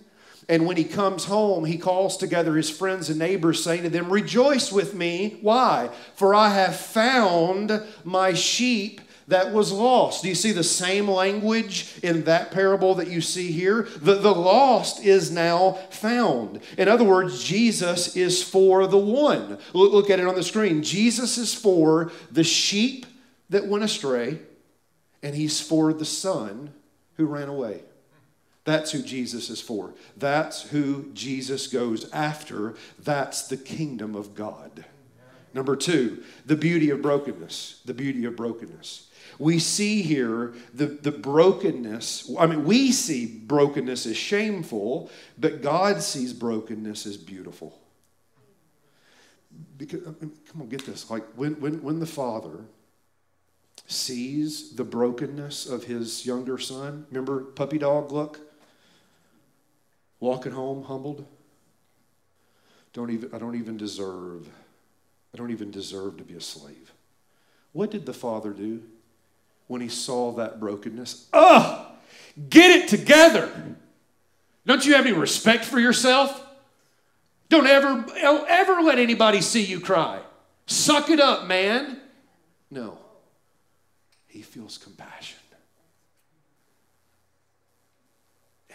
And 0.48 0.66
when 0.66 0.76
he 0.76 0.84
comes 0.84 1.24
home, 1.24 1.64
he 1.64 1.78
calls 1.78 2.16
together 2.16 2.56
his 2.56 2.68
friends 2.68 3.08
and 3.08 3.18
neighbors, 3.18 3.62
saying 3.62 3.84
to 3.84 3.88
them, 3.90 4.10
Rejoice 4.10 4.72
with 4.72 4.94
me. 4.94 5.38
Why? 5.40 5.90
For 6.14 6.34
I 6.34 6.50
have 6.50 6.76
found 6.76 7.82
my 8.04 8.34
sheep 8.34 9.00
that 9.32 9.52
was 9.52 9.72
lost. 9.72 10.22
Do 10.22 10.28
you 10.28 10.34
see 10.34 10.52
the 10.52 10.62
same 10.62 11.08
language 11.08 11.98
in 12.02 12.24
that 12.24 12.50
parable 12.50 12.94
that 12.96 13.08
you 13.08 13.20
see 13.20 13.50
here? 13.50 13.88
The, 13.96 14.14
the 14.14 14.34
lost 14.34 15.04
is 15.04 15.30
now 15.30 15.72
found. 15.90 16.60
In 16.76 16.88
other 16.88 17.04
words, 17.04 17.42
Jesus 17.42 18.16
is 18.16 18.42
for 18.42 18.86
the 18.86 18.98
one. 18.98 19.58
Look, 19.72 19.92
look 19.92 20.10
at 20.10 20.20
it 20.20 20.26
on 20.26 20.34
the 20.34 20.42
screen. 20.42 20.82
Jesus 20.82 21.38
is 21.38 21.54
for 21.54 22.12
the 22.30 22.44
sheep 22.44 23.06
that 23.50 23.66
went 23.66 23.84
astray, 23.84 24.38
and 25.22 25.34
he's 25.34 25.60
for 25.60 25.92
the 25.92 26.04
son 26.04 26.72
who 27.16 27.26
ran 27.26 27.48
away. 27.48 27.82
That's 28.64 28.92
who 28.92 29.02
Jesus 29.02 29.50
is 29.50 29.60
for. 29.60 29.94
That's 30.16 30.62
who 30.62 31.10
Jesus 31.14 31.66
goes 31.66 32.10
after. 32.12 32.74
That's 32.98 33.48
the 33.48 33.56
kingdom 33.56 34.14
of 34.14 34.34
God. 34.34 34.84
Number 35.54 35.76
two, 35.76 36.22
the 36.46 36.56
beauty 36.56 36.90
of 36.90 37.02
brokenness. 37.02 37.80
The 37.84 37.94
beauty 37.94 38.24
of 38.24 38.36
brokenness. 38.36 39.08
We 39.38 39.58
see 39.58 40.02
here 40.02 40.54
the, 40.74 40.86
the 40.86 41.12
brokenness. 41.12 42.30
I 42.38 42.46
mean, 42.46 42.64
we 42.64 42.92
see 42.92 43.26
brokenness 43.26 44.06
as 44.06 44.16
shameful, 44.16 45.10
but 45.38 45.62
God 45.62 46.02
sees 46.02 46.32
brokenness 46.32 47.06
as 47.06 47.16
beautiful. 47.16 47.78
Because, 49.76 50.02
I 50.06 50.10
mean, 50.20 50.32
come 50.50 50.62
on, 50.62 50.68
get 50.68 50.86
this. 50.86 51.10
Like 51.10 51.24
when, 51.34 51.60
when, 51.60 51.82
when 51.82 52.00
the 52.00 52.06
father 52.06 52.64
sees 53.86 54.70
the 54.74 54.84
brokenness 54.84 55.66
of 55.66 55.84
his 55.84 56.24
younger 56.24 56.58
son, 56.58 57.06
remember 57.10 57.40
puppy 57.40 57.78
dog 57.78 58.12
look? 58.12 58.40
Walking 60.20 60.52
home 60.52 60.84
humbled. 60.84 61.26
Don't 62.92 63.10
even, 63.10 63.34
I 63.34 63.38
don't 63.38 63.56
even 63.56 63.76
deserve, 63.76 64.48
I 65.34 65.38
don't 65.38 65.50
even 65.50 65.70
deserve 65.70 66.18
to 66.18 66.24
be 66.24 66.34
a 66.34 66.40
slave. 66.40 66.92
What 67.72 67.90
did 67.90 68.06
the 68.06 68.12
father 68.12 68.52
do 68.52 68.82
when 69.72 69.80
he 69.80 69.88
saw 69.88 70.32
that 70.32 70.60
brokenness? 70.60 71.28
Oh, 71.32 71.90
get 72.50 72.70
it 72.70 72.88
together. 72.88 73.50
Don't 74.66 74.84
you 74.84 74.92
have 74.96 75.06
any 75.06 75.16
respect 75.16 75.64
for 75.64 75.80
yourself? 75.80 76.46
Don't 77.48 77.66
ever, 77.66 78.04
ever 78.22 78.82
let 78.82 78.98
anybody 78.98 79.40
see 79.40 79.64
you 79.64 79.80
cry. 79.80 80.20
Suck 80.66 81.08
it 81.08 81.20
up, 81.20 81.46
man. 81.46 82.02
No. 82.70 82.98
He 84.26 84.42
feels 84.42 84.76
compassion. 84.76 85.38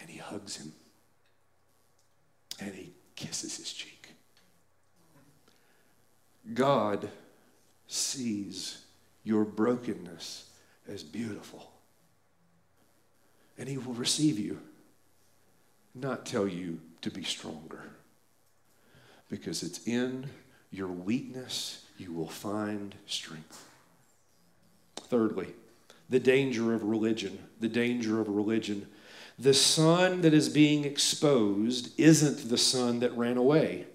And 0.00 0.10
he 0.10 0.18
hugs 0.18 0.56
him 0.56 0.72
and 2.60 2.74
he 2.74 2.92
kisses 3.14 3.56
his 3.56 3.72
cheek. 3.72 4.08
God 6.52 7.08
sees 7.86 8.82
your 9.22 9.44
brokenness 9.44 10.47
as 10.88 11.02
beautiful. 11.02 11.70
And 13.58 13.68
he 13.68 13.76
will 13.76 13.94
receive 13.94 14.38
you, 14.38 14.60
not 15.94 16.26
tell 16.26 16.46
you 16.46 16.80
to 17.02 17.10
be 17.10 17.24
stronger. 17.24 17.82
Because 19.28 19.62
it's 19.62 19.86
in 19.86 20.30
your 20.70 20.88
weakness 20.88 21.84
you 21.98 22.12
will 22.12 22.28
find 22.28 22.94
strength. 23.06 23.66
Thirdly, 24.96 25.54
the 26.08 26.20
danger 26.20 26.72
of 26.72 26.84
religion. 26.84 27.38
The 27.60 27.68
danger 27.68 28.20
of 28.20 28.28
religion 28.28 28.86
the 29.38 29.54
son 29.54 30.22
that 30.22 30.34
is 30.34 30.48
being 30.48 30.84
exposed 30.84 31.98
isn't 31.98 32.48
the 32.48 32.58
son 32.58 32.98
that 33.00 33.16
ran 33.16 33.36
away. 33.36 33.86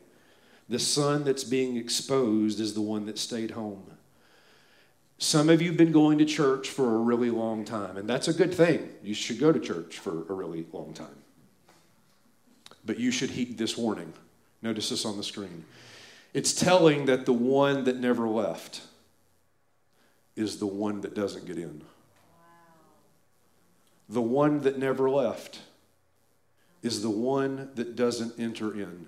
The 0.70 0.80
son 0.80 1.26
that's 1.26 1.44
being 1.44 1.76
exposed 1.76 2.62
is 2.62 2.74
the 2.74 2.82
one 2.82 3.06
that 3.08 3.20
stayed 3.20 3.52
home. 3.52 3.84
Some 5.18 5.50
of 5.50 5.62
you 5.62 5.70
have 5.70 5.78
been 5.78 5.92
going 5.92 6.18
to 6.18 6.26
church 6.26 6.70
for 6.70 6.96
a 6.96 6.98
really 6.98 7.30
long 7.30 7.64
time, 7.66 7.98
and 7.98 8.10
that's 8.10 8.28
a 8.28 8.34
good 8.34 8.54
thing. 8.54 8.90
You 9.04 9.14
should 9.14 9.40
go 9.40 9.52
to 9.52 9.60
church 9.60 10.00
for 10.00 10.26
a 10.30 10.34
really 10.34 10.66
long 10.74 10.94
time. 10.94 11.24
But 12.86 13.00
you 13.00 13.12
should 13.12 13.32
heed 13.32 13.58
this 13.58 13.78
warning. 13.78 14.14
Notice 14.62 14.90
this 14.90 15.06
on 15.06 15.18
the 15.18 15.24
screen. 15.24 15.66
It's 16.34 16.54
telling 16.54 17.06
that 17.06 17.26
the 17.26 17.34
one 17.34 17.86
that 17.86 17.98
never 17.98 18.28
left 18.28 18.82
is 20.36 20.58
the 20.58 20.68
one 20.68 21.02
that 21.02 21.14
doesn't 21.14 21.46
get 21.46 21.58
in 21.58 21.84
the 24.14 24.22
one 24.22 24.62
that 24.62 24.78
never 24.78 25.10
left 25.10 25.62
is 26.82 27.02
the 27.02 27.10
one 27.10 27.70
that 27.76 27.96
doesn't 27.96 28.40
enter 28.40 28.74
in 28.74 29.08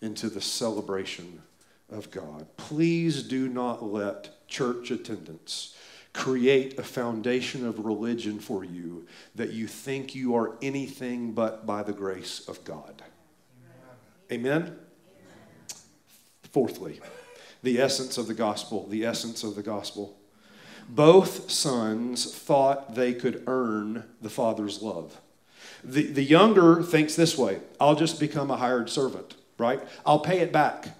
into 0.00 0.28
the 0.28 0.40
celebration 0.40 1.42
of 1.90 2.10
God. 2.10 2.46
Please 2.56 3.22
do 3.22 3.48
not 3.48 3.82
let 3.82 4.37
church 4.48 4.90
attendance 4.90 5.74
create 6.12 6.78
a 6.78 6.82
foundation 6.82 7.64
of 7.64 7.84
religion 7.84 8.40
for 8.40 8.64
you 8.64 9.06
that 9.36 9.52
you 9.52 9.68
think 9.68 10.14
you 10.14 10.34
are 10.34 10.56
anything 10.60 11.32
but 11.32 11.64
by 11.64 11.82
the 11.82 11.92
grace 11.92 12.48
of 12.48 12.62
God. 12.64 13.02
Amen? 14.32 14.62
Amen? 14.62 14.76
Fourthly, 16.52 17.00
the 17.62 17.80
essence 17.80 18.18
of 18.18 18.26
the 18.26 18.34
gospel, 18.34 18.88
the 18.88 19.04
essence 19.04 19.44
of 19.44 19.54
the 19.54 19.62
gospel. 19.62 20.18
Both 20.88 21.50
sons 21.50 22.34
thought 22.34 22.94
they 22.94 23.12
could 23.12 23.44
earn 23.46 24.04
the 24.20 24.30
father's 24.30 24.82
love. 24.82 25.20
The, 25.84 26.06
the 26.06 26.24
younger 26.24 26.82
thinks 26.82 27.14
this 27.14 27.38
way 27.38 27.60
I'll 27.78 27.94
just 27.94 28.18
become 28.18 28.50
a 28.50 28.56
hired 28.56 28.90
servant, 28.90 29.36
right? 29.58 29.80
I'll 30.04 30.18
pay 30.18 30.40
it 30.40 30.52
back. 30.52 30.97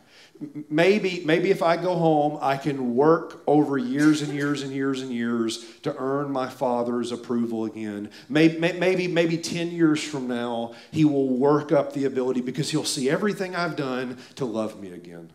Maybe, 0.70 1.22
maybe 1.24 1.50
if 1.50 1.62
I 1.62 1.76
go 1.76 1.96
home, 1.96 2.38
I 2.40 2.56
can 2.56 2.94
work 2.94 3.42
over 3.46 3.76
years 3.76 4.22
and 4.22 4.32
years 4.32 4.62
and 4.62 4.72
years 4.72 5.02
and 5.02 5.12
years 5.12 5.64
to 5.82 5.96
earn 5.96 6.30
my 6.30 6.48
father's 6.48 7.10
approval 7.10 7.64
again. 7.64 8.10
Maybe, 8.28 8.58
maybe, 8.58 9.08
maybe 9.08 9.36
10 9.36 9.72
years 9.72 10.02
from 10.02 10.28
now, 10.28 10.74
he 10.92 11.04
will 11.04 11.28
work 11.28 11.72
up 11.72 11.92
the 11.92 12.04
ability 12.04 12.40
because 12.40 12.70
he'll 12.70 12.84
see 12.84 13.10
everything 13.10 13.56
I've 13.56 13.74
done 13.74 14.18
to 14.36 14.44
love 14.44 14.80
me 14.80 14.92
again. 14.92 15.32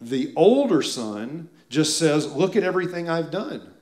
The 0.00 0.32
older 0.36 0.82
son 0.82 1.48
just 1.68 1.98
says, 1.98 2.32
Look 2.32 2.54
at 2.54 2.62
everything 2.62 3.08
I've 3.08 3.30
done. 3.30 3.72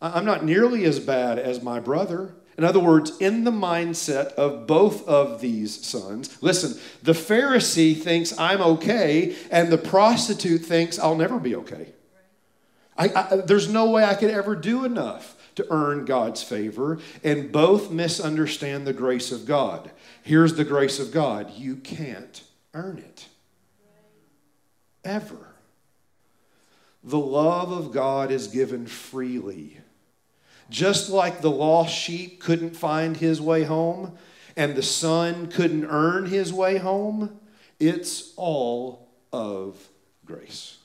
I'm 0.00 0.24
not 0.24 0.44
nearly 0.44 0.84
as 0.84 1.00
bad 1.00 1.38
as 1.38 1.62
my 1.62 1.80
brother. 1.80 2.34
In 2.58 2.64
other 2.64 2.80
words, 2.80 3.16
in 3.18 3.44
the 3.44 3.52
mindset 3.52 4.32
of 4.32 4.66
both 4.66 5.06
of 5.06 5.40
these 5.40 5.86
sons, 5.86 6.42
listen, 6.42 6.78
the 7.04 7.12
Pharisee 7.12 7.96
thinks 7.96 8.36
I'm 8.36 8.60
okay, 8.60 9.36
and 9.48 9.70
the 9.70 9.78
prostitute 9.78 10.62
thinks 10.62 10.98
I'll 10.98 11.14
never 11.14 11.38
be 11.38 11.54
okay. 11.54 11.92
I, 12.96 13.10
I, 13.14 13.36
there's 13.36 13.68
no 13.72 13.88
way 13.90 14.02
I 14.02 14.14
could 14.14 14.30
ever 14.30 14.56
do 14.56 14.84
enough 14.84 15.36
to 15.54 15.66
earn 15.70 16.04
God's 16.04 16.42
favor, 16.42 16.98
and 17.22 17.52
both 17.52 17.92
misunderstand 17.92 18.88
the 18.88 18.92
grace 18.92 19.30
of 19.30 19.46
God. 19.46 19.92
Here's 20.24 20.54
the 20.54 20.64
grace 20.64 20.98
of 20.98 21.12
God 21.12 21.52
you 21.52 21.76
can't 21.76 22.42
earn 22.74 22.98
it. 22.98 23.28
Ever. 25.04 25.54
The 27.04 27.20
love 27.20 27.70
of 27.70 27.92
God 27.92 28.32
is 28.32 28.48
given 28.48 28.88
freely. 28.88 29.78
Just 30.70 31.08
like 31.08 31.40
the 31.40 31.50
lost 31.50 31.94
sheep 31.94 32.40
couldn't 32.40 32.76
find 32.76 33.16
his 33.16 33.40
way 33.40 33.64
home 33.64 34.16
and 34.56 34.74
the 34.74 34.82
son 34.82 35.46
couldn't 35.46 35.86
earn 35.86 36.26
his 36.26 36.52
way 36.52 36.78
home, 36.78 37.38
it's 37.78 38.34
all 38.36 39.08
of 39.32 39.88
grace. 40.26 40.78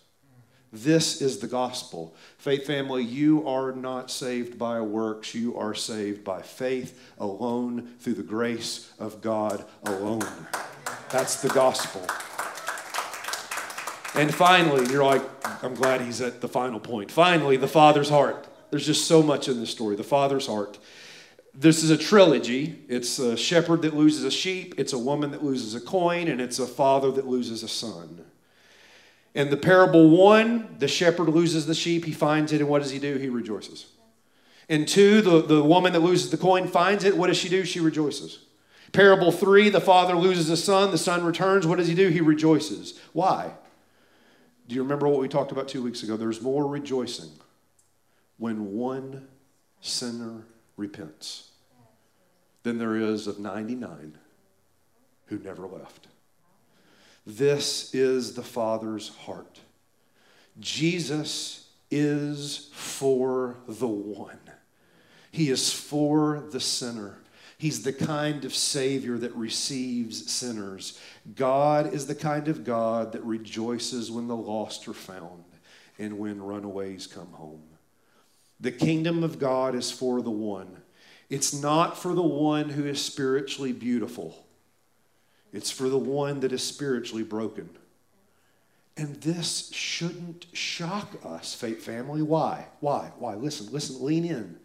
This 0.71 1.21
is 1.21 1.37
the 1.37 1.47
gospel. 1.47 2.15
Faith 2.37 2.65
family, 2.65 3.03
you 3.03 3.47
are 3.47 3.71
not 3.73 4.09
saved 4.09 4.57
by 4.57 4.81
works. 4.81 5.35
You 5.35 5.55
are 5.57 5.75
saved 5.75 6.23
by 6.23 6.41
faith 6.41 6.99
alone 7.19 7.93
through 7.99 8.15
the 8.15 8.23
grace 8.23 8.91
of 8.97 9.21
God 9.21 9.65
alone. 9.85 10.25
That's 11.09 11.41
the 11.41 11.49
gospel. 11.49 12.01
And 14.15 14.33
finally, 14.33 14.91
you're 14.91 15.03
like, 15.03 15.23
I'm 15.63 15.75
glad 15.75 16.01
he's 16.01 16.21
at 16.21 16.41
the 16.41 16.47
final 16.47 16.79
point. 16.79 17.11
Finally, 17.11 17.57
the 17.57 17.67
father's 17.67 18.09
heart. 18.09 18.47
There's 18.73 18.87
just 18.87 19.05
so 19.05 19.21
much 19.21 19.47
in 19.47 19.59
this 19.59 19.69
story. 19.69 19.95
The 19.95 20.03
father's 20.03 20.47
heart. 20.47 20.79
This 21.53 21.83
is 21.83 21.91
a 21.91 21.95
trilogy. 21.95 22.79
It's 22.87 23.19
a 23.19 23.37
shepherd 23.37 23.83
that 23.83 23.95
loses 23.95 24.23
a 24.23 24.31
sheep, 24.31 24.73
it's 24.79 24.93
a 24.93 24.97
woman 24.97 25.29
that 25.29 25.43
loses 25.43 25.75
a 25.75 25.79
coin, 25.79 26.27
and 26.27 26.41
it's 26.41 26.57
a 26.57 26.65
father 26.65 27.11
that 27.11 27.27
loses 27.27 27.61
a 27.61 27.67
son. 27.67 28.25
In 29.35 29.51
the 29.51 29.57
parable 29.57 30.09
one, 30.09 30.75
the 30.79 30.87
shepherd 30.87 31.29
loses 31.29 31.67
the 31.67 31.75
sheep, 31.75 32.05
he 32.05 32.13
finds 32.13 32.51
it, 32.51 32.61
and 32.61 32.67
what 32.67 32.81
does 32.81 32.89
he 32.89 32.97
do? 32.97 33.17
He 33.17 33.29
rejoices. 33.29 33.85
In 34.67 34.87
two, 34.87 35.21
the, 35.21 35.43
the 35.43 35.63
woman 35.63 35.93
that 35.93 35.99
loses 35.99 36.31
the 36.31 36.37
coin 36.37 36.67
finds 36.67 37.03
it. 37.03 37.15
What 37.15 37.27
does 37.27 37.37
she 37.37 37.49
do? 37.49 37.65
She 37.65 37.79
rejoices. 37.79 38.39
Parable 38.91 39.31
three, 39.31 39.69
the 39.69 39.81
father 39.81 40.15
loses 40.15 40.49
a 40.49 40.57
son, 40.57 40.89
the 40.89 40.97
son 40.97 41.23
returns. 41.23 41.67
What 41.67 41.77
does 41.77 41.87
he 41.87 41.93
do? 41.93 42.09
He 42.09 42.21
rejoices. 42.21 42.99
Why? 43.11 43.51
Do 44.67 44.73
you 44.73 44.81
remember 44.81 45.07
what 45.07 45.19
we 45.19 45.27
talked 45.27 45.51
about 45.51 45.67
two 45.67 45.83
weeks 45.83 46.01
ago? 46.01 46.17
There's 46.17 46.41
more 46.41 46.65
rejoicing 46.65 47.29
when 48.37 48.73
one 48.73 49.27
sinner 49.81 50.45
repents 50.77 51.51
than 52.63 52.77
there 52.77 52.95
is 52.95 53.27
of 53.27 53.39
99 53.39 54.17
who 55.25 55.37
never 55.39 55.67
left. 55.67 56.07
This 57.25 57.93
is 57.93 58.33
the 58.33 58.43
Father's 58.43 59.09
heart. 59.09 59.59
Jesus 60.59 61.69
is 61.89 62.69
for 62.73 63.57
the 63.67 63.87
one. 63.87 64.39
He 65.31 65.49
is 65.49 65.71
for 65.71 66.43
the 66.51 66.59
sinner. 66.59 67.19
He's 67.57 67.83
the 67.83 67.93
kind 67.93 68.45
of 68.45 68.53
Savior 68.53 69.17
that 69.19 69.33
receives 69.35 70.31
sinners. 70.31 70.99
God 71.35 71.93
is 71.93 72.07
the 72.07 72.15
kind 72.15 72.47
of 72.47 72.63
God 72.63 73.13
that 73.13 73.23
rejoices 73.23 74.11
when 74.11 74.27
the 74.27 74.35
lost 74.35 74.87
are 74.87 74.93
found 74.93 75.43
and 75.97 76.19
when 76.19 76.41
runaways 76.41 77.07
come 77.07 77.31
home. 77.31 77.63
The 78.63 78.71
kingdom 78.71 79.25
of 79.25 79.39
God 79.39 79.75
is 79.75 79.91
for 79.91 80.21
the 80.21 80.31
one. 80.31 80.77
It's 81.29 81.53
not 81.53 81.97
for 81.97 82.13
the 82.13 82.23
one 82.23 82.69
who 82.69 82.85
is 82.85 83.03
spiritually 83.03 83.73
beautiful, 83.73 84.45
it's 85.51 85.69
for 85.69 85.89
the 85.89 85.97
one 85.97 86.39
that 86.39 86.53
is 86.53 86.63
spiritually 86.63 87.23
broken. 87.23 87.69
And 88.95 89.15
this 89.17 89.69
shouldn't 89.73 90.45
shock 90.53 91.19
us, 91.25 91.53
Faith 91.53 91.83
Family. 91.83 92.21
Why? 92.21 92.67
Why? 92.79 93.11
Why? 93.17 93.33
Listen, 93.33 93.67
listen, 93.69 94.01
lean 94.01 94.23
in. 94.23 94.57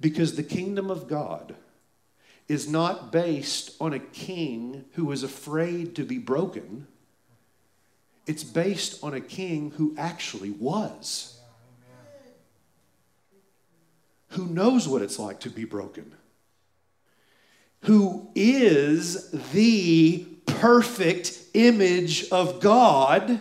Because 0.00 0.34
the 0.34 0.42
kingdom 0.42 0.90
of 0.90 1.06
God 1.06 1.54
is 2.48 2.68
not 2.68 3.12
based 3.12 3.76
on 3.80 3.92
a 3.92 4.00
king 4.00 4.86
who 4.94 5.12
is 5.12 5.22
afraid 5.22 5.94
to 5.96 6.04
be 6.04 6.18
broken. 6.18 6.88
It's 8.26 8.44
based 8.44 9.04
on 9.04 9.14
a 9.14 9.20
king 9.20 9.72
who 9.76 9.94
actually 9.96 10.50
was. 10.50 11.35
Who 14.30 14.46
knows 14.46 14.88
what 14.88 15.02
it's 15.02 15.18
like 15.18 15.40
to 15.40 15.50
be 15.50 15.64
broken. 15.64 16.12
Who 17.82 18.30
is 18.34 19.30
the 19.52 20.26
perfect 20.46 21.38
image 21.54 22.30
of 22.30 22.60
God 22.60 23.40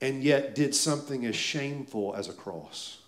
and 0.00 0.22
yet 0.22 0.54
did 0.54 0.74
something 0.74 1.26
as 1.26 1.34
shameful 1.34 2.14
as 2.14 2.28
a 2.28 2.32
cross. 2.32 2.98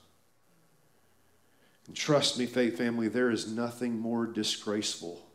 And 1.87 1.97
trust 1.97 2.39
me, 2.39 2.47
faith 2.47 2.79
family, 2.79 3.09
there 3.09 3.31
is 3.31 3.51
nothing 3.51 3.99
more 3.99 4.27
disgraceful 4.27 5.27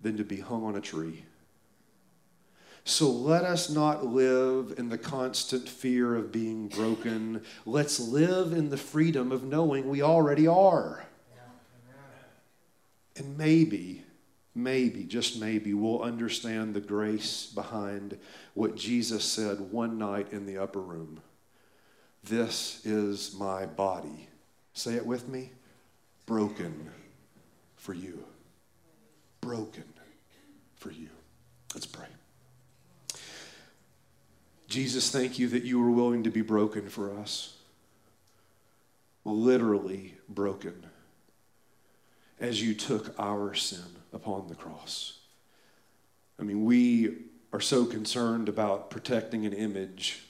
than 0.00 0.16
to 0.16 0.24
be 0.24 0.40
hung 0.40 0.64
on 0.64 0.76
a 0.76 0.80
tree. 0.80 1.24
So 2.90 3.08
let 3.08 3.44
us 3.44 3.70
not 3.70 4.04
live 4.04 4.74
in 4.76 4.88
the 4.88 4.98
constant 4.98 5.68
fear 5.68 6.16
of 6.16 6.32
being 6.32 6.68
broken. 6.68 7.42
Let's 7.64 8.00
live 8.00 8.52
in 8.52 8.70
the 8.70 8.76
freedom 8.76 9.30
of 9.30 9.44
knowing 9.44 9.88
we 9.88 10.02
already 10.02 10.46
are. 10.46 11.04
And 13.16 13.38
maybe 13.38 14.04
maybe, 14.54 15.04
just 15.04 15.40
maybe, 15.40 15.74
we'll 15.74 16.02
understand 16.02 16.74
the 16.74 16.80
grace 16.80 17.46
behind 17.54 18.18
what 18.54 18.76
Jesus 18.76 19.24
said 19.24 19.60
one 19.60 19.98
night 19.98 20.32
in 20.32 20.46
the 20.46 20.58
upper 20.58 20.80
room. 20.80 21.20
This 22.24 22.84
is 22.84 23.34
my 23.38 23.66
body. 23.66 24.28
Say 24.74 24.94
it 24.94 25.06
with 25.06 25.28
me 25.28 25.52
broken 26.26 26.90
for 27.76 27.94
you. 27.94 28.24
Broken 29.40 29.84
for 30.76 30.90
you. 30.90 31.08
Let's 31.74 31.86
pray. 31.86 32.06
Jesus, 34.70 35.10
thank 35.10 35.38
you 35.38 35.48
that 35.48 35.64
you 35.64 35.80
were 35.80 35.90
willing 35.90 36.22
to 36.22 36.30
be 36.30 36.42
broken 36.42 36.88
for 36.88 37.18
us. 37.18 37.56
Literally 39.24 40.14
broken 40.28 40.86
as 42.38 42.62
you 42.62 42.74
took 42.74 43.12
our 43.18 43.52
sin 43.52 43.84
upon 44.12 44.46
the 44.46 44.54
cross. 44.54 45.18
I 46.38 46.44
mean, 46.44 46.64
we 46.64 47.16
are 47.52 47.60
so 47.60 47.84
concerned 47.84 48.48
about 48.48 48.90
protecting 48.90 49.44
an 49.44 49.52
image. 49.52 50.22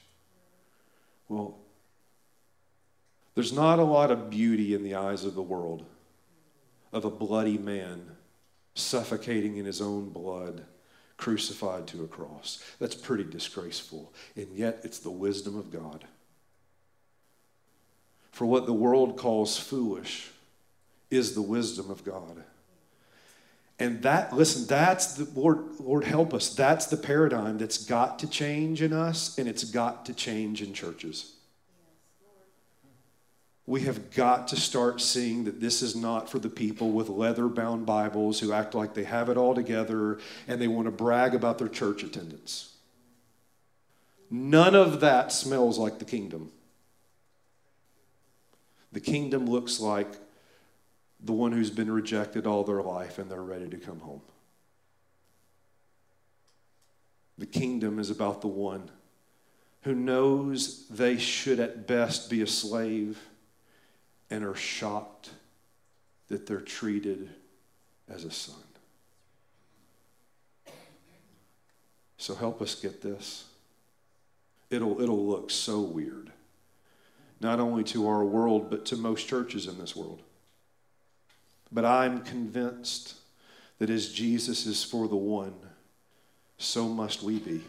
Well, 1.28 1.58
there's 3.34 3.52
not 3.52 3.78
a 3.78 3.84
lot 3.84 4.10
of 4.10 4.30
beauty 4.30 4.74
in 4.74 4.82
the 4.82 4.94
eyes 4.94 5.24
of 5.24 5.34
the 5.34 5.42
world 5.42 5.84
of 6.94 7.04
a 7.04 7.10
bloody 7.10 7.58
man 7.58 8.16
suffocating 8.74 9.58
in 9.58 9.66
his 9.66 9.82
own 9.82 10.08
blood, 10.08 10.64
crucified 11.20 11.86
to 11.88 12.02
a 12.02 12.08
cross. 12.08 12.64
That's 12.80 12.94
pretty 12.94 13.24
disgraceful. 13.24 14.12
And 14.34 14.48
yet, 14.54 14.80
it's 14.82 14.98
the 14.98 15.10
wisdom 15.10 15.56
of 15.56 15.70
God. 15.70 16.04
For 18.32 18.46
what 18.46 18.66
the 18.66 18.72
world 18.72 19.18
calls 19.18 19.58
foolish 19.58 20.30
is 21.10 21.34
the 21.34 21.42
wisdom 21.42 21.90
of 21.90 22.04
God. 22.04 22.44
And 23.78 24.02
that, 24.02 24.32
listen, 24.32 24.66
that's 24.66 25.14
the 25.14 25.28
Lord, 25.38 25.58
Lord 25.78 26.04
help 26.04 26.34
us. 26.34 26.54
That's 26.54 26.86
the 26.86 26.96
paradigm 26.96 27.58
that's 27.58 27.84
got 27.84 28.18
to 28.20 28.26
change 28.28 28.82
in 28.82 28.92
us, 28.92 29.38
and 29.38 29.48
it's 29.48 29.64
got 29.64 30.06
to 30.06 30.14
change 30.14 30.62
in 30.62 30.72
churches. 30.72 31.32
We 33.70 33.82
have 33.82 34.10
got 34.10 34.48
to 34.48 34.56
start 34.56 35.00
seeing 35.00 35.44
that 35.44 35.60
this 35.60 35.80
is 35.80 35.94
not 35.94 36.28
for 36.28 36.40
the 36.40 36.48
people 36.48 36.90
with 36.90 37.08
leather 37.08 37.46
bound 37.46 37.86
Bibles 37.86 38.40
who 38.40 38.52
act 38.52 38.74
like 38.74 38.94
they 38.94 39.04
have 39.04 39.28
it 39.28 39.36
all 39.36 39.54
together 39.54 40.18
and 40.48 40.60
they 40.60 40.66
want 40.66 40.86
to 40.86 40.90
brag 40.90 41.36
about 41.36 41.58
their 41.58 41.68
church 41.68 42.02
attendance. 42.02 42.74
None 44.28 44.74
of 44.74 44.98
that 44.98 45.30
smells 45.30 45.78
like 45.78 46.00
the 46.00 46.04
kingdom. 46.04 46.50
The 48.90 48.98
kingdom 48.98 49.46
looks 49.46 49.78
like 49.78 50.16
the 51.20 51.30
one 51.32 51.52
who's 51.52 51.70
been 51.70 51.92
rejected 51.92 52.48
all 52.48 52.64
their 52.64 52.82
life 52.82 53.20
and 53.20 53.30
they're 53.30 53.40
ready 53.40 53.68
to 53.68 53.76
come 53.76 54.00
home. 54.00 54.22
The 57.38 57.46
kingdom 57.46 58.00
is 58.00 58.10
about 58.10 58.40
the 58.40 58.48
one 58.48 58.90
who 59.82 59.94
knows 59.94 60.88
they 60.88 61.18
should 61.18 61.60
at 61.60 61.86
best 61.86 62.28
be 62.28 62.42
a 62.42 62.48
slave 62.48 63.29
and 64.30 64.44
are 64.44 64.54
shocked 64.54 65.30
that 66.28 66.46
they're 66.46 66.60
treated 66.60 67.28
as 68.08 68.24
a 68.24 68.30
son. 68.30 68.54
So 72.16 72.34
help 72.34 72.62
us 72.62 72.74
get 72.74 73.02
this. 73.02 73.44
It'll, 74.70 75.00
it'll 75.00 75.26
look 75.26 75.50
so 75.50 75.80
weird, 75.80 76.30
not 77.40 77.58
only 77.58 77.82
to 77.84 78.06
our 78.08 78.24
world, 78.24 78.70
but 78.70 78.84
to 78.86 78.96
most 78.96 79.26
churches 79.26 79.66
in 79.66 79.78
this 79.78 79.96
world. 79.96 80.22
But 81.72 81.84
I'm 81.84 82.22
convinced 82.22 83.14
that 83.78 83.90
as 83.90 84.12
Jesus 84.12 84.66
is 84.66 84.84
for 84.84 85.08
the 85.08 85.16
one, 85.16 85.54
so 86.58 86.88
must 86.88 87.22
we 87.22 87.38
be. 87.38 87.62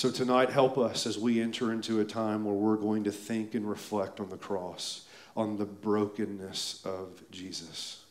So 0.00 0.10
tonight, 0.10 0.48
help 0.48 0.78
us 0.78 1.06
as 1.06 1.18
we 1.18 1.42
enter 1.42 1.72
into 1.72 2.00
a 2.00 2.06
time 2.06 2.46
where 2.46 2.54
we're 2.54 2.78
going 2.78 3.04
to 3.04 3.12
think 3.12 3.54
and 3.54 3.68
reflect 3.68 4.18
on 4.18 4.30
the 4.30 4.38
cross, 4.38 5.04
on 5.36 5.58
the 5.58 5.66
brokenness 5.66 6.80
of 6.86 7.22
Jesus. 7.30 8.02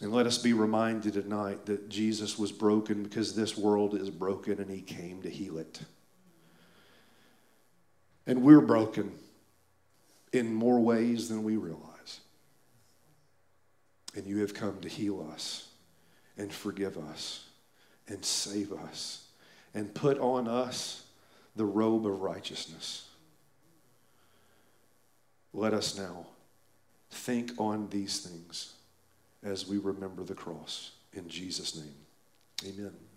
And 0.00 0.10
let 0.10 0.26
us 0.26 0.36
be 0.36 0.54
reminded 0.54 1.12
tonight 1.12 1.66
that 1.66 1.88
Jesus 1.88 2.36
was 2.36 2.50
broken 2.50 3.04
because 3.04 3.36
this 3.36 3.56
world 3.56 3.94
is 3.94 4.10
broken 4.10 4.60
and 4.60 4.68
he 4.68 4.80
came 4.80 5.22
to 5.22 5.30
heal 5.30 5.56
it. 5.56 5.82
And 8.26 8.42
we're 8.42 8.60
broken 8.60 9.12
in 10.32 10.52
more 10.52 10.80
ways 10.80 11.28
than 11.28 11.44
we 11.44 11.56
realize. 11.56 12.18
And 14.16 14.26
you 14.26 14.38
have 14.38 14.52
come 14.52 14.80
to 14.80 14.88
heal 14.88 15.24
us 15.32 15.68
and 16.36 16.52
forgive 16.52 16.98
us 16.98 17.44
and 18.08 18.24
save 18.24 18.72
us 18.72 19.26
and 19.78 19.94
put 19.94 20.18
on 20.18 20.48
us 20.48 21.04
the 21.54 21.64
robe 21.64 22.04
of 22.04 22.20
righteousness. 22.20 23.06
Let 25.52 25.72
us 25.72 25.96
now 25.96 26.26
think 27.12 27.52
on 27.58 27.88
these 27.88 28.18
things 28.18 28.72
as 29.44 29.68
we 29.68 29.78
remember 29.78 30.24
the 30.24 30.34
cross. 30.34 30.90
In 31.12 31.28
Jesus' 31.28 31.76
name, 31.76 31.94
amen. 32.66 33.07